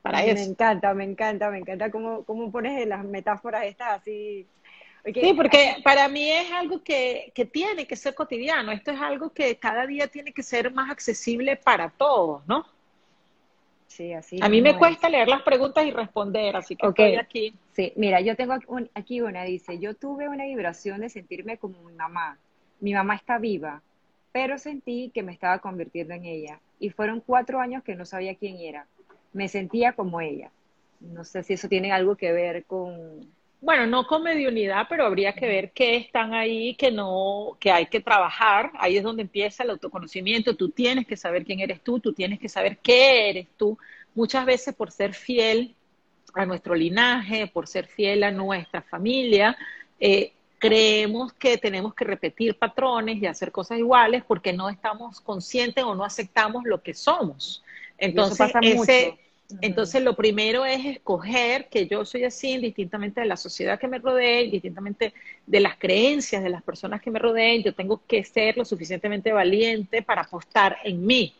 Para 0.02 0.24
eso. 0.24 0.34
Me 0.34 0.42
encanta, 0.42 0.94
me 0.94 1.04
encanta, 1.04 1.50
me 1.50 1.58
encanta 1.58 1.90
cómo, 1.90 2.24
cómo 2.24 2.50
pones 2.52 2.86
las 2.86 3.04
metáforas 3.04 3.64
estas 3.64 4.00
así 4.00 4.46
Sí, 5.04 5.34
porque 5.34 5.76
para 5.82 6.08
mí 6.08 6.30
es 6.30 6.52
algo 6.52 6.82
que, 6.82 7.32
que, 7.34 7.44
tiene 7.44 7.86
que 7.86 7.96
ser 7.96 8.14
cotidiano. 8.14 8.70
Esto 8.70 8.92
es 8.92 9.00
algo 9.00 9.30
que 9.30 9.56
cada 9.56 9.84
día 9.86 10.06
tiene 10.06 10.32
que 10.32 10.44
ser 10.44 10.72
más 10.72 10.90
accesible 10.90 11.56
para 11.56 11.90
todos, 11.90 12.46
¿no? 12.46 12.64
Sí, 13.92 14.12
así. 14.12 14.38
A 14.40 14.48
mí 14.48 14.62
me 14.62 14.78
cuesta 14.78 15.08
leer 15.08 15.28
las 15.28 15.42
preguntas 15.42 15.84
y 15.84 15.90
responder, 15.90 16.56
así 16.56 16.76
que 16.76 16.86
estoy 16.86 17.16
aquí. 17.16 17.54
Sí, 17.72 17.92
mira, 17.96 18.20
yo 18.20 18.36
tengo 18.36 18.54
aquí 18.94 19.20
una, 19.20 19.42
dice, 19.42 19.78
yo 19.78 19.94
tuve 19.94 20.28
una 20.28 20.44
vibración 20.44 21.00
de 21.00 21.10
sentirme 21.10 21.58
como 21.58 21.82
mi 21.82 21.94
mamá. 21.94 22.38
Mi 22.80 22.94
mamá 22.94 23.16
está 23.16 23.38
viva, 23.38 23.82
pero 24.32 24.58
sentí 24.58 25.10
que 25.12 25.22
me 25.22 25.32
estaba 25.32 25.58
convirtiendo 25.58 26.14
en 26.14 26.24
ella. 26.24 26.60
Y 26.78 26.90
fueron 26.90 27.20
cuatro 27.20 27.60
años 27.60 27.82
que 27.82 27.94
no 27.94 28.06
sabía 28.06 28.34
quién 28.34 28.56
era. 28.60 28.86
Me 29.32 29.48
sentía 29.48 29.92
como 29.92 30.20
ella. 30.20 30.50
No 31.00 31.24
sé 31.24 31.42
si 31.42 31.52
eso 31.54 31.68
tiene 31.68 31.92
algo 31.92 32.16
que 32.16 32.32
ver 32.32 32.64
con, 32.64 33.30
bueno, 33.62 33.86
no 33.86 34.08
con 34.08 34.24
mediunidad, 34.24 34.86
pero 34.88 35.06
habría 35.06 35.34
que 35.34 35.46
ver 35.46 35.70
qué 35.70 35.94
están 35.96 36.34
ahí, 36.34 36.74
que 36.74 36.90
no, 36.90 37.56
que 37.60 37.70
hay 37.70 37.86
que 37.86 38.00
trabajar. 38.00 38.72
Ahí 38.74 38.96
es 38.96 39.04
donde 39.04 39.22
empieza 39.22 39.62
el 39.62 39.70
autoconocimiento. 39.70 40.56
Tú 40.56 40.70
tienes 40.70 41.06
que 41.06 41.16
saber 41.16 41.44
quién 41.44 41.60
eres 41.60 41.80
tú, 41.80 42.00
tú 42.00 42.12
tienes 42.12 42.40
que 42.40 42.48
saber 42.48 42.78
qué 42.78 43.30
eres 43.30 43.46
tú. 43.56 43.78
Muchas 44.16 44.44
veces 44.46 44.74
por 44.74 44.90
ser 44.90 45.14
fiel 45.14 45.76
a 46.34 46.44
nuestro 46.44 46.74
linaje, 46.74 47.46
por 47.46 47.68
ser 47.68 47.86
fiel 47.86 48.24
a 48.24 48.32
nuestra 48.32 48.82
familia, 48.82 49.56
eh, 50.00 50.32
creemos 50.58 51.32
que 51.32 51.56
tenemos 51.56 51.94
que 51.94 52.04
repetir 52.04 52.58
patrones 52.58 53.22
y 53.22 53.26
hacer 53.26 53.52
cosas 53.52 53.78
iguales 53.78 54.24
porque 54.26 54.52
no 54.52 54.70
estamos 54.70 55.20
conscientes 55.20 55.84
o 55.84 55.94
no 55.94 56.04
aceptamos 56.04 56.64
lo 56.64 56.82
que 56.82 56.94
somos. 56.94 57.62
Entonces, 57.96 58.38
pasa 58.38 58.58
ese, 58.60 59.20
entonces, 59.60 60.02
lo 60.02 60.14
primero 60.14 60.64
es 60.64 60.84
escoger 60.84 61.68
que 61.68 61.86
yo 61.86 62.04
soy 62.04 62.24
así, 62.24 62.52
indistintamente 62.52 63.20
de 63.20 63.26
la 63.26 63.36
sociedad 63.36 63.78
que 63.78 63.88
me 63.88 63.98
rodee, 63.98 64.44
indistintamente 64.44 65.12
de 65.46 65.60
las 65.60 65.76
creencias 65.76 66.42
de 66.42 66.50
las 66.50 66.62
personas 66.62 67.00
que 67.00 67.10
me 67.10 67.18
rodeen, 67.18 67.62
yo 67.62 67.74
tengo 67.74 68.02
que 68.06 68.24
ser 68.24 68.56
lo 68.56 68.64
suficientemente 68.64 69.32
valiente 69.32 70.02
para 70.02 70.22
apostar 70.22 70.78
en 70.84 71.04
mí. 71.04 71.34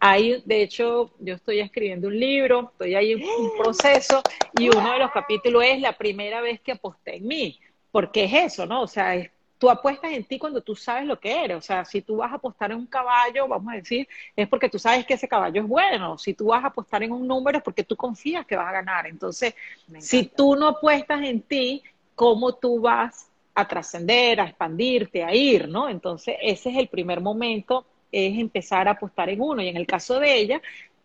Hay, 0.00 0.42
de 0.44 0.62
hecho, 0.62 1.12
yo 1.18 1.34
estoy 1.34 1.60
escribiendo 1.60 2.08
un 2.08 2.18
libro, 2.18 2.70
estoy 2.72 2.94
ahí 2.94 3.12
en 3.12 3.22
un 3.22 3.56
proceso 3.58 4.22
y 4.58 4.68
uno 4.68 4.92
de 4.92 4.98
los 4.98 5.10
capítulos 5.12 5.64
es 5.64 5.80
la 5.80 5.96
primera 5.96 6.40
vez 6.40 6.60
que 6.60 6.72
aposté 6.72 7.16
en 7.16 7.26
mí, 7.26 7.60
porque 7.90 8.24
es 8.24 8.32
eso, 8.52 8.66
¿no? 8.66 8.82
O 8.82 8.86
sea, 8.86 9.14
es 9.14 9.30
tú 9.58 9.70
apuestas 9.70 10.12
en 10.12 10.24
ti 10.24 10.38
cuando 10.38 10.60
tú 10.60 10.74
sabes 10.74 11.06
lo 11.06 11.18
que 11.18 11.44
eres. 11.44 11.56
O 11.56 11.60
sea, 11.60 11.84
si 11.84 12.02
tú 12.02 12.16
vas 12.16 12.32
a 12.32 12.36
apostar 12.36 12.72
en 12.72 12.78
un 12.78 12.86
caballo, 12.86 13.48
vamos 13.48 13.72
a 13.72 13.76
decir, 13.76 14.08
es 14.36 14.48
porque 14.48 14.68
tú 14.68 14.78
sabes 14.78 15.06
que 15.06 15.14
ese 15.14 15.28
caballo 15.28 15.62
es 15.62 15.68
bueno. 15.68 16.18
Si 16.18 16.34
tú 16.34 16.46
vas 16.46 16.64
a 16.64 16.68
apostar 16.68 17.02
en 17.02 17.12
un 17.12 17.26
número, 17.26 17.58
es 17.58 17.64
porque 17.64 17.84
tú 17.84 17.96
confías 17.96 18.46
que 18.46 18.56
vas 18.56 18.68
a 18.68 18.72
ganar. 18.72 19.06
Entonces, 19.06 19.54
si 19.98 20.24
tú 20.24 20.56
no 20.56 20.68
apuestas 20.68 21.22
en 21.22 21.40
ti, 21.42 21.82
¿cómo 22.14 22.54
tú 22.54 22.80
vas 22.80 23.30
a 23.54 23.68
trascender, 23.68 24.40
a 24.40 24.46
expandirte, 24.46 25.22
a 25.22 25.34
ir, 25.34 25.68
¿no? 25.68 25.88
Entonces, 25.88 26.36
ese 26.42 26.70
es 26.70 26.76
el 26.76 26.88
primer 26.88 27.20
momento, 27.20 27.86
es 28.10 28.38
empezar 28.38 28.88
a 28.88 28.92
apostar 28.92 29.28
en 29.30 29.40
uno. 29.40 29.62
Y 29.62 29.68
en 29.68 29.76
el 29.76 29.86
caso 29.86 30.18
de 30.18 30.34
ella, 30.34 30.60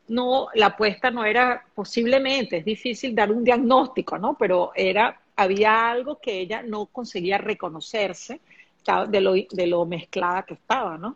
no, 0.08 0.48
la 0.56 0.68
apuesta 0.68 1.12
no 1.12 1.24
era 1.24 1.64
posiblemente, 1.76 2.58
es 2.58 2.66
difícil 2.66 3.14
dar 3.14 3.32
un 3.32 3.44
diagnóstico, 3.44 4.18
¿no? 4.18 4.36
Pero 4.38 4.72
era 4.76 5.20
había 5.40 5.90
algo 5.90 6.20
que 6.20 6.40
ella 6.40 6.62
no 6.64 6.88
conseguía 6.88 7.38
reconocerse 7.38 8.42
de 9.08 9.22
lo, 9.22 9.34
de 9.34 9.68
lo 9.68 9.86
mezclada 9.86 10.44
que 10.44 10.56
estaba, 10.56 10.98
¿no? 10.98 11.16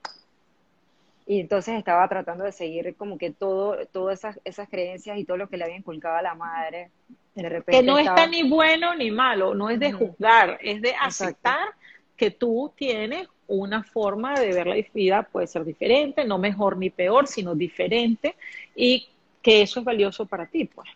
Y 1.25 1.41
entonces 1.41 1.77
estaba 1.77 2.07
tratando 2.07 2.45
de 2.45 2.53
seguir 2.53 2.95
como 2.95 3.17
que 3.17 3.31
todo, 3.31 3.77
todas 3.87 4.19
esas, 4.19 4.39
esas 4.45 4.69
creencias 4.69 5.17
y 5.17 5.25
todo 5.25 5.37
lo 5.37 5.49
que 5.49 5.57
le 5.57 5.65
había 5.65 5.77
inculcado 5.77 6.15
a 6.15 6.21
la 6.21 6.35
madre. 6.35 6.91
De 7.35 7.49
repente 7.49 7.71
que 7.71 7.83
no 7.83 7.97
está 7.97 8.25
ni 8.25 8.43
bueno 8.43 8.95
ni 8.95 9.11
malo, 9.11 9.55
no 9.55 9.69
es 9.69 9.79
de 9.79 9.91
juzgar, 9.91 10.57
es 10.61 10.81
de 10.81 10.93
aceptar 10.95 11.69
que 12.15 12.31
tú 12.31 12.71
tienes 12.77 13.27
una 13.47 13.83
forma 13.83 14.39
de 14.39 14.53
ver 14.53 14.67
la 14.67 14.75
vida, 14.93 15.23
puede 15.23 15.47
ser 15.47 15.65
diferente, 15.65 16.23
no 16.23 16.37
mejor 16.37 16.77
ni 16.77 16.89
peor, 16.89 17.27
sino 17.27 17.55
diferente, 17.55 18.35
y 18.73 19.09
que 19.41 19.63
eso 19.63 19.79
es 19.79 19.85
valioso 19.85 20.25
para 20.25 20.45
ti, 20.45 20.65
pues. 20.65 20.87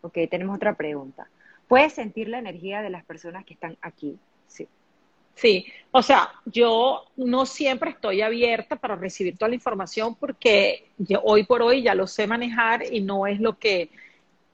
Ok, 0.00 0.16
tenemos 0.30 0.56
otra 0.56 0.74
pregunta. 0.74 1.28
¿Puedes 1.68 1.92
sentir 1.92 2.28
la 2.28 2.38
energía 2.38 2.82
de 2.82 2.90
las 2.90 3.04
personas 3.04 3.44
que 3.44 3.54
están 3.54 3.76
aquí? 3.82 4.16
Sí. 4.46 4.66
Sí, 5.34 5.66
o 5.92 6.02
sea, 6.02 6.32
yo 6.46 7.04
no 7.16 7.46
siempre 7.46 7.90
estoy 7.90 8.22
abierta 8.22 8.74
para 8.74 8.96
recibir 8.96 9.38
toda 9.38 9.50
la 9.50 9.54
información 9.54 10.16
porque 10.16 10.90
hoy 11.22 11.44
por 11.44 11.62
hoy 11.62 11.82
ya 11.82 11.94
lo 11.94 12.08
sé 12.08 12.26
manejar 12.26 12.82
y 12.92 13.00
no 13.00 13.24
es 13.24 13.38
lo 13.38 13.56
que 13.56 13.88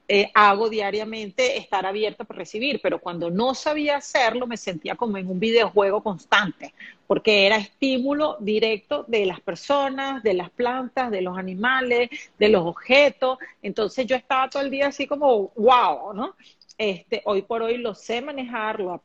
eh, 0.07 0.29
hago 0.35 0.69
diariamente 0.69 1.57
estar 1.57 1.87
abierta 1.87 2.23
para 2.25 2.37
recibir, 2.37 2.79
pero 2.83 2.99
cuando 2.99 3.31
no 3.31 3.55
sabía 3.55 3.97
hacerlo 3.97 4.45
me 4.45 4.57
sentía 4.57 4.95
como 4.95 5.17
en 5.17 5.27
un 5.27 5.39
videojuego 5.39 6.03
constante, 6.03 6.75
porque 7.07 7.47
era 7.47 7.57
estímulo 7.57 8.37
directo 8.39 9.05
de 9.07 9.25
las 9.25 9.41
personas, 9.41 10.21
de 10.21 10.35
las 10.35 10.51
plantas, 10.51 11.09
de 11.09 11.23
los 11.23 11.35
animales, 11.35 12.11
de 12.37 12.49
los 12.49 12.63
objetos, 12.63 13.39
entonces 13.63 14.05
yo 14.05 14.15
estaba 14.15 14.47
todo 14.47 14.61
el 14.61 14.69
día 14.69 14.89
así 14.89 15.07
como, 15.07 15.51
wow, 15.55 16.13
¿no? 16.13 16.35
Este, 16.77 17.21
hoy 17.25 17.41
por 17.41 17.61
hoy 17.61 17.77
lo 17.77 17.95
sé 17.95 18.21
manejar, 18.21 18.81
lo 18.81 19.01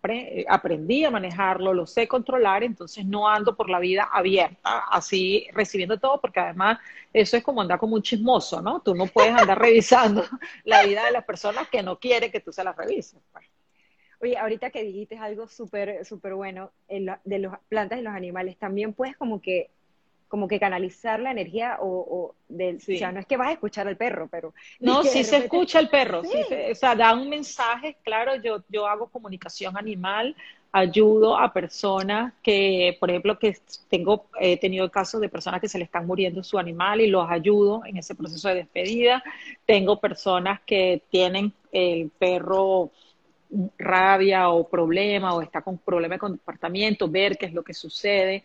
aprendí 0.48 1.04
a 1.04 1.10
manejarlo, 1.10 1.72
lo 1.72 1.86
sé 1.86 2.08
controlar, 2.08 2.64
entonces 2.64 3.06
no 3.06 3.28
ando 3.28 3.56
por 3.56 3.70
la 3.70 3.78
vida 3.78 4.08
abierta, 4.12 4.86
así 4.90 5.46
recibiendo 5.52 5.98
todo, 5.98 6.20
porque 6.20 6.40
además 6.40 6.78
eso 7.12 7.36
es 7.36 7.44
como 7.44 7.60
andar 7.60 7.78
como 7.78 7.94
un 7.94 8.02
chismoso, 8.02 8.60
¿no? 8.60 8.80
Tú 8.80 8.94
no 8.94 9.06
puedes 9.06 9.32
andar 9.32 9.58
revisando 9.60 10.24
la 10.64 10.82
vida 10.82 11.04
de 11.04 11.12
las 11.12 11.24
personas 11.24 11.68
que 11.68 11.82
no 11.82 11.98
quieren 11.98 12.32
que 12.32 12.40
tú 12.40 12.52
se 12.52 12.64
las 12.64 12.76
revises. 12.76 13.20
Pues. 13.32 13.46
Oye, 14.20 14.36
ahorita 14.36 14.70
que 14.70 14.82
dijiste 14.82 15.16
algo 15.16 15.46
súper, 15.46 16.04
súper 16.04 16.34
bueno 16.34 16.72
de 16.88 17.38
las 17.38 17.58
plantas 17.68 18.00
y 18.00 18.02
los 18.02 18.14
animales, 18.14 18.58
también 18.58 18.92
puedes 18.92 19.16
como 19.16 19.40
que 19.40 19.70
como 20.30 20.46
que 20.46 20.60
canalizar 20.60 21.18
la 21.18 21.32
energía 21.32 21.78
o, 21.80 22.36
del, 22.48 22.76
o 22.76 22.80
sea, 22.80 23.10
no 23.10 23.18
es 23.18 23.26
que 23.26 23.36
vas 23.36 23.48
a 23.48 23.52
escuchar 23.52 23.88
al 23.88 23.96
perro, 23.96 24.28
pero... 24.30 24.54
No, 24.78 25.02
sí 25.02 25.24
se 25.24 25.38
escucha 25.38 25.80
el 25.80 25.88
perro, 25.88 26.22
sí. 26.22 26.38
o 26.70 26.74
sea, 26.76 26.94
da 26.94 27.12
un 27.14 27.28
mensaje, 27.28 27.96
claro, 28.04 28.36
yo, 28.36 28.62
yo 28.68 28.86
hago 28.86 29.08
comunicación 29.08 29.76
animal, 29.76 30.36
ayudo 30.70 31.36
a 31.36 31.52
personas 31.52 32.32
que, 32.44 32.96
por 33.00 33.10
ejemplo, 33.10 33.40
que 33.40 33.56
tengo, 33.88 34.26
he 34.38 34.56
tenido 34.56 34.88
casos 34.88 35.20
de 35.20 35.28
personas 35.28 35.60
que 35.60 35.68
se 35.68 35.78
le 35.78 35.84
están 35.84 36.06
muriendo 36.06 36.44
su 36.44 36.60
animal 36.60 37.00
y 37.00 37.08
los 37.08 37.28
ayudo 37.28 37.82
en 37.84 37.96
ese 37.96 38.14
proceso 38.14 38.50
de 38.50 38.54
despedida. 38.54 39.24
Tengo 39.66 39.98
personas 39.98 40.60
que 40.64 41.02
tienen 41.10 41.52
el 41.72 42.08
perro 42.10 42.92
rabia 43.78 44.48
o 44.50 44.68
problema 44.68 45.34
o 45.34 45.42
está 45.42 45.60
con 45.60 45.76
problema 45.78 46.14
de 46.14 46.20
comportamiento, 46.20 47.08
ver 47.08 47.36
qué 47.36 47.46
es 47.46 47.52
lo 47.52 47.64
que 47.64 47.74
sucede 47.74 48.44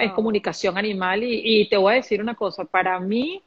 es 0.00 0.12
comunicación 0.12 0.76
animal 0.76 1.22
y, 1.22 1.68
te 1.68 1.76
voy 1.76 1.92
a 1.92 1.96
decir 1.96 2.20
una 2.20 2.34
cosa, 2.34 2.64
para 2.64 2.98
mí 2.98 3.42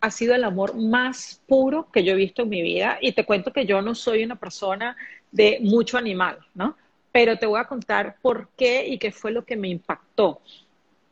ha 0.00 0.10
sido 0.10 0.34
el 0.34 0.44
amor 0.44 0.76
más 0.76 1.40
puro 1.46 1.88
que 1.92 2.04
yo 2.04 2.12
he 2.12 2.16
visto 2.16 2.42
en 2.42 2.48
mi 2.48 2.62
vida 2.62 2.98
y 3.00 3.12
te 3.12 3.24
cuento 3.24 3.52
que 3.52 3.64
yo 3.64 3.80
no 3.80 3.94
soy 3.94 4.24
una 4.24 4.36
persona 4.36 4.96
de 5.30 5.58
mucho 5.62 5.98
animal, 5.98 6.38
¿no? 6.54 6.76
pero 7.12 7.38
te 7.38 7.46
voy 7.46 7.58
a 7.58 7.64
contar 7.64 8.16
por 8.20 8.50
qué 8.58 8.86
y 8.86 8.98
qué 8.98 9.10
fue 9.10 9.30
lo 9.30 9.42
que 9.42 9.56
me 9.56 9.68
impactó. 9.68 10.42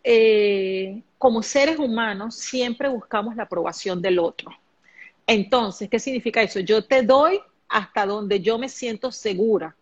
Eh, 0.03 1.01
como 1.16 1.43
seres 1.43 1.78
humanos 1.78 2.35
siempre 2.35 2.91
buscamos 2.91 3.37
la 3.37 3.45
aprobación 3.45 4.03
del 4.03 4.18
otro. 4.18 4.51
Entonces, 5.26 5.89
¿qué 5.89 5.99
significa 5.99 6.43
eso? 6.43 6.61
Yo 6.61 6.85
te 6.85 7.03
doy 7.03 7.41
hasta 7.70 8.05
donde 8.05 8.41
yo 8.41 8.59
me 8.59 8.68
siento 8.68 9.11
segura. 9.11 9.74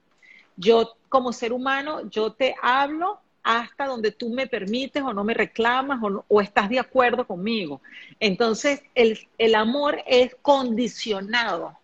Yo 0.57 0.94
como 1.09 1.32
ser 1.32 1.53
humano, 1.53 2.09
yo 2.09 2.32
te 2.34 2.55
hablo 2.62 3.18
hasta 3.43 3.86
donde 3.86 4.12
tú 4.12 4.30
me 4.30 4.47
permites 4.47 5.03
o 5.03 5.12
no 5.12 5.24
me 5.24 5.34
reclamas 5.34 6.01
o, 6.28 6.40
estás 6.40 6.68
de 6.68 6.78
acuerdo 6.78 7.26
conmigo. 7.26 7.80
Entonces, 8.20 8.82
el, 8.95 9.18
el, 9.38 9.55
amor 9.55 9.99
es 10.07 10.36
condicionado. 10.43 11.76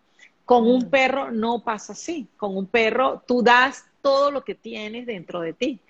Con 0.45 0.67
un 0.67 0.85
mm. 0.85 0.91
perro 0.91 1.31
no 1.31 1.63
pasa 1.63 1.93
así. 1.93 2.29
Con 2.37 2.57
un 2.57 2.67
perro 2.67 3.23
tú 3.27 3.43
das 3.43 3.85
todo 4.03 4.31
lo 4.31 4.45
que 4.45 4.55
tienes 4.55 5.07
dentro 5.07 5.41
de 5.41 5.53
ti. 5.53 5.81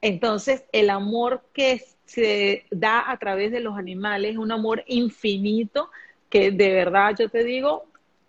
Entonces, 0.00 0.64
el 0.72 0.90
amor 0.90 1.42
que 1.52 1.84
se 2.04 2.66
da 2.70 3.10
a 3.10 3.16
través 3.16 3.52
de 3.52 3.60
los 3.60 3.78
animales 3.78 4.32
es 4.32 4.38
un 4.38 4.52
amor 4.52 4.82
infinito 4.86 5.90
que 6.28 6.50
de 6.50 6.72
verdad 6.72 7.14
yo 7.18 7.28
te 7.28 7.44
digo, 7.44 7.84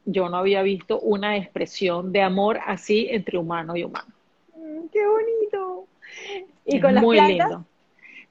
yo 0.05 0.29
no 0.29 0.37
había 0.37 0.61
visto 0.61 0.99
una 0.99 1.37
expresión 1.37 2.11
de 2.11 2.21
amor 2.21 2.59
así 2.65 3.07
entre 3.09 3.37
humano 3.37 3.75
y 3.75 3.83
humano. 3.83 4.13
Mm, 4.55 4.87
¡Qué 4.91 4.99
bonito! 5.07 5.87
¿Y 6.65 6.79
con 6.79 6.93
las 6.95 7.03
Muy 7.03 7.19
Lindo. 7.19 7.65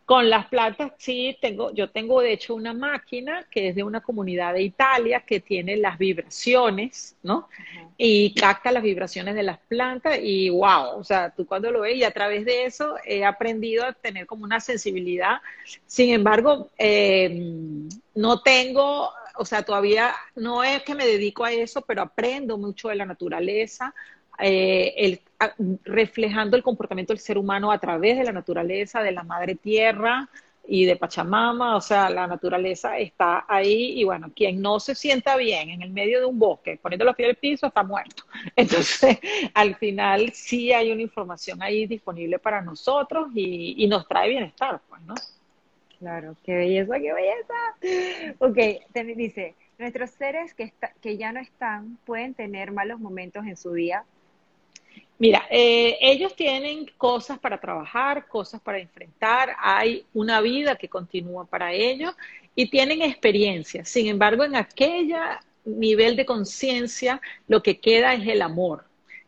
Con 0.04 0.28
las 0.28 0.46
plantas, 0.48 0.92
sí, 0.98 1.38
tengo, 1.40 1.72
yo 1.72 1.88
tengo 1.88 2.20
de 2.20 2.32
hecho 2.32 2.56
una 2.56 2.74
máquina 2.74 3.46
que 3.48 3.68
es 3.68 3.76
de 3.76 3.84
una 3.84 4.00
comunidad 4.00 4.52
de 4.52 4.62
Italia 4.62 5.20
que 5.20 5.38
tiene 5.38 5.76
las 5.76 5.96
vibraciones, 5.96 7.14
¿no? 7.22 7.48
Y 7.96 8.34
capta 8.34 8.72
las 8.72 8.82
vibraciones 8.82 9.36
de 9.36 9.44
las 9.44 9.58
plantas 9.58 10.18
y 10.20 10.50
wow, 10.50 10.98
o 10.98 11.04
sea, 11.04 11.30
tú 11.30 11.46
cuando 11.46 11.70
lo 11.70 11.82
ves 11.82 11.96
y 11.96 12.04
a 12.04 12.10
través 12.10 12.44
de 12.44 12.64
eso 12.64 12.96
he 13.06 13.24
aprendido 13.24 13.84
a 13.84 13.92
tener 13.92 14.26
como 14.26 14.42
una 14.42 14.58
sensibilidad. 14.58 15.40
Sin 15.86 16.12
embargo, 16.12 16.68
em, 16.78 17.88
no 18.16 18.42
tengo, 18.42 19.12
o 19.36 19.44
sea, 19.44 19.62
todavía 19.62 20.14
no 20.34 20.64
es 20.64 20.82
que 20.82 20.96
me 20.96 21.06
dedico 21.06 21.44
a 21.44 21.52
eso, 21.52 21.80
pero 21.82 22.02
aprendo 22.02 22.58
mucho 22.58 22.88
de 22.88 22.96
la 22.96 23.06
naturaleza, 23.06 23.94
eh, 24.38 24.94
el, 24.96 25.20
reflejando 25.84 26.56
el 26.56 26.62
comportamiento 26.62 27.12
del 27.12 27.20
ser 27.20 27.38
humano 27.38 27.72
a 27.72 27.78
través 27.78 28.18
de 28.18 28.24
la 28.24 28.32
naturaleza, 28.32 29.02
de 29.02 29.12
la 29.12 29.22
madre 29.22 29.54
tierra 29.54 30.28
y 30.66 30.84
de 30.84 30.96
Pachamama, 30.96 31.76
o 31.76 31.80
sea, 31.80 32.08
la 32.08 32.26
naturaleza 32.26 32.96
está 32.98 33.44
ahí 33.48 34.00
y 34.00 34.04
bueno, 34.04 34.30
quien 34.34 34.62
no 34.62 34.78
se 34.78 34.94
sienta 34.94 35.36
bien 35.36 35.70
en 35.70 35.82
el 35.82 35.90
medio 35.90 36.20
de 36.20 36.26
un 36.26 36.38
bosque, 36.38 36.78
poniendo 36.80 37.04
los 37.04 37.16
pies 37.16 37.28
del 37.28 37.36
piso, 37.36 37.66
está 37.66 37.82
muerto. 37.82 38.24
Entonces, 38.56 39.18
al 39.54 39.74
final 39.76 40.32
sí 40.32 40.72
hay 40.72 40.92
una 40.92 41.02
información 41.02 41.62
ahí 41.62 41.86
disponible 41.86 42.38
para 42.38 42.62
nosotros 42.62 43.30
y, 43.34 43.86
nos 43.88 44.06
trae 44.06 44.30
bienestar, 44.30 44.80
pues, 44.88 45.02
¿no? 45.02 45.14
Claro, 45.98 46.34
qué 46.44 46.54
belleza, 46.54 46.94
qué 46.98 47.12
belleza. 47.12 48.36
Ok, 48.38 48.58
dice, 49.16 49.54
nuestros 49.78 50.10
seres 50.10 50.54
que, 50.54 50.72
que 51.00 51.16
ya 51.16 51.32
no 51.32 51.40
están 51.40 51.98
pueden 52.06 52.34
tener 52.34 52.72
malos 52.72 53.00
momentos 53.00 53.44
en 53.46 53.56
su 53.56 53.72
día, 53.72 54.04
Mira, 55.18 55.46
eh, 55.50 55.98
ellos 56.00 56.34
tienen 56.34 56.90
cosas 56.98 57.38
para 57.38 57.60
trabajar, 57.60 58.26
cosas 58.26 58.60
para 58.60 58.80
enfrentar, 58.80 59.54
hay 59.60 60.04
una 60.14 60.40
vida 60.40 60.74
que 60.74 60.88
continúa 60.88 61.44
para 61.44 61.72
ellos 61.72 62.12
y 62.56 62.68
tienen 62.68 63.02
experiencia. 63.02 63.84
Sin 63.84 64.08
embargo, 64.08 64.42
en 64.42 64.56
aquel 64.56 65.14
nivel 65.64 66.16
de 66.16 66.26
conciencia, 66.26 67.20
lo 67.46 67.62
que 67.62 67.78
queda 67.78 68.14
es 68.14 68.26
el 68.26 68.42
amor. 68.42 68.84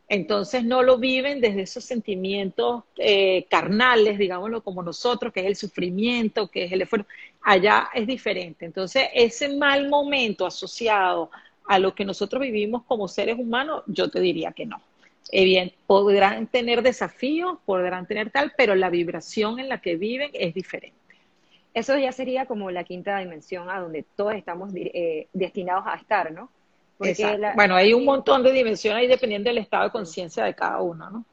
Entonces 0.09 0.65
no 0.65 0.83
lo 0.83 0.99
viven 0.99 1.41
desde 1.41 1.63
esos 1.63 1.85
sentimientos 1.85 2.85
eh, 2.99 3.47
carnales, 3.49 4.19
digámoslo 4.19 4.63
como 4.63 4.83
nosotros, 4.83 5.33
que 5.33 5.41
es 5.41 5.47
el 5.47 5.57
sufrimiento, 5.57 6.49
que 6.49 6.65
es 6.65 6.73
el 6.73 6.83
esfuerzo. 6.83 7.07
Allá 7.41 7.89
es 7.95 8.07
diferente. 8.07 8.67
Entonces 8.67 9.09
ese 9.15 9.57
mal 9.57 9.89
momento 9.89 10.47
asociado 10.47 11.31
a 11.67 11.79
lo 11.79 11.95
que 11.95 12.05
nosotros 12.05 12.43
vivimos 12.43 12.83
como 12.83 13.09
seres 13.09 13.39
humanos, 13.39 13.83
yo 13.87 14.11
te 14.11 14.21
diría 14.21 14.53
que 14.53 14.67
no. 14.67 14.83
Eh, 15.33 15.45
bien, 15.45 15.73
podrán 15.87 16.47
tener 16.47 16.83
desafíos, 16.83 17.59
podrán 17.65 18.07
tener 18.07 18.31
tal, 18.31 18.53
pero 18.57 18.75
la 18.75 18.91
vibración 18.91 19.59
en 19.59 19.69
la 19.69 19.81
que 19.81 19.97
viven 19.97 20.31
es 20.35 20.55
diferente. 20.55 20.99
Eso 21.73 21.99
ya 21.99 22.13
sería 22.13 22.47
como 22.47 22.71
la 22.71 22.85
quinta 22.85 23.19
dimensión 23.19 23.69
a 23.69 23.81
donde 23.81 24.05
todos 24.15 24.35
estamos 24.35 24.73
eh, 24.77 25.27
destinados 25.33 25.85
a 25.87 25.97
estar, 25.97 26.31
¿no? 26.33 26.51
bueno, 27.57 27.75
hay 27.75 27.93
un 27.93 28.05
montón 28.05 28.43
de 28.43 28.53
dimensiones 28.53 29.01
ahí 29.01 29.09
dependiendo 29.09 29.51
del 29.51 29.59
estado 29.59 29.85
de 29.85 29.91
conciencia 29.91 30.45
de 30.45 30.55
cada 30.55 30.81
uno, 30.81 31.11
¿no? 31.11 31.25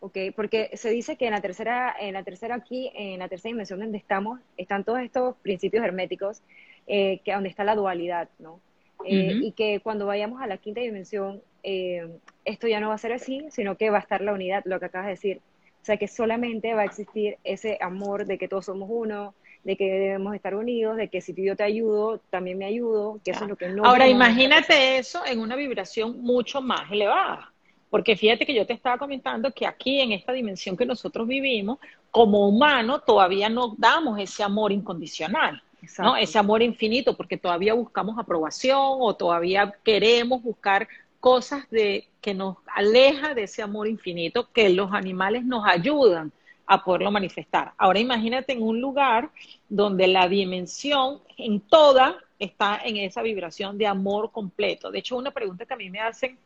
Ok, 0.00 0.18
porque 0.34 0.70
se 0.74 0.90
dice 0.90 1.16
que 1.16 1.26
en 1.26 1.32
la 1.32 1.40
tercera, 1.40 1.94
en 1.98 2.12
la 2.14 2.22
tercera 2.22 2.54
aquí, 2.54 2.90
en 2.94 3.18
la 3.18 3.28
tercera 3.28 3.52
dimensión 3.52 3.80
donde 3.80 3.98
estamos, 3.98 4.40
están 4.56 4.84
todos 4.84 5.00
estos 5.00 5.36
principios 5.36 5.84
herméticos, 5.84 6.42
eh, 6.86 7.20
que 7.24 7.32
donde 7.32 7.48
está 7.48 7.64
la 7.64 7.74
dualidad, 7.74 8.28
¿no? 8.38 8.60
Y 9.04 9.52
que 9.52 9.80
cuando 9.80 10.06
vayamos 10.06 10.40
a 10.40 10.46
la 10.46 10.56
quinta 10.56 10.80
dimensión, 10.80 11.40
eh, 11.68 12.08
esto 12.44 12.68
ya 12.68 12.78
no 12.78 12.90
va 12.90 12.94
a 12.94 12.98
ser 12.98 13.12
así, 13.12 13.44
sino 13.50 13.76
que 13.76 13.90
va 13.90 13.98
a 13.98 14.00
estar 14.00 14.20
la 14.20 14.32
unidad, 14.32 14.62
lo 14.66 14.78
que 14.78 14.86
acabas 14.86 15.06
de 15.06 15.12
decir. 15.14 15.40
O 15.82 15.84
sea, 15.84 15.96
que 15.96 16.06
solamente 16.06 16.74
va 16.74 16.82
a 16.82 16.84
existir 16.84 17.38
ese 17.42 17.76
amor 17.80 18.24
de 18.24 18.38
que 18.38 18.46
todos 18.46 18.66
somos 18.66 18.88
uno, 18.90 19.34
de 19.64 19.76
que 19.76 19.84
debemos 19.84 20.32
estar 20.36 20.54
unidos, 20.54 20.96
de 20.96 21.08
que 21.08 21.20
si 21.20 21.34
yo 21.34 21.56
te 21.56 21.64
ayudo, 21.64 22.20
también 22.30 22.56
me 22.56 22.66
ayudo, 22.66 23.20
que 23.24 23.32
eso 23.32 23.44
es 23.44 23.50
lo 23.50 23.56
que 23.56 23.68
no. 23.68 23.84
Ahora, 23.84 24.06
imagínate 24.06 24.98
eso 24.98 25.26
en 25.26 25.40
una 25.40 25.56
vibración 25.56 26.22
mucho 26.22 26.62
más 26.62 26.88
elevada. 26.90 27.52
Porque 27.90 28.16
fíjate 28.16 28.46
que 28.46 28.54
yo 28.54 28.64
te 28.64 28.72
estaba 28.72 28.96
comentando 28.96 29.52
que 29.52 29.66
aquí 29.66 30.00
en 30.00 30.12
esta 30.12 30.32
dimensión 30.32 30.76
que 30.76 30.86
nosotros 30.86 31.26
vivimos, 31.26 31.78
como 32.12 32.48
humano, 32.48 33.00
todavía 33.00 33.48
no 33.48 33.74
damos 33.76 34.20
ese 34.20 34.44
amor 34.44 34.70
incondicional, 34.70 35.60
¿no? 35.98 36.16
Ese 36.16 36.38
amor 36.38 36.62
infinito, 36.62 37.16
porque 37.16 37.36
todavía 37.36 37.74
buscamos 37.74 38.18
aprobación 38.18 38.98
o 39.00 39.14
todavía 39.14 39.74
queremos 39.84 40.42
buscar 40.42 40.88
cosas 41.26 41.68
de, 41.72 42.06
que 42.20 42.34
nos 42.34 42.58
aleja 42.72 43.34
de 43.34 43.42
ese 43.42 43.60
amor 43.60 43.88
infinito 43.88 44.48
que 44.52 44.68
los 44.68 44.92
animales 44.92 45.44
nos 45.44 45.66
ayudan 45.66 46.30
a 46.68 46.84
poderlo 46.84 47.10
manifestar. 47.10 47.72
Ahora 47.78 47.98
imagínate 47.98 48.52
en 48.52 48.62
un 48.62 48.80
lugar 48.80 49.30
donde 49.68 50.06
la 50.06 50.28
dimensión 50.28 51.20
en 51.36 51.58
toda 51.58 52.16
está 52.38 52.80
en 52.84 52.98
esa 52.98 53.22
vibración 53.22 53.76
de 53.76 53.88
amor 53.88 54.30
completo. 54.30 54.92
De 54.92 55.00
hecho, 55.00 55.16
una 55.16 55.32
pregunta 55.32 55.66
que 55.66 55.74
a 55.74 55.76
mí 55.76 55.90
me 55.90 55.98
hacen, 55.98 56.38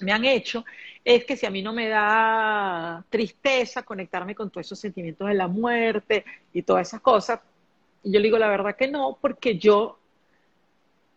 me 0.00 0.10
han 0.10 0.24
hecho, 0.24 0.64
es 1.04 1.24
que 1.24 1.36
si 1.36 1.46
a 1.46 1.50
mí 1.50 1.62
no 1.62 1.72
me 1.72 1.86
da 1.86 3.04
tristeza 3.08 3.84
conectarme 3.84 4.34
con 4.34 4.50
todos 4.50 4.66
esos 4.66 4.80
sentimientos 4.80 5.28
de 5.28 5.34
la 5.34 5.46
muerte 5.46 6.24
y 6.52 6.62
todas 6.62 6.88
esas 6.88 7.00
cosas, 7.00 7.38
yo 8.02 8.20
digo 8.20 8.38
la 8.38 8.48
verdad 8.48 8.74
que 8.74 8.88
no, 8.88 9.18
porque 9.20 9.56
yo, 9.56 10.00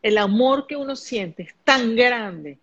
el 0.03 0.19
amor 0.19 0.67
que 0.67 0.75
uno 0.75 0.95
siente 0.95 1.41
es 1.41 1.55
tan 1.63 1.95
grande 1.95 2.59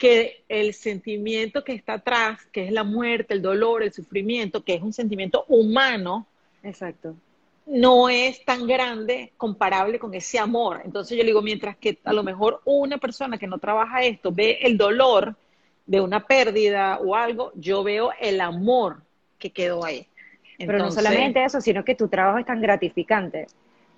que 0.00 0.44
el 0.48 0.72
sentimiento 0.72 1.62
que 1.62 1.74
está 1.74 1.92
atrás, 1.92 2.40
que 2.52 2.64
es 2.64 2.72
la 2.72 2.84
muerte, 2.84 3.34
el 3.34 3.42
dolor, 3.42 3.82
el 3.82 3.92
sufrimiento, 3.92 4.64
que 4.64 4.72
es 4.72 4.82
un 4.82 4.94
sentimiento 4.94 5.44
humano, 5.46 6.26
exacto, 6.62 7.14
no 7.66 8.08
es 8.08 8.42
tan 8.46 8.66
grande 8.66 9.30
comparable 9.36 9.98
con 9.98 10.14
ese 10.14 10.38
amor. 10.38 10.80
Entonces 10.86 11.18
yo 11.18 11.22
digo, 11.22 11.42
mientras 11.42 11.76
que 11.76 11.98
a 12.02 12.14
lo 12.14 12.22
mejor 12.22 12.62
una 12.64 12.96
persona 12.96 13.36
que 13.36 13.46
no 13.46 13.58
trabaja 13.58 14.02
esto 14.02 14.32
ve 14.32 14.60
el 14.62 14.78
dolor 14.78 15.36
de 15.84 16.00
una 16.00 16.26
pérdida 16.26 16.98
o 16.98 17.14
algo, 17.14 17.52
yo 17.54 17.84
veo 17.84 18.10
el 18.18 18.40
amor 18.40 19.02
que 19.38 19.50
quedó 19.50 19.84
ahí. 19.84 20.06
Pero 20.56 20.78
no 20.78 20.90
solamente 20.90 21.44
eso, 21.44 21.60
sino 21.60 21.84
que 21.84 21.94
tu 21.94 22.08
trabajo 22.08 22.38
es 22.38 22.46
tan 22.46 22.62
gratificante, 22.62 23.48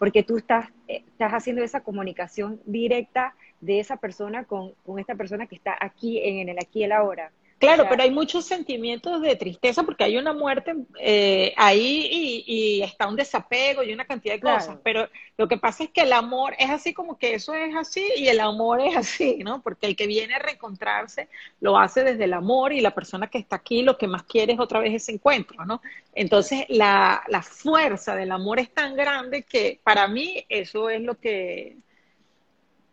porque 0.00 0.24
tú 0.24 0.36
estás, 0.36 0.68
eh, 0.88 1.05
estás 1.07 1.30
haciendo 1.30 1.62
esa 1.62 1.80
comunicación 1.84 2.61
directa 2.66 3.36
de 3.62 3.78
esa 3.78 3.96
persona 3.96 4.44
con, 4.44 4.72
con 4.84 4.98
esta 4.98 5.14
persona 5.14 5.46
que 5.46 5.54
está 5.54 5.76
aquí 5.80 6.20
en, 6.22 6.48
el 6.48 6.58
aquí 6.58 6.80
y 6.80 6.84
el 6.84 6.92
ahora. 6.92 7.30
Claro, 7.58 7.86
pero 7.88 8.02
hay 8.02 8.10
muchos 8.10 8.44
sentimientos 8.44 9.22
de 9.22 9.36
tristeza 9.36 9.84
porque 9.84 10.02
hay 10.02 10.18
una 10.18 10.32
muerte 10.32 10.74
eh, 10.98 11.54
ahí 11.56 12.42
y, 12.44 12.82
está 12.82 13.06
un 13.06 13.14
desapego 13.14 13.84
y 13.84 13.92
una 13.92 14.04
cantidad 14.04 14.34
de 14.34 14.40
cosas. 14.40 14.78
Pero 14.82 15.08
lo 15.38 15.46
que 15.46 15.58
pasa 15.58 15.84
es 15.84 15.90
que 15.90 16.00
el 16.00 16.12
amor 16.12 16.56
es 16.58 16.70
así 16.70 16.92
como 16.92 17.16
que 17.16 17.34
eso 17.34 17.54
es 17.54 17.76
así 17.76 18.04
y 18.16 18.26
el 18.26 18.40
amor 18.40 18.80
es 18.80 18.96
así, 18.96 19.44
¿no? 19.44 19.62
Porque 19.62 19.86
el 19.86 19.94
que 19.94 20.08
viene 20.08 20.34
a 20.34 20.40
reencontrarse 20.40 21.28
lo 21.60 21.78
hace 21.78 22.02
desde 22.02 22.24
el 22.24 22.32
amor 22.32 22.72
y 22.72 22.80
la 22.80 22.96
persona 22.96 23.28
que 23.28 23.38
está 23.38 23.54
aquí 23.54 23.82
lo 23.82 23.96
que 23.96 24.08
más 24.08 24.24
quiere 24.24 24.54
es 24.54 24.58
otra 24.58 24.80
vez 24.80 24.92
ese 24.92 25.12
encuentro, 25.12 25.64
¿no? 25.64 25.80
Entonces 26.16 26.64
la, 26.68 27.22
la 27.28 27.42
fuerza 27.42 28.16
del 28.16 28.32
amor 28.32 28.58
es 28.58 28.74
tan 28.74 28.96
grande 28.96 29.44
que 29.44 29.78
para 29.84 30.08
mí 30.08 30.44
eso 30.48 30.90
es 30.90 31.00
lo 31.00 31.14
que 31.14 31.76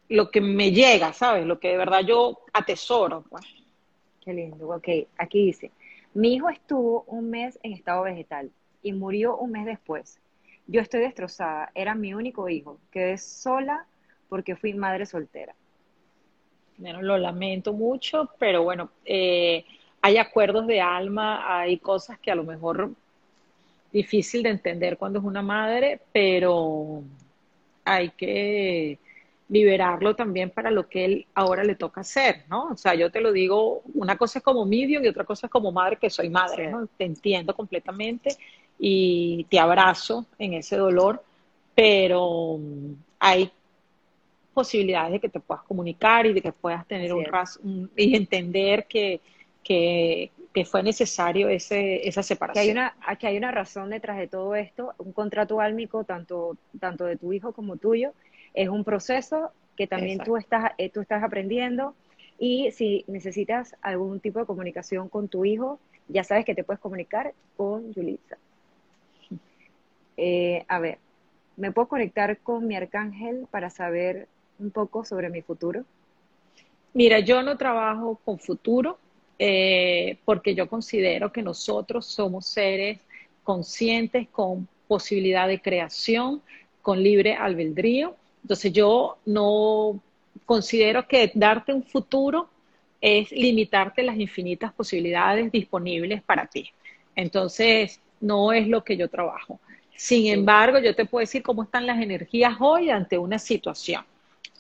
lo 0.10 0.32
que 0.32 0.41
me 0.41 0.72
llega, 0.72 1.14
¿sabes? 1.14 1.45
Lo 1.45 1.60
que 1.60 1.70
de 1.70 1.78
verdad 1.78 2.01
yo 2.01 2.41
atesoro, 2.51 3.24
pues. 3.30 3.45
Qué 4.22 4.34
lindo. 4.34 4.68
Ok, 4.70 4.88
aquí 5.18 5.45
dice, 5.45 5.72
mi 6.14 6.34
hijo 6.34 6.49
estuvo 6.49 7.03
un 7.07 7.30
mes 7.30 7.57
en 7.64 7.74
estado 7.74 8.03
vegetal 8.03 8.51
y 8.82 8.91
murió 8.93 9.38
un 9.38 9.51
mes 9.51 9.66
después. 9.66 10.20
Yo 10.68 10.82
estoy 10.82 11.01
destrozada, 11.01 11.72
era 11.74 11.95
mi 11.95 12.14
único 12.14 12.49
hijo. 12.49 12.80
Quedé 12.91 13.18
sola 13.18 13.86
porque 14.28 14.55
fui 14.55 14.74
madre 14.74 15.05
soltera. 15.05 15.55
Bueno, 16.78 17.01
lo 17.01 17.18
lamento 17.18 17.74
mucho, 17.74 18.30
pero 18.39 18.64
bueno, 18.64 18.89
eh, 19.05 19.66
hay 20.01 20.18
acuerdos 20.18 20.66
de 20.68 20.80
alma, 20.82 21.60
hay 21.60 21.78
cosas 21.78 22.20
que 22.20 22.32
a 22.32 22.36
lo 22.36 22.43
mejor 22.43 22.91
difícil 23.91 24.43
de 24.43 24.49
entender 24.49 24.97
cuando 24.97 25.20
es 25.20 25.26
una 25.26 25.41
madre, 25.41 25.99
pero 26.14 27.03
hay 27.84 28.10
que 28.12 28.97
liberarlo 29.50 30.16
también 30.16 30.52
para 30.52 30.70
lo 30.70 30.88
que 30.88 31.06
él 31.06 31.28
ahora 31.34 31.64
le 31.64 31.76
toca 31.76 32.02
hacer, 32.02 32.43
¿no? 32.50 32.68
O 32.68 32.78
sea, 32.78 32.93
yo 32.93 33.12
te 33.12 33.20
lo 33.20 33.32
digo, 33.32 33.82
una 33.95 34.16
cosa 34.16 34.39
es 34.39 34.45
como 34.45 34.66
medium 34.66 35.04
y 35.04 35.08
otra 35.08 35.24
cosa 35.24 35.47
es 35.47 35.52
como 35.52 35.72
madre, 35.72 35.97
que 35.97 36.10
soy 36.10 36.30
madre, 36.30 36.70
¿no? 36.70 36.88
Te 36.97 37.06
entiendo 37.06 37.56
completamente 37.56 38.38
y 38.78 39.45
te 39.50 39.60
abrazo 39.60 40.28
en 40.38 40.54
ese 40.54 40.78
dolor, 40.78 41.24
pero 41.74 42.60
hay 43.20 43.52
posibilidades 44.54 45.14
de 45.14 45.20
que 45.20 45.30
te 45.30 45.39
puedas 45.39 45.64
comunicar 45.64 46.28
y 46.28 46.34
de 46.34 46.41
que 46.41 46.52
puedas 46.52 46.86
tener 46.88 47.12
un, 47.14 47.26
un, 47.64 47.91
y 47.97 48.16
entender 48.16 48.86
que, 48.86 49.20
que, 49.64 50.32
que 50.54 50.64
fue 50.64 50.84
necesario 50.84 51.50
ese, 51.50 52.08
esa 52.08 52.22
separación. 52.22 52.64
Que 52.64 52.70
hay, 52.70 52.72
una, 52.72 52.95
que 53.18 53.28
hay 53.28 53.38
una 53.38 53.52
razón 53.52 53.89
detrás 53.89 54.18
de 54.18 54.28
todo 54.28 54.56
esto, 54.56 54.93
un 55.00 55.12
contrato 55.12 55.60
álmico 55.60 56.04
tanto, 56.04 56.56
tanto 56.80 57.06
de 57.06 57.18
tu 57.18 57.34
hijo 57.34 57.52
como 57.52 57.78
tuyo, 57.78 58.14
es 58.54 58.70
un 58.70 58.84
proceso 58.84 59.52
que 59.76 59.88
también 59.88 60.20
tú 60.20 60.38
estás, 60.38 60.72
eh, 60.78 60.89
tú 60.89 61.02
estás 61.02 61.24
aprendiendo 61.24 61.95
y 62.38 62.72
si 62.72 63.06
necesitas 63.08 63.76
algún 63.82 64.20
tipo 64.20 64.39
de 64.39 64.45
comunicación 64.45 65.10
con 65.10 65.28
tu 65.28 65.45
hijo, 65.45 65.80
ya 66.08 66.24
sabes 66.24 66.45
que 66.45 66.56
te 66.56 66.64
puedes 66.64 66.80
comunicar 66.80 67.34
con 67.56 67.93
Yulitza. 67.93 68.38
Eh, 70.18 70.66
a 70.68 70.80
ver, 70.80 70.97
¿me 71.56 71.72
puedo 71.72 71.88
conectar 71.88 72.38
con 72.39 72.68
mi 72.68 72.76
arcángel 72.76 73.47
para 73.52 73.70
saber 73.70 74.28
un 74.60 74.72
poco 74.72 75.06
sobre 75.06 75.30
mi 75.30 75.41
futuro? 75.41 75.86
Mira, 76.93 77.20
yo 77.20 77.41
no 77.43 77.58
trabajo 77.58 78.20
con 78.26 78.39
futuro 78.39 78.97
eh, 79.38 80.18
porque 80.26 80.56
yo 80.56 80.68
considero 80.68 81.32
que 81.32 81.41
nosotros 81.41 82.06
somos 82.06 82.47
seres 82.47 83.00
conscientes 83.43 84.28
con 84.28 84.68
posibilidad 84.88 85.47
de 85.47 85.62
creación, 85.62 86.41
con 86.82 87.02
libre 87.02 87.36
albedrío. 87.36 88.16
Entonces 88.41 88.71
yo 88.73 89.17
no 89.25 89.99
considero 90.45 91.07
que 91.07 91.31
darte 91.33 91.73
un 91.73 91.83
futuro 91.83 92.49
es 93.01 93.31
limitarte 93.31 94.03
las 94.03 94.17
infinitas 94.17 94.73
posibilidades 94.73 95.51
disponibles 95.51 96.21
para 96.21 96.47
ti. 96.47 96.69
Entonces, 97.15 98.01
no 98.19 98.51
es 98.51 98.67
lo 98.67 98.83
que 98.83 98.97
yo 98.97 99.07
trabajo. 99.07 99.59
Sin 99.95 100.27
embargo, 100.27 100.79
yo 100.79 100.95
te 100.95 101.05
puedo 101.05 101.21
decir 101.21 101.43
cómo 101.43 101.63
están 101.63 101.85
las 101.85 102.01
energías 102.01 102.55
hoy 102.59 102.89
ante 102.89 103.17
una 103.17 103.39
situación 103.39 104.03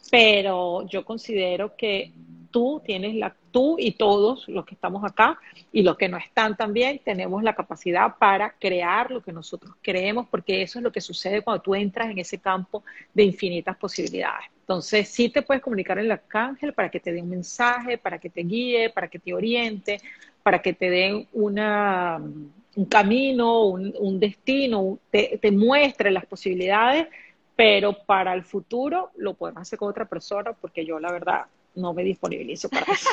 pero 0.09 0.87
yo 0.87 1.05
considero 1.05 1.75
que 1.75 2.11
tú 2.51 2.81
tienes 2.85 3.15
la, 3.15 3.35
tú 3.51 3.77
y 3.79 3.91
todos 3.91 4.47
los 4.47 4.65
que 4.65 4.75
estamos 4.75 5.03
acá 5.03 5.39
y 5.71 5.83
los 5.83 5.97
que 5.97 6.09
no 6.09 6.17
están 6.17 6.55
también, 6.55 6.99
tenemos 7.03 7.43
la 7.43 7.55
capacidad 7.55 8.15
para 8.17 8.51
crear 8.51 9.11
lo 9.11 9.21
que 9.21 9.31
nosotros 9.31 9.75
creemos, 9.81 10.27
porque 10.29 10.61
eso 10.61 10.79
es 10.79 10.83
lo 10.83 10.91
que 10.91 11.01
sucede 11.01 11.41
cuando 11.41 11.61
tú 11.61 11.75
entras 11.75 12.09
en 12.09 12.19
ese 12.19 12.37
campo 12.37 12.83
de 13.13 13.23
infinitas 13.23 13.77
posibilidades. 13.77 14.45
Entonces, 14.61 15.09
sí 15.09 15.29
te 15.29 15.41
puedes 15.41 15.63
comunicar 15.63 15.97
en 15.97 16.05
el 16.05 16.11
arcángel 16.11 16.73
para 16.73 16.89
que 16.89 16.99
te 16.99 17.11
dé 17.11 17.21
un 17.21 17.29
mensaje, 17.29 17.97
para 17.97 18.19
que 18.19 18.29
te 18.29 18.41
guíe, 18.41 18.89
para 18.89 19.07
que 19.07 19.19
te 19.19 19.33
oriente, 19.33 19.99
para 20.43 20.61
que 20.61 20.73
te 20.73 20.89
dé 20.89 21.27
una, 21.33 22.21
un 22.75 22.85
camino, 22.85 23.65
un, 23.65 24.19
destino, 24.19 24.99
te 25.11 25.51
muestre 25.51 26.11
las 26.11 26.25
posibilidades 26.25 27.07
pero 27.59 27.91
para 28.05 28.33
el 28.35 28.45
futuro 28.45 29.11
lo 29.17 29.33
podemos 29.33 29.63
hacer 29.63 29.77
con 29.77 29.89
otra 29.89 30.05
persona 30.05 30.53
porque 30.53 30.85
yo 30.85 30.97
la 30.97 31.11
verdad 31.11 31.41
no 31.75 31.93
me 31.93 32.03
disponibilizo 32.03 32.69
para 32.69 32.85
eso. 32.93 33.09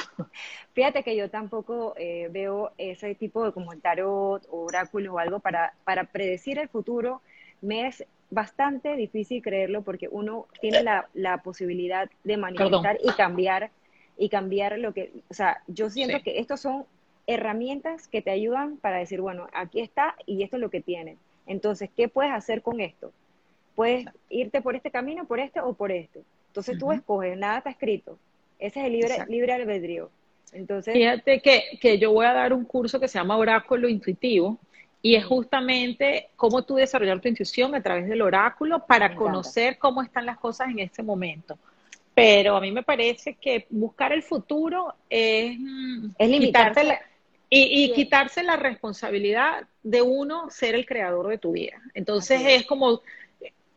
Fíjate 0.73 1.03
que 1.03 1.17
yo 1.17 1.31
tampoco 1.31 1.95
eh, 1.97 2.29
veo 2.31 2.73
ese 2.79 3.15
tipo 3.15 3.45
de 3.45 3.53
como 3.53 3.77
tarot 3.77 4.47
o 4.51 4.65
oráculo 4.65 5.15
o 5.15 5.19
algo 5.19 5.41
para, 5.41 5.75
para 5.85 6.05
predecir 6.05 6.59
el 6.59 6.69
futuro. 6.69 7.23
Me 7.61 7.87
es 7.87 8.05
bastante 8.31 8.97
difícil 8.97 9.43
creerlo 9.43 9.83
porque 9.83 10.09
uno 10.11 10.47
tiene 10.61 10.83
la, 10.83 11.09
la 11.15 11.43
posibilidad 11.43 12.11
de 12.25 12.37
manifestar 12.37 12.99
y 13.03 13.11
cambiar 13.13 13.71
y 14.19 14.29
cambiar 14.31 14.79
lo 14.79 14.95
que, 14.95 15.13
o 15.29 15.35
sea, 15.35 15.63
yo 15.67 15.91
siento 15.91 16.23
que 16.23 16.39
estos 16.39 16.61
son 16.61 16.87
herramientas 17.27 18.09
que 18.09 18.23
te 18.23 18.31
ayudan 18.31 18.79
para 18.79 18.99
decir, 18.99 19.21
bueno, 19.21 19.47
aquí 19.53 19.81
está 19.81 20.15
y 20.25 20.43
esto 20.43 20.57
es 20.57 20.63
lo 20.63 20.71
que 20.71 20.81
tiene. 20.81 21.19
Entonces, 21.47 21.91
¿qué 21.95 22.09
puedes 22.09 22.33
hacer 22.33 22.63
con 22.63 22.81
esto? 22.81 23.13
puedes 23.77 24.07
irte 24.31 24.61
por 24.61 24.75
este 24.75 24.91
camino, 24.91 25.27
por 25.27 25.39
este 25.39 25.61
o 25.61 25.75
por 25.75 25.93
este. 25.93 26.23
Entonces 26.49 26.79
tú 26.79 26.91
escoges, 26.91 27.39
nada 27.39 27.59
está 27.59 27.71
escrito. 27.71 28.19
Ese 28.59 28.81
es 28.81 28.87
el 28.87 28.93
libre, 28.93 29.25
libre 29.29 29.53
albedrío. 29.53 30.11
Entonces, 30.53 30.95
Fíjate 30.95 31.41
que, 31.41 31.79
que 31.81 31.99
yo 31.99 32.13
voy 32.13 32.27
a 32.27 32.33
dar 32.33 32.53
un 32.53 32.65
curso 32.65 32.99
que 32.99 33.09
se 33.09 33.19
llama 33.19 33.37
Oráculo 33.37 33.89
Intuitivo 33.89 34.59
y 35.03 35.15
es 35.15 35.25
justamente 35.25 36.31
cómo 36.37 36.65
tú 36.65 36.77
desarrollar 36.77 37.21
tu 37.21 37.29
intuición 37.29 37.75
a 37.75 37.83
través 37.83 38.09
del 38.09 38.23
oráculo 38.23 38.85
para 38.87 39.15
conocer 39.15 39.79
cómo 39.79 40.03
están 40.03 40.27
las 40.27 40.39
cosas 40.39 40.69
en 40.71 40.81
este 40.81 41.03
momento. 41.03 41.59
Pero 42.15 42.57
a 42.57 42.61
mí 42.61 42.73
me 42.73 42.83
parece 42.83 43.35
que 43.35 43.67
buscar 43.71 44.13
el 44.13 44.23
futuro 44.23 44.95
es, 45.11 45.57
mm, 45.59 46.09
es 46.19 46.31
limitarte 46.31 46.85
la, 46.85 47.01
y, 47.51 47.85
y 47.85 47.93
quitarse 47.93 48.43
la 48.43 48.57
responsabilidad 48.57 49.69
de 49.83 50.03
uno 50.03 50.51
ser 50.51 50.75
el 50.75 50.87
creador 50.87 51.29
de 51.29 51.39
tu 51.39 51.53
vida. 51.53 51.81
Entonces 51.95 52.43
es 52.45 52.67
como 52.67 53.03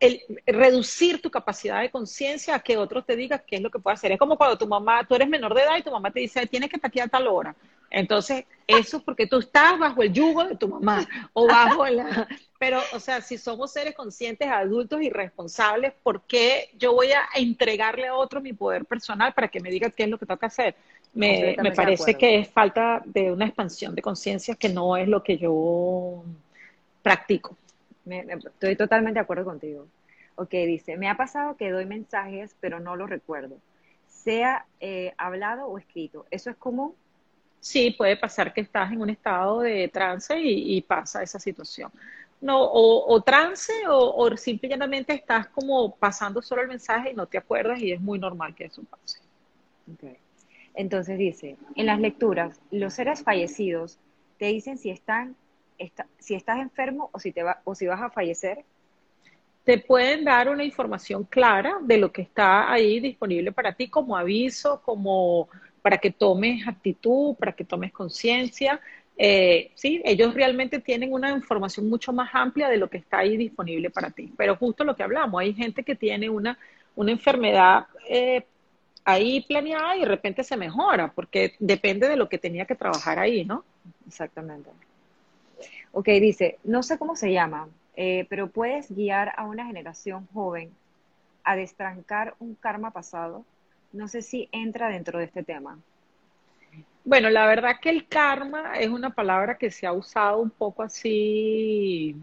el 0.00 0.22
reducir 0.46 1.20
tu 1.20 1.30
capacidad 1.30 1.82
de 1.82 1.90
conciencia 1.90 2.54
a 2.54 2.60
que 2.60 2.78
otros 2.78 3.04
te 3.04 3.14
digan 3.14 3.42
qué 3.46 3.56
es 3.56 3.62
lo 3.62 3.70
que 3.70 3.78
puedes 3.78 4.00
hacer. 4.00 4.12
Es 4.12 4.18
como 4.18 4.36
cuando 4.36 4.56
tu 4.56 4.66
mamá, 4.66 5.04
tú 5.06 5.14
eres 5.14 5.28
menor 5.28 5.54
de 5.54 5.62
edad 5.62 5.76
y 5.76 5.82
tu 5.82 5.90
mamá 5.90 6.10
te 6.10 6.20
dice, 6.20 6.46
tienes 6.46 6.70
que 6.70 6.76
estar 6.76 6.88
aquí 6.88 7.00
a 7.00 7.06
tal 7.06 7.28
hora. 7.28 7.54
Entonces, 7.90 8.44
eso 8.66 8.98
es 8.98 9.02
porque 9.02 9.26
tú 9.26 9.40
estás 9.40 9.78
bajo 9.78 10.02
el 10.02 10.12
yugo 10.12 10.44
de 10.44 10.56
tu 10.56 10.68
mamá 10.68 11.06
o 11.34 11.46
bajo 11.46 11.86
la... 11.86 12.26
Pero, 12.58 12.80
o 12.92 13.00
sea, 13.00 13.20
si 13.20 13.36
somos 13.36 13.72
seres 13.72 13.94
conscientes, 13.94 14.48
adultos 14.48 15.02
y 15.02 15.10
responsables, 15.10 15.92
¿por 16.02 16.22
qué 16.22 16.70
yo 16.78 16.92
voy 16.92 17.10
a 17.12 17.22
entregarle 17.34 18.06
a 18.06 18.14
otro 18.14 18.40
mi 18.40 18.52
poder 18.52 18.84
personal 18.84 19.32
para 19.32 19.48
que 19.48 19.60
me 19.60 19.70
diga 19.70 19.90
qué 19.90 20.04
es 20.04 20.08
lo 20.08 20.18
que 20.18 20.26
tengo 20.26 20.38
que 20.38 20.46
hacer? 20.46 20.74
Me, 21.12 21.56
me 21.60 21.72
parece 21.72 22.14
que 22.14 22.38
es 22.38 22.48
falta 22.48 23.02
de 23.04 23.32
una 23.32 23.46
expansión 23.46 23.94
de 23.94 24.02
conciencia 24.02 24.54
que 24.54 24.68
no 24.68 24.96
es 24.96 25.08
lo 25.08 25.22
que 25.22 25.36
yo 25.36 26.22
practico 27.02 27.56
estoy 28.06 28.76
totalmente 28.76 29.18
de 29.18 29.22
acuerdo 29.22 29.44
contigo. 29.44 29.86
Ok, 30.36 30.50
dice, 30.50 30.96
me 30.96 31.08
ha 31.08 31.16
pasado 31.16 31.56
que 31.56 31.70
doy 31.70 31.86
mensajes, 31.86 32.56
pero 32.60 32.80
no 32.80 32.96
los 32.96 33.10
recuerdo, 33.10 33.56
sea 34.06 34.66
eh, 34.80 35.12
hablado 35.18 35.66
o 35.66 35.78
escrito. 35.78 36.26
¿Eso 36.30 36.50
es 36.50 36.56
común? 36.56 36.94
Sí, 37.60 37.90
puede 37.90 38.16
pasar 38.16 38.52
que 38.52 38.62
estás 38.62 38.90
en 38.90 39.02
un 39.02 39.10
estado 39.10 39.60
de 39.60 39.88
trance 39.88 40.34
y, 40.40 40.80
pasa 40.80 41.22
esa 41.22 41.38
situación. 41.38 41.92
No, 42.40 42.58
o, 42.58 43.20
trance 43.22 43.72
o, 43.86 44.34
simplemente 44.38 45.12
estás 45.12 45.46
como 45.48 45.94
pasando 45.94 46.40
solo 46.40 46.62
el 46.62 46.68
mensaje 46.68 47.10
y 47.10 47.14
no 47.14 47.26
te 47.26 47.36
acuerdas 47.36 47.78
y 47.80 47.92
es 47.92 48.00
muy 48.00 48.18
normal 48.18 48.54
que 48.54 48.64
eso 48.64 48.82
pase. 48.84 49.20
Okay. 49.94 50.16
Entonces 50.74 51.18
dice, 51.18 51.58
en 51.76 51.84
las 51.84 52.00
lecturas, 52.00 52.58
los 52.70 52.94
seres 52.94 53.22
fallecidos 53.22 53.98
te 54.38 54.46
dicen 54.46 54.78
si 54.78 54.88
están 54.88 55.36
si 56.18 56.34
estás 56.34 56.58
enfermo 56.58 57.10
o 57.12 57.18
si, 57.18 57.32
te 57.32 57.42
va, 57.42 57.60
o 57.64 57.74
si 57.74 57.86
vas 57.86 58.00
a 58.00 58.10
fallecer? 58.10 58.64
Te 59.64 59.78
pueden 59.78 60.24
dar 60.24 60.48
una 60.48 60.64
información 60.64 61.24
clara 61.24 61.78
de 61.82 61.98
lo 61.98 62.10
que 62.10 62.22
está 62.22 62.72
ahí 62.72 63.00
disponible 63.00 63.52
para 63.52 63.72
ti 63.72 63.88
como 63.88 64.16
aviso, 64.16 64.80
como 64.82 65.48
para 65.82 65.98
que 65.98 66.10
tomes 66.10 66.66
actitud, 66.66 67.34
para 67.36 67.52
que 67.52 67.64
tomes 67.64 67.92
conciencia. 67.92 68.80
Eh, 69.16 69.70
sí, 69.74 70.00
ellos 70.04 70.34
realmente 70.34 70.80
tienen 70.80 71.12
una 71.12 71.30
información 71.30 71.88
mucho 71.88 72.12
más 72.12 72.30
amplia 72.32 72.68
de 72.68 72.78
lo 72.78 72.88
que 72.88 72.98
está 72.98 73.18
ahí 73.18 73.36
disponible 73.36 73.90
para 73.90 74.10
ti. 74.10 74.32
Pero 74.36 74.56
justo 74.56 74.82
lo 74.82 74.96
que 74.96 75.02
hablamos, 75.02 75.40
hay 75.40 75.52
gente 75.52 75.82
que 75.82 75.94
tiene 75.94 76.30
una, 76.30 76.58
una 76.96 77.12
enfermedad 77.12 77.86
eh, 78.08 78.44
ahí 79.04 79.42
planeada 79.42 79.96
y 79.96 80.00
de 80.00 80.06
repente 80.06 80.42
se 80.42 80.56
mejora, 80.56 81.12
porque 81.12 81.54
depende 81.58 82.08
de 82.08 82.16
lo 82.16 82.28
que 82.28 82.38
tenía 82.38 82.64
que 82.64 82.74
trabajar 82.74 83.18
ahí, 83.18 83.44
¿no? 83.44 83.64
Exactamente. 84.06 84.70
Ok, 85.92 86.06
dice, 86.20 86.58
no 86.64 86.82
sé 86.82 86.98
cómo 86.98 87.16
se 87.16 87.32
llama, 87.32 87.68
eh, 87.96 88.26
pero 88.28 88.48
puedes 88.48 88.94
guiar 88.94 89.32
a 89.36 89.44
una 89.44 89.66
generación 89.66 90.28
joven 90.32 90.70
a 91.44 91.56
destrancar 91.56 92.34
un 92.38 92.54
karma 92.54 92.92
pasado. 92.92 93.44
No 93.92 94.06
sé 94.06 94.22
si 94.22 94.48
entra 94.52 94.88
dentro 94.88 95.18
de 95.18 95.24
este 95.24 95.42
tema. 95.42 95.78
Bueno, 97.04 97.30
la 97.30 97.46
verdad 97.46 97.76
que 97.80 97.90
el 97.90 98.06
karma 98.06 98.78
es 98.78 98.88
una 98.88 99.10
palabra 99.10 99.58
que 99.58 99.70
se 99.70 99.86
ha 99.86 99.92
usado 99.92 100.38
un 100.38 100.50
poco 100.50 100.82
así 100.82 102.14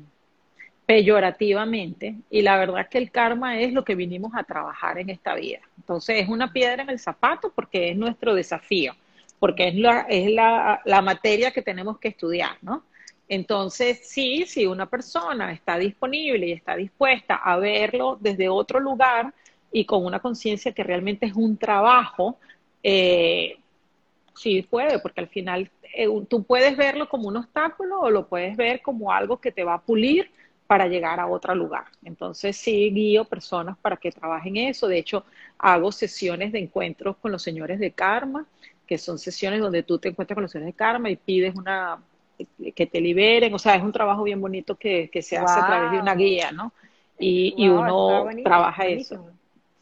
peyorativamente 0.85 2.15
y 2.29 2.41
la 2.41 2.57
verdad 2.57 2.87
que 2.87 2.97
el 2.97 3.11
karma 3.11 3.59
es 3.59 3.73
lo 3.73 3.83
que 3.83 3.95
vinimos 3.95 4.33
a 4.35 4.43
trabajar 4.43 4.97
en 4.99 5.09
esta 5.09 5.35
vida. 5.35 5.59
Entonces 5.77 6.21
es 6.21 6.29
una 6.29 6.53
piedra 6.53 6.83
en 6.83 6.89
el 6.89 6.99
zapato 6.99 7.51
porque 7.53 7.91
es 7.91 7.97
nuestro 7.97 8.33
desafío, 8.33 8.93
porque 9.39 9.67
es 9.67 9.75
la, 9.75 10.01
es 10.07 10.31
la, 10.31 10.81
la 10.85 11.01
materia 11.01 11.51
que 11.51 11.61
tenemos 11.61 11.99
que 11.99 12.07
estudiar, 12.07 12.57
¿no? 12.61 12.83
Entonces, 13.27 13.99
sí, 14.03 14.45
si 14.45 14.65
una 14.65 14.85
persona 14.85 15.51
está 15.51 15.77
disponible 15.77 16.47
y 16.47 16.51
está 16.53 16.75
dispuesta 16.75 17.35
a 17.35 17.57
verlo 17.57 18.17
desde 18.21 18.47
otro 18.47 18.79
lugar 18.79 19.33
y 19.71 19.85
con 19.85 20.05
una 20.05 20.19
conciencia 20.19 20.71
que 20.71 20.83
realmente 20.83 21.25
es 21.25 21.33
un 21.33 21.57
trabajo, 21.57 22.37
eh, 22.83 23.57
sí 24.35 24.61
puede, 24.61 24.99
porque 24.99 25.19
al 25.21 25.27
final 25.27 25.69
eh, 25.93 26.07
tú 26.29 26.43
puedes 26.43 26.77
verlo 26.77 27.09
como 27.09 27.27
un 27.27 27.37
obstáculo 27.37 27.99
o 28.01 28.09
lo 28.09 28.27
puedes 28.27 28.55
ver 28.55 28.81
como 28.81 29.11
algo 29.11 29.41
que 29.41 29.51
te 29.51 29.63
va 29.63 29.75
a 29.75 29.81
pulir 29.81 30.31
para 30.67 30.87
llegar 30.87 31.19
a 31.19 31.27
otro 31.27 31.55
lugar. 31.55 31.85
Entonces 32.03 32.55
sí 32.55 32.91
guío 32.91 33.25
personas 33.25 33.77
para 33.77 33.97
que 33.97 34.11
trabajen 34.11 34.57
eso. 34.57 34.87
De 34.87 34.99
hecho, 34.99 35.25
hago 35.57 35.91
sesiones 35.91 36.51
de 36.51 36.59
encuentros 36.59 37.17
con 37.17 37.31
los 37.31 37.41
señores 37.41 37.79
de 37.79 37.91
karma, 37.91 38.45
que 38.85 38.97
son 38.97 39.17
sesiones 39.17 39.59
donde 39.59 39.83
tú 39.83 39.97
te 39.97 40.09
encuentras 40.09 40.35
con 40.35 40.43
los 40.43 40.51
señores 40.51 40.73
de 40.73 40.77
karma 40.77 41.09
y 41.09 41.15
pides 41.15 41.55
una 41.55 41.99
que 42.75 42.85
te 42.85 43.01
liberen. 43.01 43.53
O 43.53 43.59
sea, 43.59 43.75
es 43.75 43.83
un 43.83 43.91
trabajo 43.91 44.23
bien 44.23 44.39
bonito 44.39 44.75
que, 44.75 45.09
se 45.21 45.37
hace 45.37 45.59
a 45.59 45.65
través 45.65 45.91
de 45.91 45.99
una 45.99 46.15
guía, 46.15 46.51
¿no? 46.51 46.71
Y, 47.19 47.67
uno 47.67 48.27
trabaja 48.43 48.85
eso. 48.85 49.31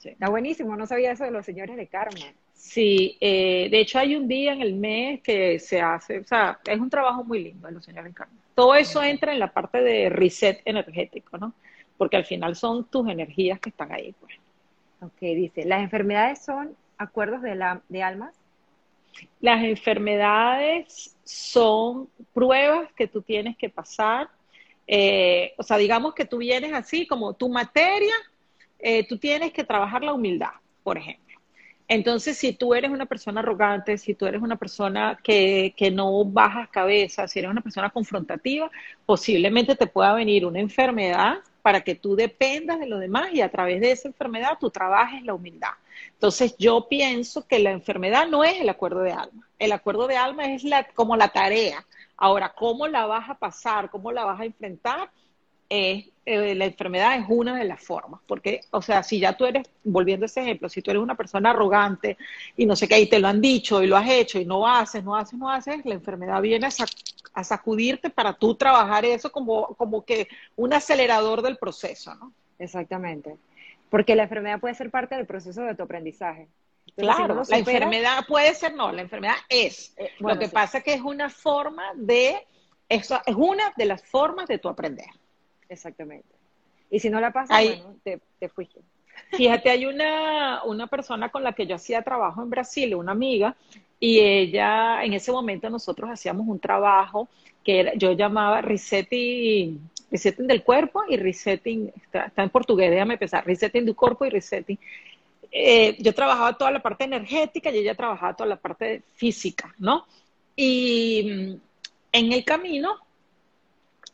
Está 0.03 0.29
buenísimo, 0.29 0.75
no 0.75 0.85
sabía 0.85 1.11
eso 1.11 1.23
de 1.23 1.31
los 1.31 1.45
señores 1.45 1.75
de 1.77 1.87
karma. 1.87 2.19
Sí, 2.53 3.17
eh, 3.19 3.67
de 3.69 3.79
hecho 3.79 3.99
hay 3.99 4.15
un 4.15 4.27
día 4.27 4.53
en 4.53 4.61
el 4.61 4.73
mes 4.73 5.21
que 5.21 5.59
se 5.59 5.81
hace, 5.81 6.19
o 6.19 6.23
sea, 6.23 6.59
es 6.65 6.79
un 6.79 6.89
trabajo 6.89 7.23
muy 7.23 7.43
lindo 7.43 7.67
de 7.67 7.73
los 7.73 7.83
señores 7.83 8.11
de 8.11 8.15
karma. 8.15 8.33
Todo 8.53 8.75
eso 8.75 9.03
entra 9.03 9.33
en 9.33 9.39
la 9.39 9.51
parte 9.51 9.81
de 9.81 10.09
reset 10.09 10.61
energético, 10.65 11.37
¿no? 11.37 11.53
Porque 11.97 12.17
al 12.17 12.25
final 12.25 12.55
son 12.55 12.85
tus 12.85 13.07
energías 13.09 13.59
que 13.59 13.69
están 13.69 13.91
ahí, 13.91 14.13
pues. 14.19 14.35
Ok, 15.01 15.19
dice, 15.19 15.65
¿las 15.65 15.81
enfermedades 15.81 16.43
son 16.43 16.75
acuerdos 16.97 17.41
de, 17.41 17.55
la, 17.55 17.81
de 17.89 18.01
almas? 18.01 18.33
Las 19.39 19.63
enfermedades 19.63 21.15
son 21.23 22.09
pruebas 22.33 22.91
que 22.93 23.07
tú 23.07 23.21
tienes 23.21 23.57
que 23.57 23.69
pasar. 23.69 24.29
Eh, 24.87 25.53
o 25.57 25.63
sea, 25.63 25.77
digamos 25.77 26.13
que 26.13 26.25
tú 26.25 26.37
vienes 26.37 26.73
así, 26.73 27.07
como 27.07 27.33
tu 27.33 27.49
materia, 27.49 28.13
eh, 28.79 29.07
tú 29.07 29.17
tienes 29.17 29.51
que 29.51 29.63
trabajar 29.63 30.03
la 30.03 30.13
humildad, 30.13 30.51
por 30.83 30.97
ejemplo. 30.97 31.25
Entonces, 31.87 32.37
si 32.37 32.53
tú 32.53 32.73
eres 32.73 32.89
una 32.89 33.05
persona 33.05 33.41
arrogante, 33.41 33.97
si 33.97 34.15
tú 34.15 34.25
eres 34.25 34.41
una 34.41 34.55
persona 34.55 35.19
que, 35.23 35.73
que, 35.77 35.91
no 35.91 36.25
bajas 36.25 36.69
cabeza, 36.69 37.27
si 37.27 37.39
eres 37.39 37.51
una 37.51 37.61
persona 37.61 37.91
confrontativa, 37.91 38.71
posiblemente 39.05 39.75
te 39.75 39.85
pueda 39.85 40.13
venir 40.15 40.45
una 40.45 40.59
enfermedad 40.59 41.37
para 41.61 41.81
que 41.81 41.95
tú 41.95 42.15
dependas 42.15 42.79
de 42.79 42.87
los 42.87 42.99
demás 42.99 43.29
y 43.33 43.41
a 43.41 43.49
través 43.49 43.81
de 43.81 43.91
esa 43.91 44.07
enfermedad 44.07 44.57
tú 44.59 44.69
trabajes 44.69 45.23
la 45.23 45.35
humildad. 45.35 45.73
Entonces, 46.13 46.55
yo 46.57 46.87
pienso 46.87 47.47
que 47.47 47.59
la 47.59 47.71
enfermedad 47.71 48.27
no 48.27 48.43
es 48.43 48.59
el 48.59 48.69
acuerdo 48.69 49.01
de 49.01 49.11
alma. 49.11 49.47
El 49.59 49.71
acuerdo 49.71 50.07
de 50.07 50.17
alma 50.17 50.53
es 50.53 50.63
la, 50.63 50.85
como 50.89 51.15
la 51.15 51.29
tarea. 51.29 51.85
Ahora, 52.17 52.53
¿cómo 52.55 52.87
la 52.87 53.05
vas 53.05 53.29
a 53.29 53.35
pasar? 53.35 53.89
¿Cómo 53.89 54.11
la 54.11 54.25
vas 54.25 54.39
a 54.39 54.45
enfrentar? 54.45 55.09
eh, 55.69 56.55
la 56.55 56.65
enfermedad 56.65 57.17
es 57.17 57.25
una 57.27 57.55
de 57.55 57.65
las 57.65 57.81
formas, 57.83 58.19
porque, 58.27 58.61
o 58.71 58.81
sea, 58.81 59.03
si 59.03 59.19
ya 59.19 59.37
tú 59.37 59.45
eres, 59.45 59.67
volviendo 59.83 60.25
a 60.25 60.27
ese 60.27 60.41
ejemplo, 60.41 60.69
si 60.69 60.81
tú 60.81 60.91
eres 60.91 61.03
una 61.03 61.15
persona 61.15 61.51
arrogante 61.51 62.17
y 62.57 62.65
no 62.65 62.75
sé 62.75 62.87
qué, 62.87 62.99
y 62.99 63.09
te 63.09 63.19
lo 63.19 63.27
han 63.27 63.41
dicho 63.41 63.83
y 63.83 63.87
lo 63.87 63.95
has 63.95 64.09
hecho 64.09 64.39
y 64.39 64.45
no 64.45 64.67
haces, 64.67 65.03
no 65.03 65.15
haces, 65.15 65.37
no 65.37 65.49
haces, 65.49 65.85
la 65.85 65.93
enfermedad 65.93 66.41
viene 66.41 66.67
a, 66.67 67.43
sacudirte 67.43 68.09
para 68.09 68.33
tú 68.33 68.55
trabajar 68.55 69.05
eso 69.05 69.31
como, 69.31 69.67
como 69.75 70.03
que 70.03 70.27
un 70.55 70.73
acelerador 70.73 71.41
del 71.41 71.57
proceso, 71.57 72.15
¿no? 72.15 72.31
Exactamente, 72.57 73.37
porque 73.95 74.13
la 74.13 74.23
enfermedad 74.23 74.59
puede 74.59 74.75
ser 74.75 74.91
parte 74.91 75.15
del 75.15 75.25
proceso 75.25 75.61
de 75.61 75.73
tu 75.73 75.83
aprendizaje. 75.83 76.49
claro, 76.97 77.43
la 77.47 77.57
enfermedad 77.57 78.25
puede 78.27 78.53
ser, 78.53 78.75
no, 78.75 78.91
la 78.91 79.01
enfermedad 79.01 79.37
es. 79.47 79.93
Eh, 79.95 80.11
lo 80.19 80.37
que 80.37 80.49
pasa 80.49 80.79
es 80.79 80.83
que 80.83 80.95
es 80.95 80.99
una 80.99 81.29
forma 81.29 81.93
de, 81.95 82.45
eso 82.89 83.21
es 83.25 83.35
una 83.35 83.71
de 83.77 83.85
las 83.85 84.03
formas 84.03 84.49
de 84.49 84.57
tu 84.57 84.67
aprender. 84.67 85.05
Exactamente. 85.69 86.27
Y 86.91 86.99
si 86.99 87.09
no 87.09 87.21
la 87.21 87.31
pasas, 87.31 87.57
bueno, 87.57 87.95
te, 88.03 88.19
te, 88.37 88.49
fuiste. 88.49 88.81
Fíjate, 89.31 89.69
hay 89.69 89.85
una, 89.85 90.65
una 90.65 90.87
persona 90.87 91.29
con 91.29 91.45
la 91.45 91.53
que 91.53 91.65
yo 91.65 91.75
hacía 91.75 92.01
trabajo 92.01 92.43
en 92.43 92.49
Brasil, 92.49 92.95
una 92.95 93.13
amiga, 93.13 93.55
y 93.97 94.19
ella, 94.19 95.05
en 95.05 95.13
ese 95.13 95.31
momento 95.31 95.69
nosotros 95.69 96.09
hacíamos 96.09 96.45
un 96.49 96.59
trabajo 96.59 97.29
que 97.65 97.93
yo 97.97 98.11
llamaba 98.13 98.61
resetting, 98.61 99.89
resetting 100.11 100.47
del 100.47 100.63
cuerpo 100.63 101.03
y 101.09 101.17
resetting, 101.17 101.91
está, 101.95 102.31
en 102.37 102.49
portugués, 102.51 102.91
déjame 102.91 103.15
empezar, 103.15 103.45
resetting 103.45 103.85
del 103.85 103.95
cuerpo 103.95 104.23
y 104.25 104.29
resetting. 104.29 104.79
Eh, 105.51 105.97
yo 105.99 106.13
trabajaba 106.13 106.57
toda 106.57 106.69
la 106.69 106.81
parte 106.81 107.05
energética 107.05 107.71
y 107.71 107.79
ella 107.79 107.95
trabajaba 107.95 108.35
toda 108.35 108.49
la 108.49 108.55
parte 108.57 109.01
física, 109.15 109.73
¿no? 109.79 110.05
Y 110.55 111.23
mm, 111.23 111.61
en 112.11 112.31
el 112.31 112.45
camino, 112.45 112.97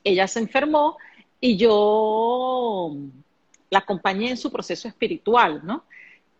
ella 0.04 0.28
se 0.28 0.40
enfermó 0.40 0.98
y 1.40 1.58
yo 1.58 2.96
la 3.70 3.80
acompañé 3.80 4.30
en 4.30 4.38
su 4.38 4.52
proceso 4.52 4.88
espiritual, 4.88 5.62
¿no? 5.64 5.84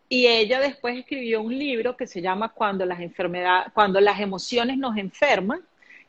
Y 0.08 0.28
ella 0.28 0.60
después 0.60 0.98
escribió 0.98 1.42
un 1.42 1.58
libro 1.58 1.98
que 1.98 2.08
se 2.08 2.22
llama 2.22 2.50
Cuando 2.50 2.86
las 2.86 3.00
enfermedades, 3.02 3.72
cuando 3.74 4.00
las 4.00 4.20
emociones 4.20 4.78
nos 4.78 4.98
enferman. 4.98 5.62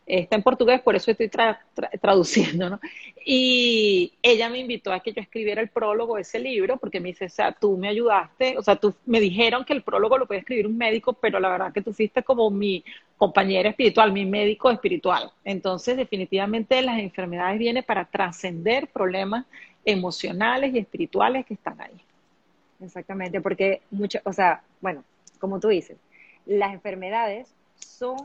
Está 0.04 0.34
en 0.34 0.42
portugués, 0.42 0.80
por 0.80 0.96
eso 0.96 1.12
estoy 1.12 1.30
traduciendo, 2.00 2.68
¿no? 2.68 2.80
Y 3.24 4.12
ella 4.20 4.48
me 4.48 4.58
invitó 4.58 4.92
a 4.92 4.98
que 4.98 5.12
yo 5.12 5.22
escribiera 5.22 5.62
el 5.62 5.68
prólogo 5.68 6.16
de 6.16 6.22
ese 6.22 6.40
libro, 6.40 6.76
porque 6.76 6.98
me 6.98 7.10
dice, 7.10 7.26
o 7.26 7.30
sea, 7.30 7.52
tú 7.52 7.76
me 7.76 7.88
ayudaste, 7.88 8.58
o 8.58 8.62
sea, 8.62 8.74
tú 8.74 8.94
me 9.06 9.20
dijeron 9.20 9.64
que 9.64 9.72
el 9.72 9.82
prólogo 9.82 10.18
lo 10.18 10.26
puede 10.26 10.40
escribir 10.40 10.66
un 10.66 10.76
médico, 10.76 11.12
pero 11.12 11.38
la 11.38 11.48
verdad 11.48 11.72
que 11.72 11.82
tú 11.82 11.92
fuiste 11.92 12.24
como 12.24 12.50
mi 12.50 12.84
compañera 13.16 13.68
espiritual, 13.68 14.12
mi 14.12 14.26
médico 14.26 14.70
espiritual. 14.72 15.30
Entonces, 15.44 15.96
definitivamente 15.96 16.82
las 16.82 16.98
enfermedades 16.98 17.60
vienen 17.60 17.84
para 17.84 18.04
trascender 18.04 18.88
problemas 18.88 19.46
emocionales 19.84 20.74
y 20.74 20.78
espirituales 20.78 21.46
que 21.46 21.54
están 21.54 21.80
ahí. 21.80 22.00
Exactamente, 22.80 23.40
porque 23.40 23.82
mucho, 23.92 24.18
o 24.24 24.32
sea, 24.32 24.62
bueno, 24.80 25.04
como 25.38 25.60
tú 25.60 25.68
dices, 25.68 25.96
las 26.44 26.72
enfermedades 26.72 27.54
son 27.78 28.16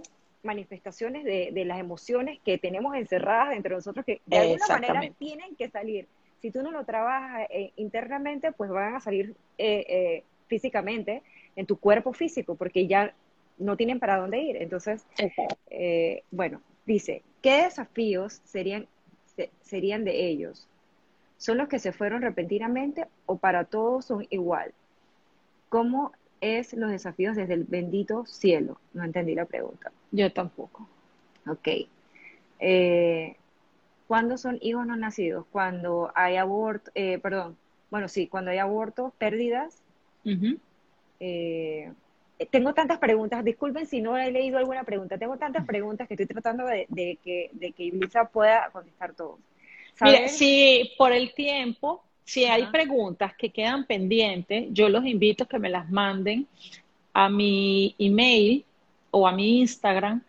manifestaciones 0.43 1.23
de, 1.23 1.65
las 1.65 1.79
emociones 1.79 2.39
que 2.43 2.57
tenemos 2.57 2.95
encerradas 2.95 3.49
dentro 3.49 3.71
de 3.71 3.77
nosotros 3.77 4.05
que 4.05 4.21
de 4.25 4.37
alguna 4.37 4.67
manera 4.67 5.01
tienen 5.17 5.55
que 5.55 5.69
salir. 5.69 6.07
Si 6.41 6.51
tú 6.51 6.61
no 6.61 6.71
lo 6.71 6.85
trabajas 6.85 7.47
eh, 7.49 7.71
internamente, 7.75 8.51
pues 8.51 8.69
van 8.69 8.95
a 8.95 8.99
salir 8.99 9.35
eh, 9.57 9.85
eh, 9.87 10.23
físicamente 10.47 11.23
en 11.55 11.65
tu 11.65 11.77
cuerpo 11.77 12.13
físico, 12.13 12.55
porque 12.55 12.87
ya 12.87 13.13
no 13.57 13.75
tienen 13.75 13.99
para 13.99 14.17
dónde 14.17 14.39
ir. 14.39 14.57
Entonces, 14.57 15.05
bueno, 16.31 16.61
dice, 16.85 17.23
¿qué 17.41 17.63
desafíos 17.63 18.41
serían, 18.45 18.87
serían 19.61 20.05
de 20.05 20.27
ellos? 20.27 20.67
¿Son 21.37 21.57
los 21.57 21.67
que 21.67 21.79
se 21.79 21.91
fueron 21.91 22.21
repentinamente 22.21 23.05
o 23.25 23.37
para 23.37 23.65
todos 23.65 24.05
son 24.05 24.27
igual? 24.29 24.73
¿Cómo 25.69 26.11
es 26.39 26.73
los 26.73 26.91
desafíos 26.91 27.35
desde 27.35 27.55
el 27.55 27.63
bendito 27.63 28.25
cielo? 28.25 28.79
No 28.93 29.03
entendí 29.03 29.35
la 29.35 29.45
pregunta. 29.45 29.91
Yo 30.11 30.31
tampoco. 30.31 30.87
Ok. 31.47 31.67
Eh, 32.59 33.35
¿Cuándo 34.07 34.37
son 34.37 34.57
hijos 34.61 34.85
no 34.85 34.95
nacidos? 34.95 35.45
Cuando 35.51 36.11
hay 36.15 36.37
aborto, 36.37 36.91
eh, 36.95 37.19
perdón, 37.19 37.57
bueno, 37.91 38.07
sí, 38.07 38.27
cuando 38.27 38.51
hay 38.51 38.57
abortos, 38.57 39.13
pérdidas, 39.17 39.81
tengo 42.51 42.73
tantas 42.73 42.99
preguntas, 42.99 43.43
disculpen 43.43 43.87
si 43.87 44.01
no 44.01 44.17
he 44.17 44.31
leído 44.31 44.57
alguna 44.57 44.83
pregunta, 44.83 45.17
tengo 45.17 45.37
tantas 45.37 45.65
preguntas 45.65 46.07
que 46.07 46.13
estoy 46.13 46.27
tratando 46.27 46.65
de, 46.65 47.17
que, 47.23 47.49
de 47.53 47.71
que 47.71 47.83
Iblisa 47.83 48.25
pueda 48.25 48.69
contestar 48.71 49.13
todo. 49.13 49.39
Mira, 50.01 50.27
si 50.27 50.91
por 50.97 51.11
el 51.11 51.33
tiempo, 51.33 52.03
si 52.23 52.45
hay 52.45 52.67
preguntas 52.67 53.33
que 53.35 53.49
quedan 53.49 53.85
pendientes, 53.85 54.67
yo 54.71 54.89
los 54.89 55.05
invito 55.05 55.45
a 55.45 55.47
que 55.47 55.59
me 55.59 55.69
las 55.69 55.89
manden 55.89 56.47
a 57.13 57.29
mi 57.29 57.95
email 57.97 58.63
o 59.17 59.27
a 59.27 59.31
mi 59.31 59.59
Instagram 59.59 60.21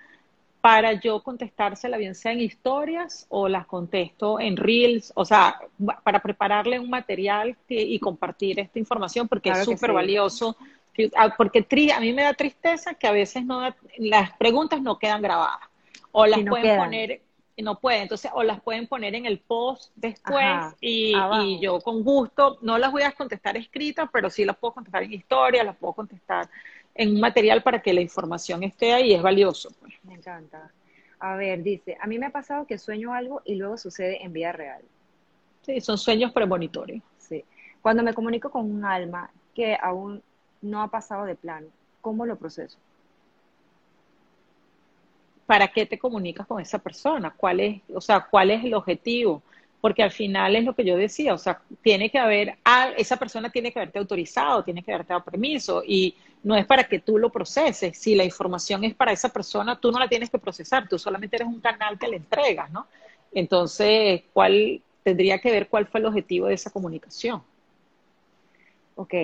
para 0.60 0.92
yo 0.94 1.22
contestársela, 1.22 1.96
bien 1.96 2.14
sea 2.14 2.32
en 2.32 2.40
historias 2.40 3.26
o 3.28 3.48
las 3.48 3.66
contesto 3.66 4.40
en 4.40 4.56
reels, 4.56 5.12
o 5.14 5.24
sea, 5.24 5.56
para 6.02 6.20
prepararle 6.20 6.80
un 6.80 6.90
material 6.90 7.56
y 7.68 7.98
compartir 8.00 8.58
esta 8.58 8.78
información 8.78 9.28
porque 9.28 9.50
es 9.50 9.64
súper 9.64 9.92
valioso. 9.92 10.56
Ah, 11.16 11.32
porque 11.36 11.64
a 11.94 12.00
mí 12.00 12.12
me 12.12 12.22
da 12.22 12.34
tristeza 12.34 12.94
que 12.94 13.06
a 13.06 13.12
veces 13.12 13.44
no 13.44 13.72
las 13.98 14.32
preguntas 14.32 14.82
no 14.82 14.98
quedan 14.98 15.22
grabadas 15.22 15.60
o 16.10 16.26
las 16.26 16.40
pueden 16.42 16.76
poner 16.76 17.20
y 17.54 17.62
no 17.62 17.78
pueden, 17.78 18.02
entonces 18.02 18.30
o 18.34 18.42
las 18.42 18.60
pueden 18.60 18.86
poner 18.86 19.14
en 19.14 19.26
el 19.26 19.38
post 19.38 19.90
después 19.96 20.44
y, 20.80 21.12
yo 21.60 21.80
con 21.80 22.02
gusto 22.02 22.58
no 22.62 22.78
las 22.78 22.92
voy 22.92 23.02
a 23.02 23.12
contestar 23.12 23.56
escritas, 23.56 24.08
pero 24.12 24.28
sí 24.30 24.44
las 24.44 24.56
puedo 24.56 24.74
contestar 24.74 25.02
en 25.02 25.12
historia, 25.12 25.64
las 25.64 25.76
puedo 25.76 25.92
contestar 25.92 26.48
en 26.98 27.14
un 27.14 27.20
material 27.20 27.62
para 27.62 27.80
que 27.80 27.92
la 27.94 28.00
información 28.00 28.64
esté 28.64 28.92
ahí, 28.92 29.14
es 29.14 29.22
valioso. 29.22 29.70
Pues. 29.80 29.94
Me 30.02 30.14
encanta. 30.14 30.70
A 31.20 31.36
ver, 31.36 31.62
dice, 31.62 31.96
a 32.00 32.06
mí 32.06 32.18
me 32.18 32.26
ha 32.26 32.30
pasado 32.30 32.66
que 32.66 32.76
sueño 32.76 33.14
algo 33.14 33.40
y 33.44 33.54
luego 33.54 33.78
sucede 33.78 34.22
en 34.22 34.32
vida 34.32 34.52
real. 34.52 34.82
Sí, 35.62 35.80
son 35.80 35.96
sueños 35.96 36.32
premonitorios. 36.32 37.02
Sí. 37.18 37.44
Cuando 37.80 38.02
me 38.02 38.14
comunico 38.14 38.50
con 38.50 38.70
un 38.70 38.84
alma 38.84 39.30
que 39.54 39.78
aún 39.80 40.22
no 40.60 40.82
ha 40.82 40.88
pasado 40.88 41.24
de 41.24 41.36
plano. 41.36 41.68
¿Cómo 42.00 42.26
lo 42.26 42.36
proceso? 42.36 42.78
¿Para 45.46 45.68
qué 45.68 45.86
te 45.86 45.98
comunicas 45.98 46.46
con 46.46 46.60
esa 46.60 46.78
persona? 46.78 47.30
¿Cuál 47.30 47.60
es, 47.60 47.80
o 47.94 48.00
sea, 48.00 48.26
cuál 48.28 48.50
es 48.50 48.64
el 48.64 48.74
objetivo? 48.74 49.42
porque 49.80 50.02
al 50.02 50.10
final 50.10 50.56
es 50.56 50.64
lo 50.64 50.74
que 50.74 50.84
yo 50.84 50.96
decía, 50.96 51.32
o 51.32 51.38
sea, 51.38 51.60
tiene 51.82 52.10
que 52.10 52.18
haber, 52.18 52.58
esa 52.96 53.16
persona 53.16 53.50
tiene 53.50 53.72
que 53.72 53.78
haberte 53.78 53.98
autorizado, 53.98 54.64
tiene 54.64 54.82
que 54.82 54.92
haberte 54.92 55.12
dado 55.12 55.24
permiso 55.24 55.82
y 55.86 56.16
no 56.42 56.56
es 56.56 56.66
para 56.66 56.84
que 56.84 57.00
tú 57.00 57.18
lo 57.18 57.30
proceses. 57.30 57.98
Si 57.98 58.14
la 58.14 58.24
información 58.24 58.84
es 58.84 58.94
para 58.94 59.12
esa 59.12 59.28
persona, 59.28 59.78
tú 59.78 59.90
no 59.90 59.98
la 59.98 60.08
tienes 60.08 60.30
que 60.30 60.38
procesar, 60.38 60.88
tú 60.88 60.98
solamente 60.98 61.36
eres 61.36 61.48
un 61.48 61.60
canal 61.60 61.98
que 61.98 62.08
le 62.08 62.16
entregas, 62.16 62.70
¿no? 62.70 62.86
Entonces, 63.32 64.22
¿cuál 64.32 64.80
tendría 65.02 65.38
que 65.38 65.50
ver 65.50 65.68
cuál 65.68 65.86
fue 65.86 66.00
el 66.00 66.06
objetivo 66.06 66.46
de 66.46 66.54
esa 66.54 66.70
comunicación? 66.70 67.42
Ok. 68.94 69.14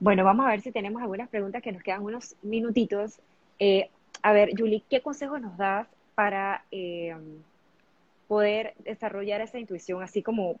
Bueno, 0.00 0.24
vamos 0.24 0.46
a 0.46 0.50
ver 0.50 0.60
si 0.60 0.70
tenemos 0.70 1.02
algunas 1.02 1.28
preguntas 1.28 1.62
que 1.62 1.72
nos 1.72 1.82
quedan 1.82 2.02
unos 2.02 2.36
minutitos. 2.42 3.20
Eh, 3.58 3.90
a 4.22 4.32
ver, 4.32 4.50
Julie, 4.56 4.82
¿qué 4.88 5.00
consejos 5.00 5.40
nos 5.40 5.56
das 5.56 5.88
para 6.14 6.64
eh, 6.70 7.16
poder 8.26 8.74
desarrollar 8.84 9.40
esa 9.40 9.58
intuición 9.58 10.02
así 10.02 10.22
como... 10.22 10.56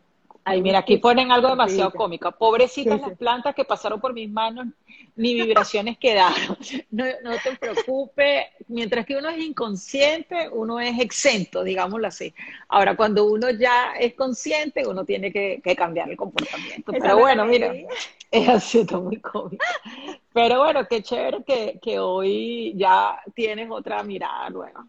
Ay, 0.48 0.62
mira, 0.62 0.78
aquí 0.78 0.96
ponen 0.96 1.30
algo 1.30 1.48
demasiado 1.48 1.92
cómico. 1.92 2.32
Pobrecitas 2.32 2.98
las 3.00 3.18
plantas 3.18 3.54
que 3.54 3.64
pasaron 3.64 4.00
por 4.00 4.14
mis 4.14 4.30
manos, 4.30 4.66
ni 5.14 5.34
vibraciones 5.34 5.98
quedaron. 5.98 6.56
No, 6.90 7.04
no 7.22 7.32
te 7.42 7.54
preocupes, 7.56 8.46
mientras 8.68 9.04
que 9.04 9.16
uno 9.16 9.28
es 9.28 9.38
inconsciente, 9.44 10.48
uno 10.48 10.80
es 10.80 10.98
exento, 10.98 11.62
digámoslo 11.62 12.08
así. 12.08 12.32
Ahora, 12.68 12.96
cuando 12.96 13.26
uno 13.26 13.50
ya 13.50 13.92
es 13.98 14.14
consciente, 14.14 14.86
uno 14.86 15.04
tiene 15.04 15.30
que, 15.30 15.60
cambiar 15.76 16.08
el 16.10 16.16
comportamiento. 16.16 16.92
Pero 16.92 17.18
bueno, 17.18 17.44
mira, 17.44 17.72
es 18.30 18.48
así, 18.48 18.86
muy 18.92 19.20
cómico. 19.20 19.64
Pero 20.32 20.58
bueno, 20.60 20.86
qué 20.88 21.02
chévere 21.02 21.44
que, 21.44 21.78
que 21.80 21.98
hoy 21.98 22.72
ya 22.76 23.20
tienes 23.34 23.70
otra 23.70 24.02
mirada 24.02 24.48
nueva. 24.50 24.86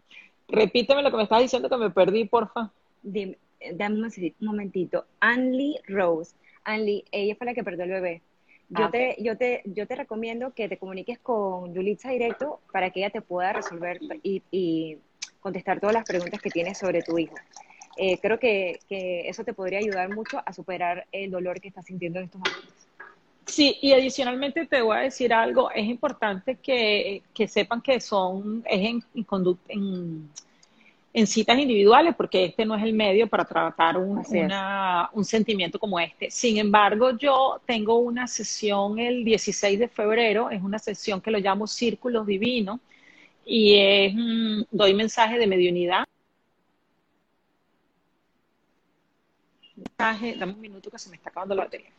Repíteme 0.48 1.02
lo 1.02 1.10
que 1.10 1.16
me 1.18 1.24
estás 1.24 1.40
diciendo 1.40 1.68
que 1.68 1.76
me 1.76 1.90
perdí, 1.90 2.24
porfa. 2.24 2.70
Dime, 3.02 3.36
dame 3.74 3.96
un 3.96 4.34
momentito. 4.40 5.06
Anly 5.20 5.78
Rose. 5.86 6.34
Anly, 6.64 7.04
ella 7.10 7.34
fue 7.36 7.46
la 7.46 7.54
que 7.54 7.64
perdió 7.64 7.84
el 7.84 7.90
bebé. 7.90 8.22
Yo, 8.68 8.84
ah, 8.84 8.90
te, 8.90 9.16
yo, 9.18 9.36
te, 9.36 9.62
yo 9.64 9.86
te 9.86 9.96
recomiendo 9.96 10.52
que 10.54 10.68
te 10.68 10.78
comuniques 10.78 11.18
con 11.18 11.74
Yulitza 11.74 12.10
directo 12.10 12.60
para 12.72 12.90
que 12.90 13.00
ella 13.00 13.10
te 13.10 13.20
pueda 13.20 13.52
resolver 13.52 13.98
y, 14.22 14.98
contestar 15.40 15.80
todas 15.80 15.94
las 15.94 16.04
preguntas 16.04 16.40
que 16.40 16.50
tienes 16.50 16.78
sobre 16.78 17.02
tu 17.02 17.18
hijo. 17.18 17.34
Eh, 17.96 18.18
creo 18.18 18.38
que, 18.38 18.78
que, 18.88 19.28
eso 19.28 19.42
te 19.42 19.54
podría 19.54 19.78
ayudar 19.78 20.14
mucho 20.14 20.40
a 20.44 20.52
superar 20.52 21.06
el 21.12 21.30
dolor 21.30 21.60
que 21.60 21.68
estás 21.68 21.86
sintiendo 21.86 22.18
en 22.18 22.26
estos 22.26 22.40
momentos. 22.40 22.80
Sí, 23.50 23.76
y 23.80 23.92
adicionalmente 23.92 24.66
te 24.66 24.80
voy 24.80 24.96
a 24.96 25.00
decir 25.00 25.34
algo, 25.34 25.72
es 25.72 25.84
importante 25.86 26.54
que, 26.56 27.22
sepan 27.48 27.82
que 27.82 28.00
son, 28.00 28.62
es 28.64 28.80
en, 28.80 29.04
en, 29.14 29.58
en, 29.68 30.30
citas 31.26 31.58
individuales, 31.58 32.14
porque 32.14 32.46
este 32.46 32.64
no 32.64 32.76
es 32.76 32.84
el 32.84 32.92
medio 32.92 33.26
para 33.26 33.44
tratar 33.44 33.96
un, 33.96 34.22
un 35.12 35.24
sentimiento 35.24 35.78
como 35.78 35.98
este. 35.98 36.30
Sin 36.30 36.58
embargo, 36.58 37.16
yo 37.16 37.60
tengo 37.66 37.98
una 37.98 38.26
sesión 38.26 38.98
el 38.98 39.24
16 39.24 39.78
de 39.78 39.88
febrero, 39.88 40.50
es 40.50 40.62
una 40.62 40.78
sesión 40.78 41.20
que 41.20 41.30
lo 41.30 41.38
llamo 41.38 41.66
Círculos 41.66 42.26
Divinos, 42.26 42.80
y 43.44 43.76
es, 43.76 44.14
mm, 44.14 44.62
doy 44.70 44.94
mensaje 44.94 45.38
de 45.38 45.46
mediunidad. 45.46 46.04
Mensaje, 49.74 50.36
dame 50.38 50.52
un 50.52 50.60
minuto 50.60 50.90
que 50.90 50.98
se 50.98 51.10
me 51.10 51.16
está 51.16 51.30
acabando 51.30 51.54
la 51.54 51.64
batería. 51.64 51.90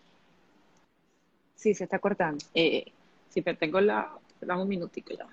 Sí, 1.55 1.73
se 1.73 1.83
está 1.83 1.99
cortando. 1.99 2.43
Eh, 2.53 2.85
sí, 3.29 3.41
pero 3.41 3.57
tengo 3.57 3.81
la... 3.81 4.09
Dame 4.39 4.63
un 4.63 4.69
minutico 4.69 5.13
ya. 5.13 5.27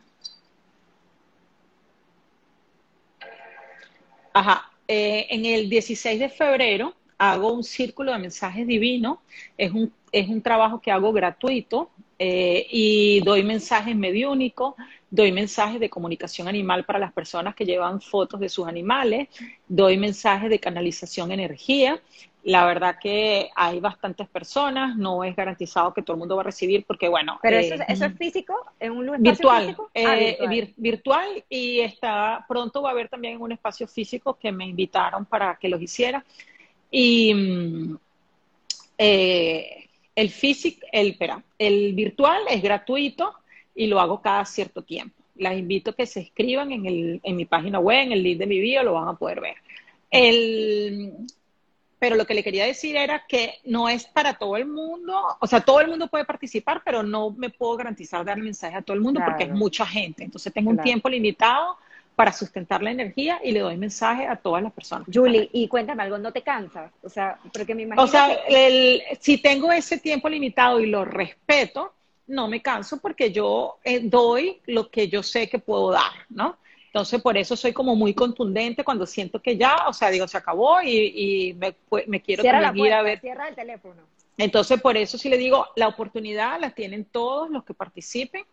Ajá. 4.32 4.70
Eh, 4.86 5.26
en 5.30 5.44
el 5.44 5.68
16 5.68 6.18
de 6.18 6.28
febrero 6.28 6.94
hago 7.18 7.52
un 7.52 7.64
círculo 7.64 8.12
de 8.12 8.18
mensajes 8.18 8.66
divinos. 8.66 9.18
Es 9.56 9.72
un, 9.72 9.92
es 10.12 10.28
un 10.28 10.40
trabajo 10.40 10.80
que 10.80 10.90
hago 10.90 11.12
gratuito 11.12 11.90
eh, 12.18 12.66
y 12.70 13.20
doy 13.20 13.42
mensajes 13.42 13.94
mediúnicos, 13.94 14.74
doy 15.10 15.30
mensajes 15.30 15.78
de 15.78 15.90
comunicación 15.90 16.48
animal 16.48 16.84
para 16.84 16.98
las 16.98 17.12
personas 17.12 17.54
que 17.54 17.64
llevan 17.64 18.00
fotos 18.00 18.40
de 18.40 18.48
sus 18.48 18.66
animales, 18.66 19.28
doy 19.68 19.96
mensajes 19.96 20.50
de 20.50 20.58
canalización 20.58 21.30
energía 21.30 22.00
la 22.48 22.64
verdad 22.64 22.96
que 22.98 23.50
hay 23.54 23.78
bastantes 23.78 24.26
personas, 24.26 24.96
no 24.96 25.22
es 25.22 25.36
garantizado 25.36 25.92
que 25.92 26.00
todo 26.00 26.14
el 26.14 26.20
mundo 26.20 26.34
va 26.34 26.40
a 26.40 26.44
recibir 26.46 26.82
porque, 26.86 27.06
bueno... 27.06 27.38
¿Pero 27.42 27.58
eso, 27.58 27.74
es 27.86 28.00
eh, 28.00 28.10
físico? 28.16 28.54
¿En 28.80 28.92
un 28.92 29.04
espacio 29.04 29.22
virtual, 29.30 29.64
físico? 29.66 29.90
Ah, 29.94 30.18
eh, 30.18 30.74
virtual. 30.78 31.44
y 31.50 31.80
está, 31.80 32.46
pronto 32.48 32.80
va 32.80 32.88
a 32.88 32.92
haber 32.92 33.10
también 33.10 33.38
un 33.38 33.52
espacio 33.52 33.86
físico 33.86 34.38
que 34.40 34.50
me 34.50 34.66
invitaron 34.66 35.26
para 35.26 35.56
que 35.56 35.68
los 35.68 35.82
hiciera. 35.82 36.24
Y 36.90 37.34
mm, 37.34 37.98
eh, 38.96 39.88
el 40.14 40.30
físico, 40.30 40.86
el, 40.90 41.08
espera, 41.08 41.42
el 41.58 41.92
virtual 41.92 42.44
es 42.48 42.62
gratuito 42.62 43.34
y 43.74 43.88
lo 43.88 44.00
hago 44.00 44.22
cada 44.22 44.46
cierto 44.46 44.80
tiempo. 44.80 45.14
Las 45.36 45.58
invito 45.58 45.90
a 45.90 45.94
que 45.94 46.06
se 46.06 46.20
escriban 46.20 46.72
en, 46.72 46.86
el, 46.86 47.20
en 47.22 47.36
mi 47.36 47.44
página 47.44 47.78
web, 47.78 48.04
en 48.04 48.12
el 48.12 48.22
link 48.22 48.38
de 48.38 48.46
mi 48.46 48.58
video, 48.58 48.84
lo 48.84 48.94
van 48.94 49.08
a 49.08 49.18
poder 49.18 49.42
ver. 49.42 49.56
El, 50.10 51.12
pero 51.98 52.16
lo 52.16 52.26
que 52.26 52.34
le 52.34 52.44
quería 52.44 52.64
decir 52.64 52.96
era 52.96 53.24
que 53.26 53.54
no 53.64 53.88
es 53.88 54.04
para 54.04 54.34
todo 54.34 54.56
el 54.56 54.66
mundo, 54.66 55.36
o 55.40 55.46
sea, 55.46 55.60
todo 55.60 55.80
el 55.80 55.88
mundo 55.88 56.08
puede 56.08 56.24
participar, 56.24 56.82
pero 56.84 57.02
no 57.02 57.30
me 57.30 57.50
puedo 57.50 57.76
garantizar 57.76 58.24
dar 58.24 58.38
mensaje 58.38 58.76
a 58.76 58.82
todo 58.82 58.94
el 58.94 59.02
mundo 59.02 59.20
porque 59.24 59.44
es 59.44 59.50
mucha 59.50 59.84
gente. 59.84 60.24
Entonces 60.24 60.52
tengo 60.52 60.70
un 60.70 60.78
tiempo 60.78 61.08
limitado 61.08 61.76
para 62.14 62.32
sustentar 62.32 62.82
la 62.82 62.90
energía 62.90 63.40
y 63.44 63.52
le 63.52 63.60
doy 63.60 63.76
mensaje 63.76 64.26
a 64.26 64.36
todas 64.36 64.62
las 64.62 64.72
personas. 64.72 65.06
Julie, 65.12 65.48
y 65.52 65.68
cuéntame 65.68 66.02
algo, 66.02 66.18
¿no 66.18 66.32
te 66.32 66.42
cansas? 66.42 66.90
O 67.02 67.08
sea, 67.08 67.38
porque 67.52 67.74
me 67.74 67.82
imagino 67.82 68.02
O 68.02 68.08
sea, 68.08 68.28
si 69.20 69.38
tengo 69.38 69.70
ese 69.70 69.98
tiempo 69.98 70.28
limitado 70.28 70.80
y 70.80 70.86
lo 70.86 71.04
respeto, 71.04 71.92
no 72.26 72.48
me 72.48 72.60
canso 72.60 72.98
porque 72.98 73.32
yo 73.32 73.78
eh, 73.84 74.00
doy 74.02 74.60
lo 74.66 74.90
que 74.90 75.08
yo 75.08 75.22
sé 75.22 75.48
que 75.48 75.58
puedo 75.58 75.92
dar, 75.92 76.12
¿no? 76.28 76.56
Entonces, 76.98 77.22
por 77.22 77.38
eso 77.38 77.56
soy 77.56 77.72
como 77.72 77.94
muy 77.94 78.12
contundente 78.12 78.82
cuando 78.82 79.06
siento 79.06 79.40
que 79.40 79.56
ya, 79.56 79.86
o 79.86 79.92
sea, 79.92 80.10
digo, 80.10 80.26
se 80.26 80.36
acabó 80.36 80.82
y, 80.82 81.56
me, 81.56 81.76
me, 82.08 82.20
quiero 82.20 82.42
cierra 82.42 82.72
ir 82.74 82.92
a 82.92 83.02
ver. 83.02 83.20
Cierra 83.20 83.46
el 83.46 83.54
teléfono. 83.54 84.02
Entonces, 84.36 84.80
por 84.80 84.96
eso 84.96 85.16
sí 85.16 85.28
le 85.28 85.36
digo, 85.36 85.68
la 85.76 85.86
oportunidad 85.86 86.60
la 86.60 86.70
tienen 86.70 87.04
todos 87.04 87.50
los 87.50 87.62
que 87.62 87.72
participen, 87.72 88.44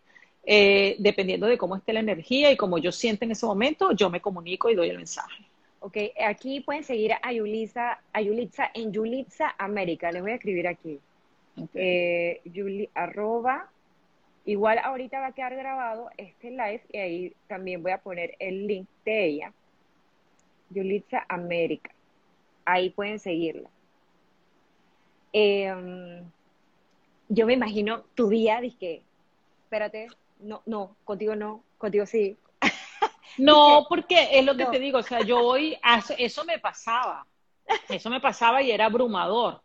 eh, 0.46 0.96
dependiendo 1.00 1.48
de 1.48 1.58
cómo 1.58 1.76
esté 1.76 1.92
la 1.92 2.02
energía 2.02 2.52
y 2.52 2.56
como 2.56 2.78
yo 2.78 2.92
siento 2.92 3.26
en 3.26 3.32
ese 3.32 3.48
momento, 3.48 3.94
yo 3.94 4.12
me 4.12 4.22
comunico 4.22 4.70
y 4.70 4.76
doy 4.76 4.90
el 4.90 4.98
mensaje. 4.98 5.44
Ok, 5.80 5.98
aquí 6.24 6.60
pueden 6.60 6.84
seguir 6.84 7.14
a 7.20 7.34
Yulitza, 7.34 8.00
a 8.14 8.22
Yulitza 8.22 8.70
en 8.76 8.94
Yulitza 8.94 9.56
América. 9.58 10.12
Les 10.12 10.22
voy 10.22 10.34
a 10.34 10.36
escribir 10.36 10.68
aquí. 10.68 11.00
Eh, 11.74 12.42
arroba 12.94 13.72
Igual 14.46 14.78
ahorita 14.78 15.20
va 15.20 15.28
a 15.28 15.32
quedar 15.32 15.56
grabado 15.56 16.10
este 16.18 16.52
live 16.52 16.84
y 16.92 16.98
ahí 16.98 17.34
también 17.48 17.82
voy 17.82 17.92
a 17.92 17.98
poner 17.98 18.36
el 18.38 18.68
link 18.68 18.88
de 19.04 19.26
ella, 19.26 19.54
Yulitza 20.70 21.26
América. 21.28 21.92
Ahí 22.64 22.92
pueden 22.92 23.20
seguirla. 23.20 23.70
Em, 25.34 26.24
yo 27.28 27.48
me 27.48 27.54
imagino 27.54 28.04
tu 28.14 28.30
día, 28.30 28.62
dije, 28.62 29.02
espérate, 29.64 30.08
no, 30.40 30.62
no, 30.68 30.96
contigo 31.04 31.36
no, 31.36 31.64
contigo 31.80 32.06
sí. 32.06 32.38
No, 33.38 33.86
porque 33.90 34.30
es 34.32 34.46
lo 34.46 34.56
que 34.56 34.66
te 34.68 34.80
digo, 34.80 35.00
o 35.00 35.04
sea, 35.04 35.20
yo 35.22 35.40
hoy, 35.40 35.78
eso 36.18 36.46
me 36.46 36.58
pasaba, 36.58 37.26
eso 37.90 38.10
me 38.10 38.22
pasaba 38.22 38.62
y 38.62 38.72
era 38.72 38.86
abrumador 38.86 39.65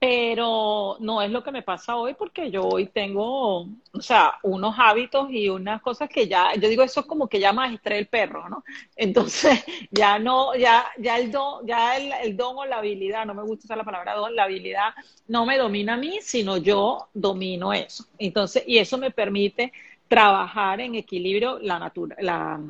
pero 0.00 0.96
no 1.00 1.20
es 1.22 1.30
lo 1.30 1.42
que 1.42 1.50
me 1.50 1.62
pasa 1.62 1.96
hoy 1.96 2.14
porque 2.14 2.52
yo 2.52 2.62
hoy 2.62 2.86
tengo, 2.86 3.62
o 3.62 4.00
sea, 4.00 4.34
unos 4.44 4.76
hábitos 4.78 5.28
y 5.30 5.48
unas 5.48 5.82
cosas 5.82 6.08
que 6.08 6.28
ya, 6.28 6.54
yo 6.54 6.68
digo 6.68 6.84
eso 6.84 7.00
es 7.00 7.06
como 7.06 7.26
que 7.26 7.40
ya 7.40 7.52
maestré 7.52 7.98
el 7.98 8.06
perro, 8.06 8.48
¿no? 8.48 8.62
Entonces, 8.96 9.64
ya 9.90 10.20
no, 10.20 10.54
ya, 10.54 10.86
ya 10.98 11.18
el 11.18 11.32
don, 11.32 11.66
ya 11.66 11.96
el, 11.96 12.36
don 12.36 12.58
o 12.58 12.64
la 12.64 12.78
habilidad, 12.78 13.26
no 13.26 13.34
me 13.34 13.42
gusta 13.42 13.66
usar 13.66 13.76
la 13.76 13.84
palabra 13.84 14.14
don, 14.14 14.36
la 14.36 14.44
habilidad 14.44 14.94
no 15.26 15.44
me 15.44 15.58
domina 15.58 15.94
a 15.94 15.96
mí, 15.96 16.18
sino 16.22 16.58
yo 16.58 17.08
domino 17.12 17.72
eso. 17.72 18.04
Entonces, 18.18 18.62
y 18.66 18.78
eso 18.78 18.98
me 18.98 19.10
permite 19.10 19.72
trabajar 20.06 20.80
en 20.80 20.94
equilibrio 20.94 21.58
la 21.58 21.78
natura, 21.78 22.16
la 22.20 22.60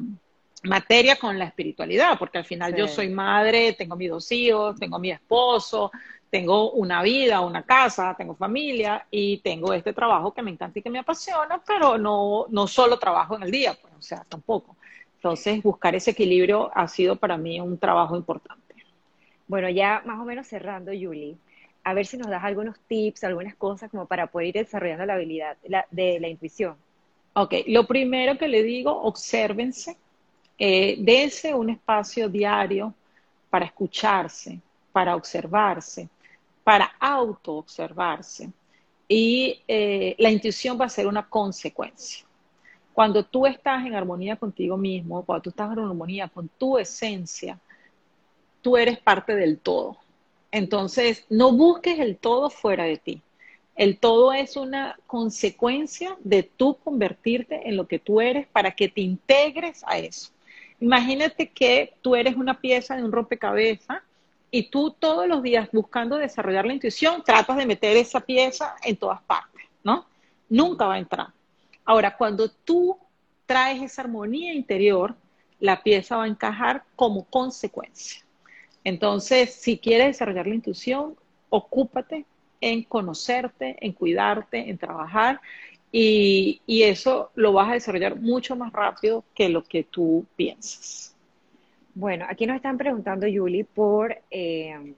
materia 0.65 1.17
con 1.17 1.39
la 1.39 1.45
espiritualidad, 1.45 2.19
porque 2.19 2.39
al 2.39 2.45
final 2.45 2.75
yo 2.75 2.89
soy 2.89 3.09
madre, 3.09 3.75
tengo 3.75 3.97
mis 3.97 4.11
dos 4.11 4.33
hijos, 4.33 4.79
tengo 4.79 4.99
mi 4.99 5.11
esposo, 5.11 5.93
tengo 6.31 6.73
una 6.73 7.03
vida, 7.03 7.41
una 7.41 7.63
casa, 7.63 8.15
tengo 8.17 8.35
familia 8.35 9.07
y 9.11 9.39
tengo 9.39 9.73
este 9.73 9.93
trabajo 9.93 10.33
que 10.33 10.43
me 10.43 10.51
encanta 10.51 10.79
y 10.79 10.83
que 10.83 10.91
me 10.91 10.99
apasiona, 10.99 11.63
pero 11.67 11.97
no, 11.97 12.47
no 12.51 12.67
solo 12.67 12.99
trabajo 12.99 13.37
en 13.37 13.45
el 13.45 13.51
día, 13.51 13.77
pues, 13.81 13.95
o 13.99 14.03
sea, 14.03 14.25
tampoco. 14.29 14.77
Entonces, 15.17 15.63
buscar 15.63 15.95
ese 15.95 16.13
equilibrio 16.13 16.71
ha 16.75 16.87
sido 16.87 17.17
para 17.17 17.37
mí 17.37 17.61
un 17.61 17.79
trabajo 17.79 18.17
importante. 18.17 18.75
Bueno, 19.47 19.69
ya 19.71 20.03
más 20.05 20.21
o 20.21 20.25
menos 20.25 20.47
cerrando, 20.47 20.93
Julie, 20.93 21.37
a 21.83 21.95
ver 21.95 22.07
si 22.07 22.19
nos 22.19 22.29
das 22.29 22.45
algunos 22.45 22.79
tips, 22.81 23.25
algunas 23.25 23.55
cosas 23.55 23.91
como 23.91 24.07
para 24.07 24.27
poder 24.27 24.49
ir 24.49 24.55
desarrollando 24.55 25.07
la 25.07 25.15
habilidad 25.15 25.57
de 25.91 26.21
la 26.21 26.29
intuición. 26.29 26.77
Ok, 27.33 27.55
lo 27.69 27.87
primero 27.87 28.37
que 28.37 28.49
le 28.49 28.63
digo, 28.63 28.91
obsérvense, 29.03 29.97
eh, 30.59 30.97
dense 30.99 31.55
un 31.55 31.71
espacio 31.71 32.29
diario 32.29 32.93
para 33.49 33.65
escucharse, 33.65 34.61
para 34.93 35.17
observarse, 35.17 36.09
para 36.69 36.93
auto-observarse. 37.01 38.53
Y 39.09 39.63
eh, 39.67 40.15
la 40.19 40.29
intuición 40.29 40.79
va 40.79 40.85
a 40.85 40.91
ser 40.91 41.07
una 41.07 41.27
consecuencia. 41.27 42.27
Cuando 42.93 43.25
tú 43.25 43.47
estás 43.47 43.87
en 43.87 43.95
armonía 43.95 44.37
contigo 44.37 44.77
mismo, 44.77 45.25
cuando 45.25 45.45
tú 45.45 45.49
estás 45.49 45.73
en 45.73 45.79
armonía 45.79 46.29
con 46.29 46.47
tu 46.59 46.77
esencia, 46.77 47.59
tú 48.61 48.77
eres 48.77 48.99
parte 48.99 49.35
del 49.35 49.59
todo. 49.59 49.97
Entonces, 50.53 51.25
no 51.31 51.53
busques 51.53 51.99
el 52.01 52.19
todo 52.19 52.51
fuera 52.51 52.85
de 52.85 52.99
ti. 52.99 53.23
El 53.75 53.99
todo 53.99 54.35
es 54.35 54.55
una 54.55 54.99
consecuencia 55.07 56.19
de 56.23 56.43
tú 56.43 56.77
convertirte 56.85 57.67
en 57.67 57.79
lo 57.79 57.89
que 57.89 57.99
tú 57.99 58.21
eres 58.21 58.47
para 58.47 58.73
que 58.73 58.91
te 58.91 59.01
integres 59.01 59.83
a 59.87 59.97
eso. 59.97 60.33
Imagínate 60.81 61.49
que 61.49 61.95
tú 62.03 62.15
eres 62.15 62.37
una 62.37 62.61
pieza 62.61 62.95
de 62.95 63.05
un 63.05 63.13
rompecabezas 63.13 64.03
y 64.51 64.71
tú 64.71 64.91
todos 64.99 65.29
los 65.29 65.43
días 65.43 65.69
buscando 65.73 66.17
desarrollar 66.17 66.67
la 66.67 66.75
intuición, 66.75 67.23
tratas 67.25 67.57
de 67.57 67.67
meter 67.67 67.97
esa 67.97 68.21
pieza 68.21 68.77
en 68.83 68.97
todas 68.97 69.23
partes, 69.23 69.63
¿no? 69.83 70.07
Nunca 70.49 70.87
va 70.87 70.95
a 70.95 70.99
entrar. 70.99 71.29
Ahora, 71.85 72.17
cuando 72.17 72.49
tú 72.51 72.97
traes 73.47 73.83
esa 73.83 74.03
armonía 74.03 74.53
interior, 74.55 75.15
la 75.61 75.83
pieza 75.83 76.17
va 76.17 76.25
a 76.25 76.29
encajar 76.29 76.85
como 76.97 77.25
consecuencia. 77.25 78.23
Entonces, 78.85 79.55
si 79.55 79.79
quieres 79.79 80.09
desarrollar 80.09 80.47
la 80.47 80.55
intuición, 80.55 81.17
ocúpate 81.51 82.25
en 82.61 82.83
conocerte, 82.85 83.77
en 83.81 83.93
cuidarte, 83.93 84.69
en 84.71 84.79
trabajar 84.79 85.41
y, 85.91 86.61
eso 86.67 87.31
lo 87.35 87.53
vas 87.53 87.71
a 87.71 87.75
desarrollar 87.75 88.17
mucho 88.17 88.57
más 88.57 88.73
rápido 88.73 89.25
que 89.35 89.49
lo 89.49 89.65
que 89.65 89.85
tú 89.85 90.27
piensas. 90.37 91.15
Bueno, 91.99 92.27
aquí 92.29 92.47
nos 92.47 92.55
están 92.55 92.79
preguntando, 92.79 93.27
Yuli, 93.27 93.65
por, 93.65 94.17
eh, 94.31 94.95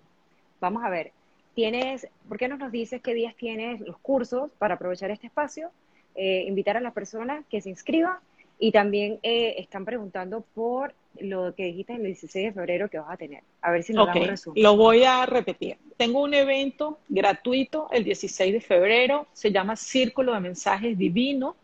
vamos 0.60 0.84
a 0.84 0.90
ver, 0.90 1.12
tienes, 1.54 2.06
¿por 2.28 2.36
qué 2.36 2.46
no 2.46 2.58
nos 2.58 2.70
dices 2.70 3.00
qué 3.00 3.14
días 3.14 3.34
tienes 3.36 3.80
los 3.80 3.96
cursos 3.96 4.50
para 4.58 4.74
aprovechar 4.74 5.10
este 5.10 5.28
espacio? 5.28 5.70
Eh, 6.14 6.44
invitar 6.46 6.76
a 6.76 6.80
las 6.82 6.92
personas 6.92 7.42
que 7.48 7.62
se 7.62 7.70
inscriban 7.70 8.18
y 8.58 8.70
también 8.70 9.18
eh, 9.22 9.54
están 9.56 9.86
preguntando 9.86 10.44
por 10.54 10.92
lo 11.18 11.54
que 11.54 11.64
dijiste 11.64 11.94
el 11.94 12.02
16 12.02 12.48
de 12.48 12.52
febrero 12.52 12.90
que 12.90 12.98
vas 12.98 13.12
a 13.12 13.16
tener. 13.16 13.44
A 13.62 13.70
ver 13.70 13.82
si 13.82 13.94
nos 13.94 14.06
okay. 14.06 14.26
damos 14.26 14.50
Lo 14.54 14.76
voy 14.76 15.02
a 15.04 15.24
repetir. 15.24 15.78
Tengo 15.96 16.20
un 16.20 16.34
evento 16.34 16.98
gratuito 17.08 17.88
el 17.92 18.04
16 18.04 18.52
de 18.52 18.60
febrero. 18.60 19.26
Se 19.32 19.50
llama 19.50 19.74
Círculo 19.74 20.34
de 20.34 20.40
Mensajes 20.40 20.98
Divino, 20.98 21.56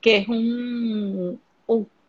que 0.00 0.18
es 0.18 0.28
un, 0.28 1.40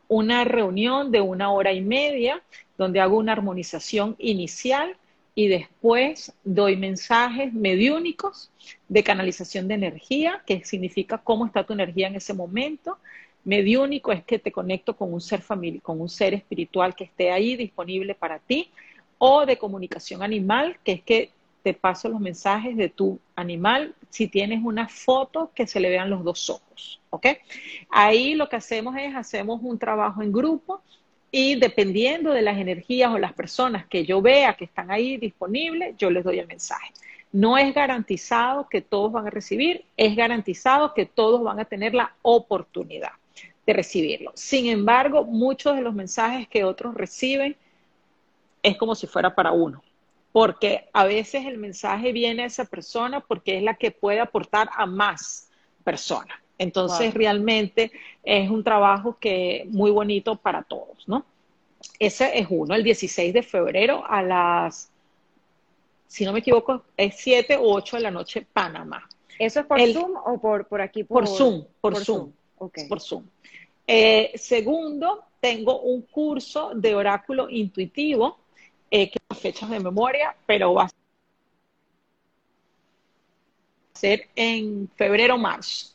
una 0.10 0.44
reunión 0.44 1.12
de 1.12 1.22
una 1.22 1.52
hora 1.52 1.72
y 1.72 1.80
media 1.80 2.42
donde 2.78 3.00
hago 3.00 3.18
una 3.18 3.32
armonización 3.32 4.16
inicial 4.20 4.98
y 5.36 5.48
después 5.48 6.34
doy 6.44 6.76
mensajes 6.76 7.54
mediúnicos 7.54 8.52
de 8.90 9.04
canalización 9.04 9.70
de 9.70 9.76
energía, 9.76 10.44
que 10.46 10.66
significa 10.66 11.18
cómo 11.18 11.46
está 11.46 11.64
tu 11.64 11.72
energía 11.72 12.08
en 12.08 12.16
ese 12.16 12.34
momento 12.34 12.98
Mediúnico 13.44 14.12
es 14.12 14.24
que 14.24 14.38
te 14.38 14.52
conecto 14.52 14.96
con 14.96 15.14
un 15.14 15.22
ser 15.22 15.42
familiar, 15.42 15.82
con 15.82 16.00
un 16.02 16.10
ser 16.10 16.34
espiritual 16.34 16.96
que 16.96 17.06
esté 17.06 17.32
ahí 17.32 17.56
disponible 17.56 18.14
para 18.14 18.40
ti. 18.40 18.70
O 19.18 19.46
de 19.46 19.58
comunicación 19.58 20.24
animal, 20.24 20.78
que 20.84 20.94
es 20.94 21.02
que 21.02 21.32
te 21.64 21.74
paso 21.74 22.10
los 22.10 22.20
mensajes 22.20 22.76
de 22.78 22.90
tu 22.90 23.20
animal 23.36 23.96
si 24.10 24.28
tienes 24.28 24.62
una 24.64 24.88
foto 24.88 25.52
que 25.54 25.68
se 25.68 25.80
le 25.80 25.90
vean 25.90 26.10
los 26.10 26.24
dos 26.24 26.50
ojos, 26.50 27.02
¿ok? 27.10 27.28
Ahí 27.90 28.36
lo 28.36 28.50
que 28.50 28.56
hacemos 28.56 28.96
es, 28.98 29.16
hacemos 29.16 29.62
un 29.62 29.78
trabajo 29.78 30.22
en 30.22 30.32
grupo 30.32 30.82
y 31.32 31.56
dependiendo 31.56 32.32
de 32.32 32.42
las 32.42 32.58
energías 32.58 33.12
o 33.12 33.20
las 33.20 33.34
personas 33.34 33.86
que 33.86 34.06
yo 34.06 34.22
vea 34.22 34.56
que 34.56 34.66
están 34.66 34.90
ahí 34.92 35.18
disponibles, 35.18 35.96
yo 35.98 36.10
les 36.10 36.24
doy 36.24 36.40
el 36.40 36.48
mensaje. 36.48 36.92
No 37.32 37.58
es 37.58 37.74
garantizado 37.76 38.68
que 38.68 38.82
todos 38.82 39.12
van 39.12 39.28
a 39.28 39.30
recibir, 39.30 39.86
es 39.96 40.16
garantizado 40.16 40.94
que 40.94 41.06
todos 41.06 41.44
van 41.44 41.60
a 41.60 41.66
tener 41.66 41.94
la 41.94 42.16
oportunidad 42.24 43.12
recibirlo. 43.74 44.32
Sin 44.36 44.68
embargo, 44.68 45.24
muchos 45.24 45.76
de 45.76 45.82
los 45.82 45.94
mensajes 45.94 46.48
que 46.48 46.64
otros 46.64 46.94
reciben 46.96 47.56
es 48.62 48.78
como 48.78 48.96
si 48.96 49.08
fuera 49.08 49.34
para 49.34 49.52
uno, 49.52 49.82
porque 50.32 50.90
a 50.94 51.06
veces 51.06 51.46
el 51.46 51.58
mensaje 51.58 52.12
viene 52.12 52.44
a 52.44 52.48
esa 52.48 52.66
persona 52.66 53.20
porque 53.20 53.58
es 53.58 53.64
la 53.64 53.76
que 53.76 53.92
puede 53.92 54.20
aportar 54.20 54.70
a 54.76 54.86
más 54.86 55.50
personas. 55.84 56.38
Entonces, 56.58 57.14
realmente 57.14 57.92
es 58.22 58.50
un 58.50 58.64
trabajo 58.64 59.18
que 59.18 59.66
muy 59.70 59.92
bonito 59.92 60.36
para 60.36 60.62
todos, 60.64 61.08
¿no? 61.08 61.26
Ese 61.98 62.38
es 62.38 62.48
uno, 62.50 62.76
el 62.76 62.84
16 62.84 63.34
de 63.34 63.42
febrero 63.42 64.04
a 64.06 64.22
las, 64.22 64.92
si 66.08 66.26
no 66.26 66.34
me 66.34 66.40
equivoco, 66.40 66.84
es 66.98 67.16
7 67.18 67.56
o 67.56 67.74
8 67.74 67.96
de 67.96 68.04
la 68.04 68.12
noche, 68.12 68.46
Panamá. 68.52 69.08
¿Eso 69.40 69.62
es 69.62 69.66
por 69.66 69.80
Zoom 69.80 70.18
o 70.18 70.38
por, 70.40 70.68
por 70.68 70.82
aquí? 70.82 71.06
Por, 71.06 71.26
Zoom, 71.26 71.64
por, 71.80 71.96
Zoom. 71.96 72.34
Por 72.58 73.00
Zoom. 73.00 73.24
Eh, 73.88 74.34
segundo, 74.36 75.24
tengo 75.40 75.80
un 75.80 76.02
curso 76.02 76.72
de 76.76 76.94
oráculo 76.94 77.50
intuitivo, 77.50 78.38
eh, 78.92 79.10
que 79.10 79.20
las 79.30 79.40
fechas 79.40 79.70
de 79.70 79.80
memoria, 79.80 80.36
pero 80.46 80.74
va 80.74 80.84
a 80.84 80.90
ser 83.94 84.28
en 84.36 84.90
febrero 84.96 85.36
o 85.36 85.38
marzo. 85.38 85.94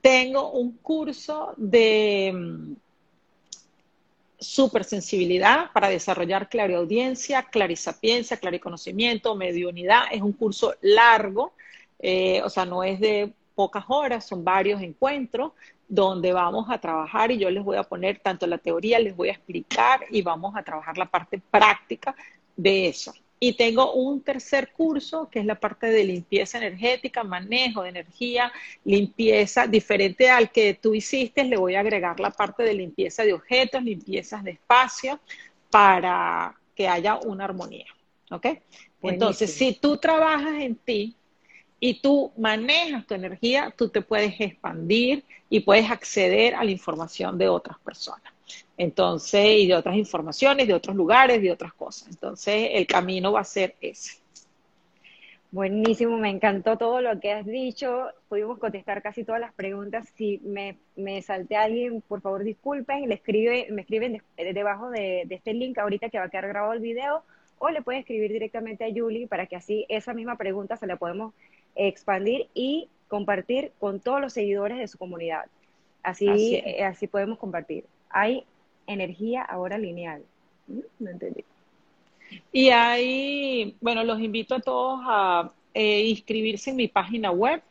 Tengo 0.00 0.50
un 0.52 0.72
curso 0.78 1.54
de 1.56 2.32
mm, 2.34 2.72
supersensibilidad 4.38 5.70
para 5.72 5.88
desarrollar 5.88 6.48
clariaudiencia, 6.48 7.42
clarisapiencia, 7.42 8.38
clariconocimiento, 8.38 9.34
mediunidad. 9.34 10.04
Es 10.10 10.22
un 10.22 10.32
curso 10.32 10.74
largo, 10.80 11.52
eh, 11.98 12.40
o 12.42 12.48
sea, 12.48 12.64
no 12.64 12.82
es 12.82 12.98
de 13.00 13.32
pocas 13.54 13.84
horas, 13.88 14.26
son 14.26 14.42
varios 14.42 14.80
encuentros 14.80 15.52
donde 15.90 16.32
vamos 16.32 16.70
a 16.70 16.78
trabajar 16.78 17.32
y 17.32 17.38
yo 17.38 17.50
les 17.50 17.64
voy 17.64 17.76
a 17.76 17.82
poner 17.82 18.20
tanto 18.20 18.46
la 18.46 18.58
teoría, 18.58 19.00
les 19.00 19.14
voy 19.16 19.28
a 19.28 19.32
explicar 19.32 20.06
y 20.08 20.22
vamos 20.22 20.54
a 20.56 20.62
trabajar 20.62 20.96
la 20.96 21.06
parte 21.06 21.42
práctica 21.50 22.14
de 22.56 22.86
eso. 22.86 23.12
Y 23.40 23.54
tengo 23.54 23.94
un 23.94 24.22
tercer 24.22 24.70
curso 24.72 25.28
que 25.28 25.40
es 25.40 25.46
la 25.46 25.56
parte 25.56 25.88
de 25.88 26.04
limpieza 26.04 26.58
energética, 26.58 27.24
manejo 27.24 27.82
de 27.82 27.88
energía, 27.88 28.52
limpieza, 28.84 29.66
diferente 29.66 30.30
al 30.30 30.52
que 30.52 30.74
tú 30.74 30.94
hiciste, 30.94 31.42
le 31.42 31.56
voy 31.56 31.74
a 31.74 31.80
agregar 31.80 32.20
la 32.20 32.30
parte 32.30 32.62
de 32.62 32.74
limpieza 32.74 33.24
de 33.24 33.32
objetos, 33.32 33.82
limpiezas 33.82 34.44
de 34.44 34.52
espacio, 34.52 35.18
para 35.70 36.54
que 36.76 36.86
haya 36.86 37.16
una 37.16 37.44
armonía. 37.46 37.86
¿Ok? 38.30 38.46
Entonces, 39.02 39.52
si 39.52 39.72
tú 39.72 39.96
trabajas 39.96 40.60
en 40.60 40.76
ti, 40.76 41.16
y 41.80 42.00
tú 42.00 42.30
manejas 42.36 43.06
tu 43.06 43.14
energía, 43.14 43.72
tú 43.76 43.88
te 43.88 44.02
puedes 44.02 44.38
expandir 44.38 45.24
y 45.48 45.60
puedes 45.60 45.90
acceder 45.90 46.54
a 46.54 46.62
la 46.62 46.70
información 46.70 47.38
de 47.38 47.48
otras 47.48 47.78
personas. 47.78 48.32
Entonces, 48.76 49.60
y 49.60 49.66
de 49.66 49.74
otras 49.74 49.96
informaciones, 49.96 50.68
de 50.68 50.74
otros 50.74 50.94
lugares, 50.94 51.40
de 51.40 51.50
otras 51.50 51.72
cosas. 51.72 52.08
Entonces, 52.08 52.70
el 52.72 52.86
camino 52.86 53.32
va 53.32 53.40
a 53.40 53.44
ser 53.44 53.74
ese. 53.80 54.20
Buenísimo, 55.52 56.16
me 56.16 56.30
encantó 56.30 56.78
todo 56.78 57.00
lo 57.00 57.18
que 57.18 57.32
has 57.32 57.46
dicho. 57.46 58.08
Pudimos 58.28 58.58
contestar 58.58 59.02
casi 59.02 59.24
todas 59.24 59.40
las 59.40 59.52
preguntas. 59.52 60.08
Si 60.14 60.38
me, 60.44 60.76
me 60.96 61.22
salté 61.22 61.56
alguien, 61.56 62.02
por 62.02 62.20
favor 62.20 62.44
disculpen. 62.44 63.08
Le 63.08 63.16
escribe, 63.16 63.66
me 63.70 63.82
escriben 63.82 64.22
debajo 64.36 64.90
de, 64.90 65.24
de 65.26 65.34
este 65.34 65.54
link 65.54 65.78
ahorita 65.78 66.08
que 66.08 66.18
va 66.18 66.26
a 66.26 66.30
quedar 66.30 66.46
grabado 66.46 66.72
el 66.74 66.80
video 66.80 67.24
o 67.58 67.68
le 67.68 67.82
pueden 67.82 68.00
escribir 68.00 68.32
directamente 68.32 68.84
a 68.84 68.92
Julie 68.92 69.26
para 69.26 69.46
que 69.46 69.54
así 69.54 69.84
esa 69.88 70.14
misma 70.14 70.36
pregunta 70.36 70.76
se 70.76 70.86
la 70.86 70.96
podemos 70.96 71.34
expandir 71.74 72.48
y 72.54 72.88
compartir 73.08 73.72
con 73.78 74.00
todos 74.00 74.20
los 74.20 74.32
seguidores 74.32 74.78
de 74.78 74.88
su 74.88 74.98
comunidad. 74.98 75.46
Así, 76.02 76.28
así, 76.80 77.04
eh, 77.04 77.08
podemos 77.08 77.38
compartir. 77.38 77.84
Hay 78.08 78.44
energía 78.86 79.42
ahora 79.42 79.78
lineal. 79.78 80.22
¿Mm? 80.66 80.80
No 80.98 81.10
entendí. 81.10 81.44
Y 82.52 82.70
hay, 82.70 83.76
bueno, 83.80 84.04
los 84.04 84.20
invito 84.20 84.54
a 84.54 84.60
todos 84.60 85.00
a 85.04 85.52
eh, 85.74 86.04
inscribirse 86.06 86.70
en 86.70 86.76
mi 86.76 86.88
página 86.88 87.30
web 87.30 87.62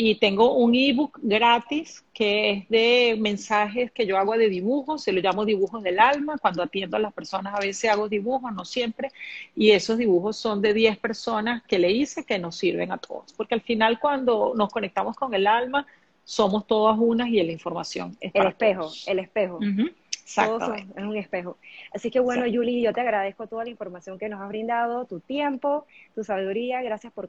y 0.00 0.14
tengo 0.14 0.54
un 0.54 0.76
ebook 0.76 1.18
gratis 1.20 2.04
que 2.14 2.52
es 2.52 2.68
de 2.68 3.16
mensajes 3.18 3.90
que 3.90 4.06
yo 4.06 4.16
hago 4.16 4.38
de 4.38 4.48
dibujos, 4.48 5.02
se 5.02 5.10
lo 5.10 5.20
llamo 5.20 5.44
dibujos 5.44 5.82
del 5.82 5.98
alma, 5.98 6.38
cuando 6.38 6.62
atiendo 6.62 6.96
a 6.96 7.00
las 7.00 7.12
personas 7.12 7.52
a 7.52 7.58
veces 7.58 7.90
hago 7.90 8.08
dibujos, 8.08 8.52
no 8.52 8.64
siempre, 8.64 9.10
y 9.56 9.72
esos 9.72 9.98
dibujos 9.98 10.36
son 10.36 10.62
de 10.62 10.72
10 10.72 10.98
personas 10.98 11.64
que 11.64 11.80
le 11.80 11.90
hice 11.90 12.24
que 12.24 12.38
nos 12.38 12.54
sirven 12.54 12.92
a 12.92 12.98
todos, 12.98 13.32
porque 13.32 13.56
al 13.56 13.60
final 13.60 13.98
cuando 13.98 14.52
nos 14.54 14.70
conectamos 14.70 15.16
con 15.16 15.34
el 15.34 15.48
alma, 15.48 15.84
somos 16.22 16.68
todas 16.68 16.96
unas 16.96 17.26
y 17.26 17.42
la 17.42 17.50
información 17.50 18.16
es 18.20 18.30
El 18.36 18.46
espejo, 18.46 18.92
el 19.08 19.18
espejo. 19.18 19.58
Exacto. 19.60 20.74
es 20.74 21.02
un 21.02 21.16
espejo. 21.16 21.56
Así 21.92 22.12
que 22.12 22.20
bueno, 22.20 22.46
Yuli, 22.46 22.82
yo 22.82 22.92
te 22.92 23.00
agradezco 23.00 23.48
toda 23.48 23.64
la 23.64 23.70
información 23.70 24.16
que 24.16 24.28
nos 24.28 24.40
has 24.40 24.48
brindado, 24.48 25.06
tu 25.06 25.18
tiempo, 25.18 25.86
tu 26.14 26.22
sabiduría, 26.22 26.82
gracias 26.82 27.12
por 27.12 27.28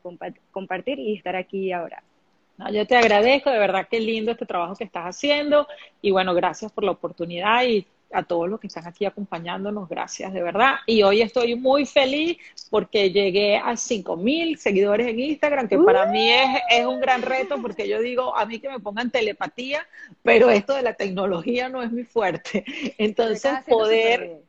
compartir 0.52 1.00
y 1.00 1.16
estar 1.16 1.36
aquí 1.36 1.72
ahora 1.72 2.04
yo 2.72 2.86
te 2.86 2.96
agradezco, 2.96 3.50
de 3.50 3.60
verdad 3.60 3.88
que 3.90 4.00
lindo 4.00 4.32
este 4.32 4.46
trabajo 4.46 4.76
que 4.76 4.84
estás 4.84 5.06
haciendo 5.06 5.68
y 6.02 6.12
bueno, 6.12 6.34
gracias 6.34 6.72
por 6.72 6.84
la 6.84 6.92
oportunidad 6.92 7.64
y 7.64 7.88
a 8.12 8.24
todos 8.24 8.50
los 8.50 8.60
que 8.60 8.68
están 8.68 8.88
aquí 8.88 9.06
acompañándonos, 9.06 9.88
gracias 9.88 10.34
de 10.34 10.42
verdad. 10.42 10.76
Y 10.86 11.04
hoy 11.04 11.22
estoy 11.22 11.56
muy 11.56 11.86
feliz 11.86 12.38
porque 12.70 13.12
llegué 13.12 13.58
a 13.58 13.78
5 13.78 14.18
mil 14.18 14.58
seguidores 14.58 15.08
en 15.08 15.20
Instagram, 15.20 15.68
que 15.68 15.78
para 15.78 16.08
mí 16.08 16.30
es, 16.30 16.50
es 16.72 16.86
un 16.86 17.00
gran 17.00 17.22
reto 17.22 17.62
porque 17.62 17.88
yo 17.88 18.02
digo, 18.02 18.36
a 18.36 18.46
mí 18.46 18.60
que 18.60 18.70
me 18.70 18.80
pongan 18.80 19.12
telepatía, 19.12 19.88
pero 20.24 20.50
esto 20.50 20.74
de 20.74 20.82
la 20.82 20.94
tecnología 20.94 21.70
no 21.70 21.84
es 21.84 21.92
muy 21.92 22.04
fuerte. 22.04 22.66
Entonces, 22.98 23.52
poder, 23.68 24.42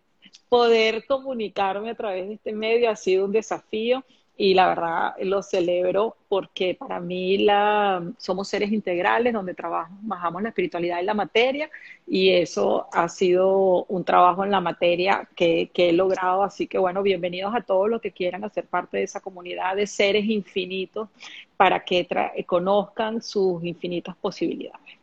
poder 0.48 1.04
comunicarme 1.06 1.90
a 1.90 1.94
través 1.94 2.28
de 2.28 2.34
este 2.34 2.52
medio 2.52 2.90
ha 2.90 2.96
sido 2.96 3.26
un 3.26 3.32
desafío 3.32 4.04
y 4.40 4.54
la 4.54 4.68
verdad 4.68 5.16
lo 5.20 5.42
celebro 5.42 6.16
porque 6.26 6.74
para 6.74 6.98
mí 6.98 7.36
la, 7.36 8.02
somos 8.16 8.48
seres 8.48 8.72
integrales 8.72 9.34
donde 9.34 9.52
trabajamos, 9.52 9.98
bajamos 10.00 10.42
la 10.42 10.48
espiritualidad 10.48 10.98
y 10.98 11.04
la 11.04 11.12
materia 11.12 11.68
y 12.06 12.30
eso 12.30 12.88
ha 12.90 13.10
sido 13.10 13.84
un 13.84 14.02
trabajo 14.02 14.42
en 14.42 14.50
la 14.50 14.62
materia 14.62 15.28
que, 15.36 15.70
que 15.74 15.90
he 15.90 15.92
logrado. 15.92 16.42
Así 16.42 16.66
que 16.66 16.78
bueno, 16.78 17.02
bienvenidos 17.02 17.54
a 17.54 17.60
todos 17.60 17.90
los 17.90 18.00
que 18.00 18.12
quieran 18.12 18.42
hacer 18.42 18.64
parte 18.64 18.96
de 18.96 19.02
esa 19.02 19.20
comunidad 19.20 19.76
de 19.76 19.86
seres 19.86 20.24
infinitos 20.24 21.10
para 21.58 21.84
que 21.84 22.08
conozcan 22.46 23.20
sus 23.20 23.62
infinitas 23.62 24.16
posibilidades. 24.16 24.96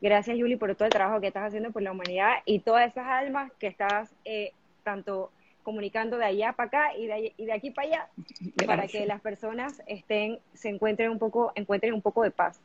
Gracias, 0.00 0.38
Yuli, 0.38 0.54
por 0.54 0.72
todo 0.76 0.84
el 0.84 0.92
trabajo 0.92 1.20
que 1.20 1.26
estás 1.26 1.48
haciendo 1.48 1.72
por 1.72 1.82
la 1.82 1.90
humanidad 1.90 2.34
y 2.44 2.60
todas 2.60 2.88
esas 2.88 3.08
almas 3.08 3.50
que 3.58 3.66
estás 3.66 4.08
eh, 4.24 4.52
tanto 4.84 5.32
comunicando 5.68 6.16
de 6.16 6.24
allá 6.24 6.54
para 6.54 6.68
acá 6.68 6.96
y 6.96 7.06
de, 7.06 7.34
y 7.36 7.44
de 7.44 7.52
aquí 7.52 7.70
para 7.70 7.88
allá, 7.88 8.08
para 8.64 8.86
que 8.86 9.04
las 9.04 9.20
personas 9.20 9.82
estén, 9.86 10.38
se 10.54 10.70
encuentren 10.70 11.10
un 11.10 11.18
poco, 11.18 11.52
encuentren 11.56 11.92
un 11.92 12.00
poco 12.00 12.22
de 12.22 12.30
paz. 12.30 12.58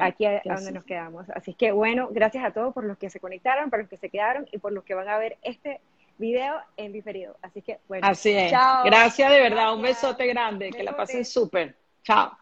Aquí 0.00 0.26
a, 0.26 0.42
donde 0.44 0.72
nos 0.72 0.84
quedamos. 0.84 1.30
Así 1.30 1.54
que 1.54 1.72
bueno, 1.72 2.08
gracias 2.10 2.44
a 2.44 2.50
todos 2.50 2.74
por 2.74 2.84
los 2.84 2.98
que 2.98 3.08
se 3.08 3.20
conectaron, 3.20 3.70
por 3.70 3.78
los 3.78 3.88
que 3.88 3.96
se 3.96 4.10
quedaron 4.10 4.46
y 4.52 4.58
por 4.58 4.70
los 4.72 4.84
que 4.84 4.92
van 4.92 5.08
a 5.08 5.16
ver 5.16 5.38
este 5.40 5.80
video 6.18 6.56
en 6.76 6.92
diferido. 6.92 7.38
Así 7.40 7.62
que 7.62 7.78
bueno. 7.88 8.06
Así 8.06 8.32
es. 8.32 8.50
Chao. 8.50 8.84
Gracias 8.84 9.30
de 9.30 9.40
verdad. 9.40 9.74
Un 9.74 9.80
besote 9.80 10.26
grande. 10.26 10.68
Que 10.68 10.82
la 10.82 10.94
pasen 10.94 11.24
súper. 11.24 11.74
Chao. 12.02 12.36